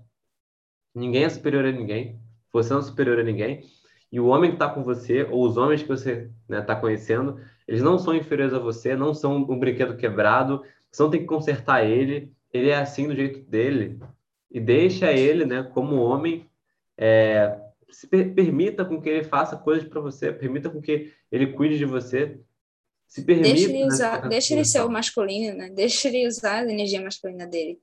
Ninguém 0.95 1.25
é 1.25 1.29
superior 1.29 1.65
a 1.65 1.73
ninguém. 1.73 2.21
Você 2.53 2.73
não 2.73 2.81
é 2.81 2.83
superior 2.83 3.19
a 3.19 3.23
ninguém. 3.25 3.65
E 4.13 4.21
o 4.21 4.27
homem 4.27 4.51
que 4.51 4.57
está 4.57 4.69
com 4.69 4.85
você, 4.85 5.25
ou 5.25 5.45
os 5.45 5.57
homens 5.57 5.83
que 5.83 5.89
você 5.89 6.13
está 6.13 6.31
né, 6.49 6.63
tá 6.63 6.77
conhecendo, 6.77 7.41
eles 7.67 7.83
não 7.83 7.99
são 7.99 8.15
inferiores 8.15 8.55
a 8.55 8.61
você, 8.61 8.95
não 8.95 9.13
são 9.13 9.37
um 9.37 9.59
brinquedo 9.59 9.97
quebrado, 9.97 10.63
você 10.91 11.03
não 11.03 11.11
tem 11.11 11.21
que 11.21 11.27
consertar 11.27 11.85
ele, 11.85 12.33
ele 12.53 12.69
é 12.69 12.77
assim 12.77 13.09
do 13.09 13.17
jeito 13.17 13.41
dele. 13.51 13.99
E 14.49 14.61
deixa 14.61 15.11
ele, 15.11 15.45
né, 15.45 15.65
como 15.65 15.97
homem, 15.97 16.49
é, 16.97 17.59
se 17.91 18.07
per 18.07 18.35
permita 18.35 18.85
com 18.85 19.01
que 19.01 19.09
ele 19.09 19.25
faça 19.25 19.57
coisas 19.57 19.89
para 19.89 20.01
você, 20.01 20.33
permita 20.33 20.69
com 20.69 20.81
que 20.81 21.13
ele 21.31 21.53
cuide 21.53 21.79
de 21.79 21.85
você. 21.85 22.41
Se 23.07 23.23
permita, 23.23 23.51
deixa 23.51 23.71
ele, 23.71 23.85
usar, 23.85 24.23
né, 24.23 24.29
deixa 24.29 24.55
ele 24.55 24.65
ser 24.65 24.81
o 24.81 24.91
masculino, 24.91 25.57
né? 25.57 25.71
Deixa 25.71 26.09
ele 26.09 26.27
usar 26.27 26.61
a 26.61 26.71
energia 26.71 27.01
masculina 27.01 27.47
dele. 27.47 27.81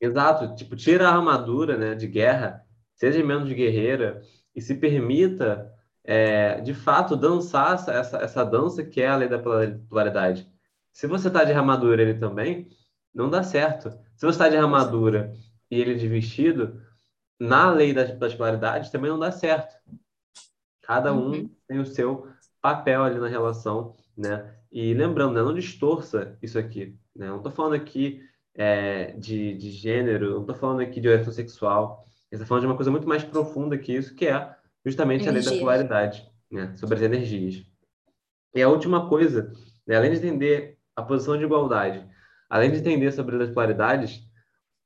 Exato, 0.00 0.54
tipo, 0.54 0.76
tira 0.76 1.08
a 1.08 1.14
armadura, 1.14 1.76
né, 1.76 1.94
de 1.94 2.06
guerra, 2.06 2.64
seja 2.94 3.22
menos 3.24 3.50
guerreira 3.50 4.22
e 4.54 4.60
se 4.60 4.74
permita, 4.74 5.72
é, 6.04 6.60
de 6.60 6.72
fato, 6.72 7.16
dançar 7.16 7.74
essa, 7.74 7.92
essa, 7.92 8.18
essa 8.18 8.44
dança 8.44 8.84
que 8.84 9.02
é 9.02 9.08
a 9.08 9.16
lei 9.16 9.28
da 9.28 9.38
polaridade. 9.38 10.50
Se 10.92 11.06
você 11.06 11.28
está 11.28 11.44
de 11.44 11.52
armadura 11.52 12.00
ele 12.00 12.14
também, 12.14 12.68
não 13.14 13.28
dá 13.28 13.42
certo. 13.42 13.90
Se 14.14 14.24
você 14.24 14.36
está 14.36 14.48
de 14.48 14.56
armadura 14.56 15.34
e 15.70 15.78
ele 15.80 15.94
de 15.94 16.08
vestido, 16.08 16.80
na 17.38 17.70
lei 17.70 17.92
das, 17.92 18.16
das 18.18 18.34
polaridades 18.34 18.90
também 18.90 19.10
não 19.10 19.18
dá 19.18 19.30
certo. 19.30 19.76
Cada 20.82 21.12
um 21.12 21.30
uhum. 21.30 21.50
tem 21.66 21.78
o 21.78 21.86
seu 21.86 22.28
papel 22.60 23.02
ali 23.02 23.18
na 23.18 23.28
relação, 23.28 23.96
né? 24.16 24.54
E 24.70 24.94
lembrando, 24.94 25.34
né, 25.34 25.42
não 25.42 25.54
distorça 25.54 26.36
isso 26.42 26.58
aqui. 26.58 26.96
Né? 27.14 27.28
Não 27.28 27.38
estou 27.38 27.52
falando 27.52 27.74
aqui 27.74 28.22
é, 28.54 29.12
de, 29.12 29.54
de 29.54 29.70
gênero, 29.70 30.34
não 30.34 30.40
estou 30.42 30.54
falando 30.54 30.80
aqui 30.80 31.00
de 31.00 31.08
orientação 31.08 31.32
sexual. 31.32 32.06
Estou 32.30 32.46
falando 32.46 32.62
de 32.62 32.66
uma 32.66 32.76
coisa 32.76 32.90
muito 32.90 33.08
mais 33.08 33.24
profunda 33.24 33.78
que 33.78 33.92
isso, 33.92 34.14
que 34.14 34.26
é 34.26 34.54
justamente 34.84 35.26
Energia. 35.26 35.50
a 35.50 35.52
lei 35.52 35.60
da 35.60 35.64
polaridade, 35.64 36.30
né? 36.50 36.74
sobre 36.76 36.96
as 36.96 37.02
energias. 37.02 37.64
E 38.54 38.62
a 38.62 38.68
última 38.68 39.08
coisa, 39.08 39.52
né? 39.86 39.96
além 39.96 40.10
de 40.10 40.18
entender 40.18 40.78
a 40.94 41.02
posição 41.02 41.36
de 41.36 41.44
igualdade, 41.44 42.06
além 42.48 42.70
de 42.70 42.78
entender 42.78 43.12
sobre 43.12 43.42
as 43.42 43.50
polaridades, 43.50 44.22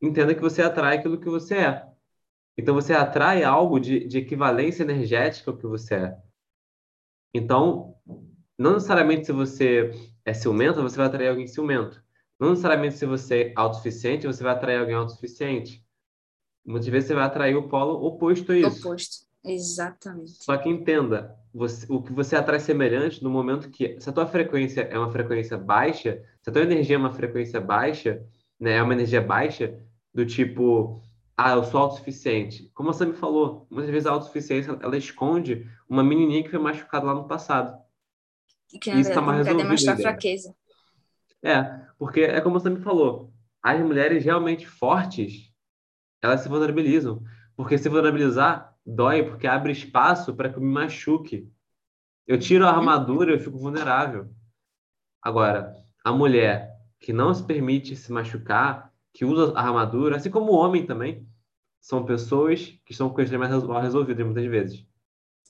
entenda 0.03 0.35
que 0.35 0.41
você 0.41 0.63
atrai 0.63 0.99
aquilo 0.99 1.21
que 1.21 1.29
você 1.29 1.57
é. 1.57 1.90
Então, 2.61 2.75
você 2.75 2.93
atrai 2.93 3.43
algo 3.43 3.81
de, 3.81 4.07
de 4.07 4.19
equivalência 4.19 4.83
energética 4.83 5.51
ao 5.51 5.57
que 5.57 5.67
você 5.67 5.95
é. 5.95 6.19
Então, 7.33 7.95
não 8.59 8.75
necessariamente 8.75 9.25
se 9.25 9.33
você 9.33 9.91
é 10.27 10.35
ciumento, 10.35 10.83
você 10.83 10.99
vai 10.99 11.07
atrair 11.07 11.29
alguém 11.29 11.47
ciumento. 11.47 12.03
Não 12.39 12.51
necessariamente 12.51 12.99
se 12.99 13.07
você 13.07 13.43
é 13.45 13.53
autossuficiente, 13.57 14.27
você 14.27 14.43
vai 14.43 14.53
atrair 14.53 14.79
alguém 14.79 14.95
autossuficiente. 14.95 15.83
Muitas 16.63 16.89
vezes 16.89 17.09
você 17.09 17.15
vai 17.15 17.25
atrair 17.25 17.57
o 17.57 17.67
polo 17.67 18.05
oposto 18.07 18.53
a 18.53 18.59
isso. 18.59 18.87
Oposto, 18.87 19.27
exatamente. 19.43 20.45
Só 20.45 20.55
que 20.59 20.69
entenda, 20.69 21.35
você, 21.55 21.87
o 21.89 22.03
que 22.03 22.13
você 22.13 22.37
atrai 22.37 22.61
semelhante 22.61 23.25
no 23.25 23.31
momento 23.31 23.71
que, 23.71 23.99
se 23.99 24.11
a 24.11 24.13
tua 24.13 24.27
frequência 24.27 24.83
é 24.83 24.99
uma 24.99 25.11
frequência 25.11 25.57
baixa, 25.57 26.23
se 26.43 26.51
a 26.51 26.53
tua 26.53 26.63
energia 26.63 26.97
é 26.97 26.99
uma 26.99 27.13
frequência 27.13 27.59
baixa, 27.59 28.23
né, 28.59 28.77
é 28.77 28.83
uma 28.83 28.93
energia 28.93 29.23
baixa, 29.23 29.81
do 30.13 30.27
tipo, 30.27 31.03
ah, 31.43 31.53
eu 31.53 31.65
sou 31.65 31.81
autossuficiente. 31.81 32.71
Como 32.75 32.93
você 32.93 33.07
me 33.07 33.15
falou, 33.15 33.67
muitas 33.71 33.91
vezes 33.91 34.07
a 34.07 34.11
autossuficiência, 34.11 34.79
ela 34.83 34.95
esconde 34.99 35.67
uma 35.89 36.05
menininha 36.05 36.43
que 36.43 36.51
foi 36.51 36.59
machucada 36.59 37.07
lá 37.07 37.15
no 37.15 37.27
passado. 37.27 37.83
Que 38.69 38.91
isso 38.91 39.09
está 39.09 39.23
mais 39.23 39.39
resolvido. 39.39 39.63
demonstrar 39.65 39.97
fraqueza. 39.97 40.55
É, 41.43 41.63
porque 41.99 42.21
é 42.21 42.43
como 42.43 42.61
você 42.61 42.69
me 42.69 42.83
falou, 42.83 43.33
as 43.63 43.81
mulheres 43.81 44.23
realmente 44.23 44.67
fortes, 44.67 45.51
elas 46.21 46.43
se 46.43 46.49
vulnerabilizam. 46.51 47.23
Porque 47.57 47.79
se 47.79 47.89
vulnerabilizar, 47.89 48.77
dói, 48.85 49.23
porque 49.23 49.47
abre 49.47 49.73
espaço 49.73 50.35
para 50.35 50.51
que 50.51 50.59
eu 50.59 50.63
me 50.63 50.71
machuque. 50.71 51.51
Eu 52.27 52.39
tiro 52.39 52.67
a 52.67 52.71
armadura, 52.71 53.33
eu 53.33 53.41
fico 53.41 53.57
vulnerável. 53.57 54.29
Agora, 55.23 55.75
a 56.05 56.13
mulher 56.13 56.77
que 56.99 57.15
não 57.15 57.33
se 57.33 57.43
permite 57.43 57.97
se 57.97 58.13
machucar, 58.13 58.93
que 59.15 59.25
usa 59.25 59.55
a 59.57 59.63
armadura, 59.63 60.17
assim 60.17 60.31
como 60.31 60.53
o 60.53 60.57
homem 60.57 60.85
também, 60.85 61.30
são 61.81 62.05
pessoas 62.05 62.79
que 62.85 62.93
estão 62.93 63.09
com 63.09 63.17
questões 63.17 63.39
mais 63.39 63.65
mal 63.65 63.81
resolvidas 63.81 64.25
muitas 64.25 64.47
vezes. 64.47 64.87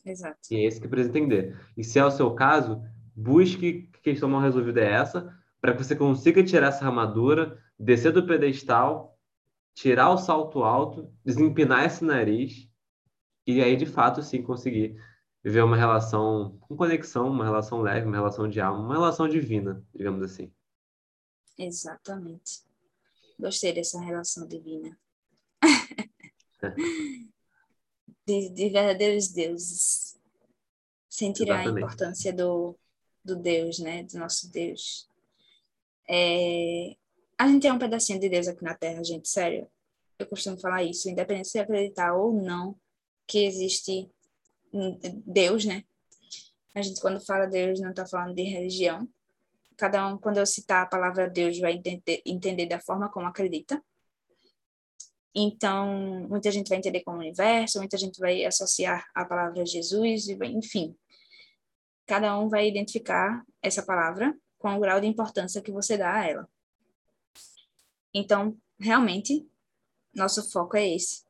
Exato. 0.05 0.39
E 0.51 0.57
é 0.57 0.65
esse 0.65 0.81
que 0.81 0.89
precisa 0.89 1.11
entender. 1.11 1.59
E 1.77 1.85
se 1.85 1.99
é 1.99 2.05
o 2.05 2.11
seu 2.11 2.35
caso, 2.35 2.83
busque 3.15 3.89
que 3.93 4.01
questão 4.01 4.29
mal 4.29 4.41
resolvida 4.41 4.81
é 4.81 4.93
essa, 4.93 5.37
para 5.61 5.75
que 5.75 5.85
você 5.85 5.95
consiga 5.95 6.43
tirar 6.43 6.69
essa 6.69 6.87
armadura, 6.87 7.59
descer 7.79 8.13
do 8.13 8.27
pedestal, 8.27 9.19
tirar 9.75 10.11
o 10.11 10.19
salto 10.19 10.63
alto, 10.63 11.13
desempinar 11.25 11.85
esse 11.85 12.05
nariz 12.05 12.69
e 13.47 13.63
aí 13.63 13.77
de 13.77 13.87
fato 13.87 14.23
sim 14.23 14.43
conseguir 14.43 14.97
viver 15.43 15.63
uma 15.63 15.77
relação 15.77 16.59
com 16.61 16.77
conexão, 16.77 17.29
uma 17.29 17.45
relação 17.45 17.81
leve, 17.81 18.07
uma 18.07 18.17
relação 18.17 18.49
de 18.49 18.61
alma, 18.61 18.83
uma 18.83 18.95
relação 18.95 19.29
divina, 19.29 19.85
digamos 19.95 20.23
assim. 20.23 20.53
Exatamente. 21.59 22.63
Gostei 23.39 23.73
dessa 23.73 24.01
relação 24.01 24.47
divina. 24.47 24.99
de, 28.27 28.51
de, 28.51 28.69
verdadeiros 28.69 29.29
deuses. 29.29 30.19
Sentir 31.09 31.45
Exatamente. 31.45 31.69
a 31.69 31.81
importância 31.81 32.33
do, 32.33 32.77
do 33.25 33.37
Deus, 33.37 33.79
né? 33.79 34.05
Do 34.05 34.19
nosso 34.19 34.51
Deus. 34.51 35.09
É, 36.09 36.97
a 37.39 37.49
gente 37.49 37.67
é 37.67 37.73
um 37.73 37.79
pedacinho 37.79 38.21
de 38.21 38.29
Deus 38.29 38.49
aqui 38.49 38.63
na 38.63 38.75
Terra, 38.75 39.03
gente, 39.03 39.29
sério. 39.29 39.69
Eu 40.19 40.27
costumo 40.27 40.59
falar 40.61 40.83
isso, 40.85 41.09
independente 41.09 41.53
de 41.53 41.59
acreditar 41.59 42.15
ou 42.15 42.33
não 42.33 42.77
que 43.27 43.45
existe 43.45 44.11
Deus, 45.25 45.65
né? 45.65 45.85
A 46.75 46.83
gente, 46.83 47.01
quando 47.01 47.25
fala 47.25 47.47
Deus, 47.47 47.81
não 47.81 47.91
está 47.91 48.07
falando 48.07 48.35
de 48.35 48.43
religião. 48.43 49.09
Cada 49.77 50.07
um, 50.07 50.19
quando 50.19 50.39
eu 50.39 50.47
citar 50.47 50.83
a 50.83 50.87
palavra 50.87 51.29
Deus, 51.29 51.59
vai 51.59 51.73
entender, 51.73 52.23
entender 52.25 52.67
da 52.67 52.79
forma 52.81 53.09
como 53.11 53.27
acredita. 53.27 53.83
Então, 55.35 56.27
muita 56.29 56.51
gente 56.51 56.69
vai 56.69 56.79
entender 56.79 57.03
como 57.03 57.19
universo, 57.19 57.79
muita 57.79 57.97
gente 57.97 58.19
vai 58.19 58.45
associar 58.45 59.09
a 59.15 59.25
palavra 59.25 59.65
Jesus, 59.65 60.29
enfim. 60.29 60.97
Cada 62.07 62.37
um 62.39 62.49
vai 62.49 62.67
identificar 62.67 63.45
essa 63.63 63.83
palavra 63.83 64.37
com 64.59 64.75
o 64.75 64.81
grau 64.81 65.01
de 65.01 65.07
importância 65.07 65.63
que 65.63 65.71
você 65.71 65.97
dá 65.97 66.15
a 66.15 66.27
ela. 66.27 66.49
Então, 68.13 68.57
realmente, 68.79 69.47
nosso 70.13 70.51
foco 70.51 70.77
é 70.77 70.95
esse. 70.95 71.23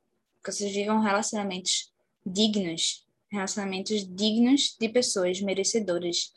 Que 0.43 0.51
vocês 0.51 0.73
vivam 0.73 1.01
relacionamentos 1.01 1.93
dignos, 2.25 3.07
relacionamentos 3.31 4.07
dignos 4.17 4.77
de 4.81 4.89
pessoas 4.89 5.43
merecedoras, 5.43 6.33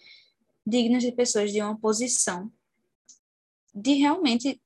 dignos 0.68 1.04
de 1.04 1.14
pessoas 1.14 1.54
de 1.54 1.62
uma 1.62 1.80
posição 1.80 2.52
de 3.74 3.94
realmente 3.94 4.62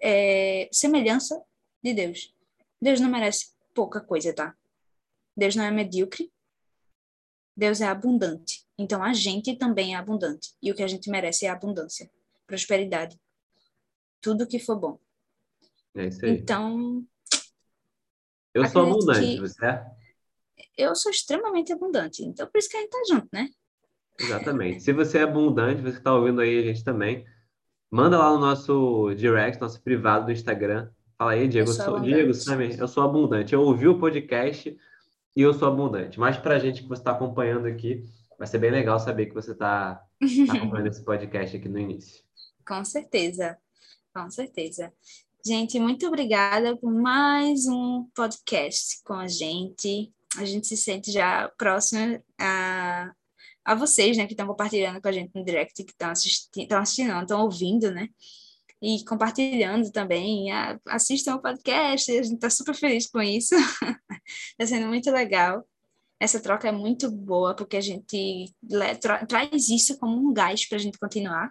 é, 0.00 0.68
semelhança 0.72 1.40
de 1.82 1.92
Deus. 1.92 2.34
Deus 2.80 3.00
não 3.00 3.10
merece 3.10 3.52
pouca 3.74 4.00
coisa, 4.00 4.32
tá? 4.32 4.56
Deus 5.36 5.56
não 5.56 5.64
é 5.64 5.70
medíocre. 5.70 6.32
Deus 7.56 7.80
é 7.80 7.86
abundante. 7.86 8.66
Então 8.78 9.02
a 9.02 9.12
gente 9.12 9.56
também 9.56 9.94
é 9.94 9.98
abundante. 9.98 10.54
E 10.62 10.70
o 10.70 10.74
que 10.74 10.82
a 10.82 10.88
gente 10.88 11.10
merece 11.10 11.46
é 11.46 11.50
abundância, 11.50 12.10
prosperidade, 12.46 13.20
tudo 14.20 14.46
que 14.46 14.58
for 14.58 14.76
bom. 14.76 14.98
É 15.94 16.06
isso 16.06 16.24
aí. 16.24 16.32
Então. 16.32 17.04
Eu 18.54 18.66
sou 18.66 18.82
abundante, 18.82 19.40
você 19.40 19.66
é? 19.66 19.86
Eu 20.76 20.94
sou 20.94 21.10
extremamente 21.10 21.72
abundante. 21.72 22.22
Então 22.24 22.46
por 22.46 22.58
isso 22.58 22.68
que 22.68 22.76
a 22.76 22.80
gente 22.80 22.90
tá 22.90 23.02
junto, 23.08 23.28
né? 23.32 23.48
Exatamente. 24.18 24.82
Se 24.82 24.92
você 24.92 25.18
é 25.18 25.22
abundante, 25.22 25.82
você 25.82 25.98
está 25.98 26.14
ouvindo 26.14 26.40
aí 26.40 26.58
a 26.58 26.62
gente 26.62 26.84
também, 26.84 27.24
manda 27.90 28.18
lá 28.18 28.30
no 28.30 28.38
nosso 28.38 29.12
direct, 29.14 29.60
nosso 29.60 29.82
privado 29.82 30.26
do 30.26 30.32
Instagram. 30.32 30.90
Fala 31.22 31.34
aí, 31.34 31.46
Diego. 31.46 31.70
Eu 31.70 31.74
sou, 31.74 32.00
Diego, 32.00 32.34
Samir, 32.34 32.80
eu 32.80 32.88
sou 32.88 33.04
abundante. 33.04 33.54
Eu 33.54 33.62
ouvi 33.62 33.86
o 33.86 33.96
podcast 33.96 34.76
e 35.36 35.40
eu 35.40 35.54
sou 35.54 35.68
abundante. 35.68 36.18
Mas 36.18 36.36
para 36.36 36.56
a 36.56 36.58
gente 36.58 36.82
que 36.82 36.88
você 36.88 37.00
está 37.00 37.12
acompanhando 37.12 37.66
aqui, 37.66 38.04
vai 38.36 38.48
ser 38.48 38.58
bem 38.58 38.72
legal 38.72 38.98
saber 38.98 39.26
que 39.26 39.34
você 39.34 39.52
está 39.52 39.94
tá 39.94 40.02
acompanhando 40.52 40.88
esse 40.88 41.04
podcast 41.04 41.56
aqui 41.56 41.68
no 41.68 41.78
início. 41.78 42.24
Com 42.66 42.84
certeza, 42.84 43.56
com 44.12 44.28
certeza. 44.32 44.92
Gente, 45.46 45.78
muito 45.78 46.08
obrigada 46.08 46.76
por 46.76 46.92
mais 46.92 47.68
um 47.68 48.04
podcast 48.16 49.00
com 49.04 49.14
a 49.14 49.28
gente. 49.28 50.12
A 50.36 50.44
gente 50.44 50.66
se 50.66 50.76
sente 50.76 51.12
já 51.12 51.48
próximo 51.56 52.20
a, 52.36 53.12
a 53.64 53.76
vocês, 53.76 54.16
né, 54.16 54.26
que 54.26 54.32
estão 54.32 54.48
compartilhando 54.48 55.00
com 55.00 55.06
a 55.06 55.12
gente 55.12 55.30
no 55.36 55.44
direct, 55.44 55.84
que 55.84 55.92
estão 55.92 56.10
assistindo, 56.10 56.72
assistindo, 56.72 57.22
estão 57.22 57.42
ouvindo, 57.42 57.92
né? 57.92 58.08
E 58.82 59.04
compartilhando 59.04 59.90
também. 59.92 60.48
Assistam 60.86 61.36
o 61.36 61.42
podcast, 61.42 62.10
a 62.10 62.22
gente 62.22 62.34
está 62.34 62.50
super 62.50 62.74
feliz 62.74 63.08
com 63.08 63.22
isso. 63.22 63.54
Está 63.54 64.66
sendo 64.66 64.88
muito 64.88 65.10
legal 65.10 65.64
essa 66.20 66.40
troca 66.40 66.68
é 66.68 66.72
muito 66.72 67.10
boa, 67.10 67.52
porque 67.52 67.76
a 67.76 67.80
gente 67.80 68.54
tra 69.00 69.26
traz 69.26 69.68
isso 69.68 69.98
como 69.98 70.16
um 70.16 70.32
gás 70.32 70.68
para 70.68 70.78
a 70.78 70.80
gente 70.80 70.96
continuar. 70.96 71.50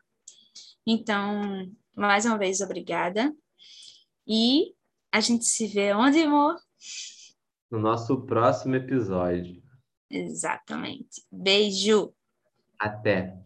Então, 0.87 1.69
mais 1.93 2.25
uma 2.25 2.37
vez, 2.37 2.61
obrigada. 2.61 3.35
E 4.25 4.73
a 5.11 5.19
gente 5.19 5.43
se 5.43 5.67
vê 5.67 5.93
onde, 5.93 6.21
amor? 6.21 6.55
no 7.71 7.79
nosso 7.79 8.21
próximo 8.25 8.75
episódio. 8.75 9.63
Exatamente. 10.09 11.23
Beijo. 11.31 12.13
Até. 12.77 13.41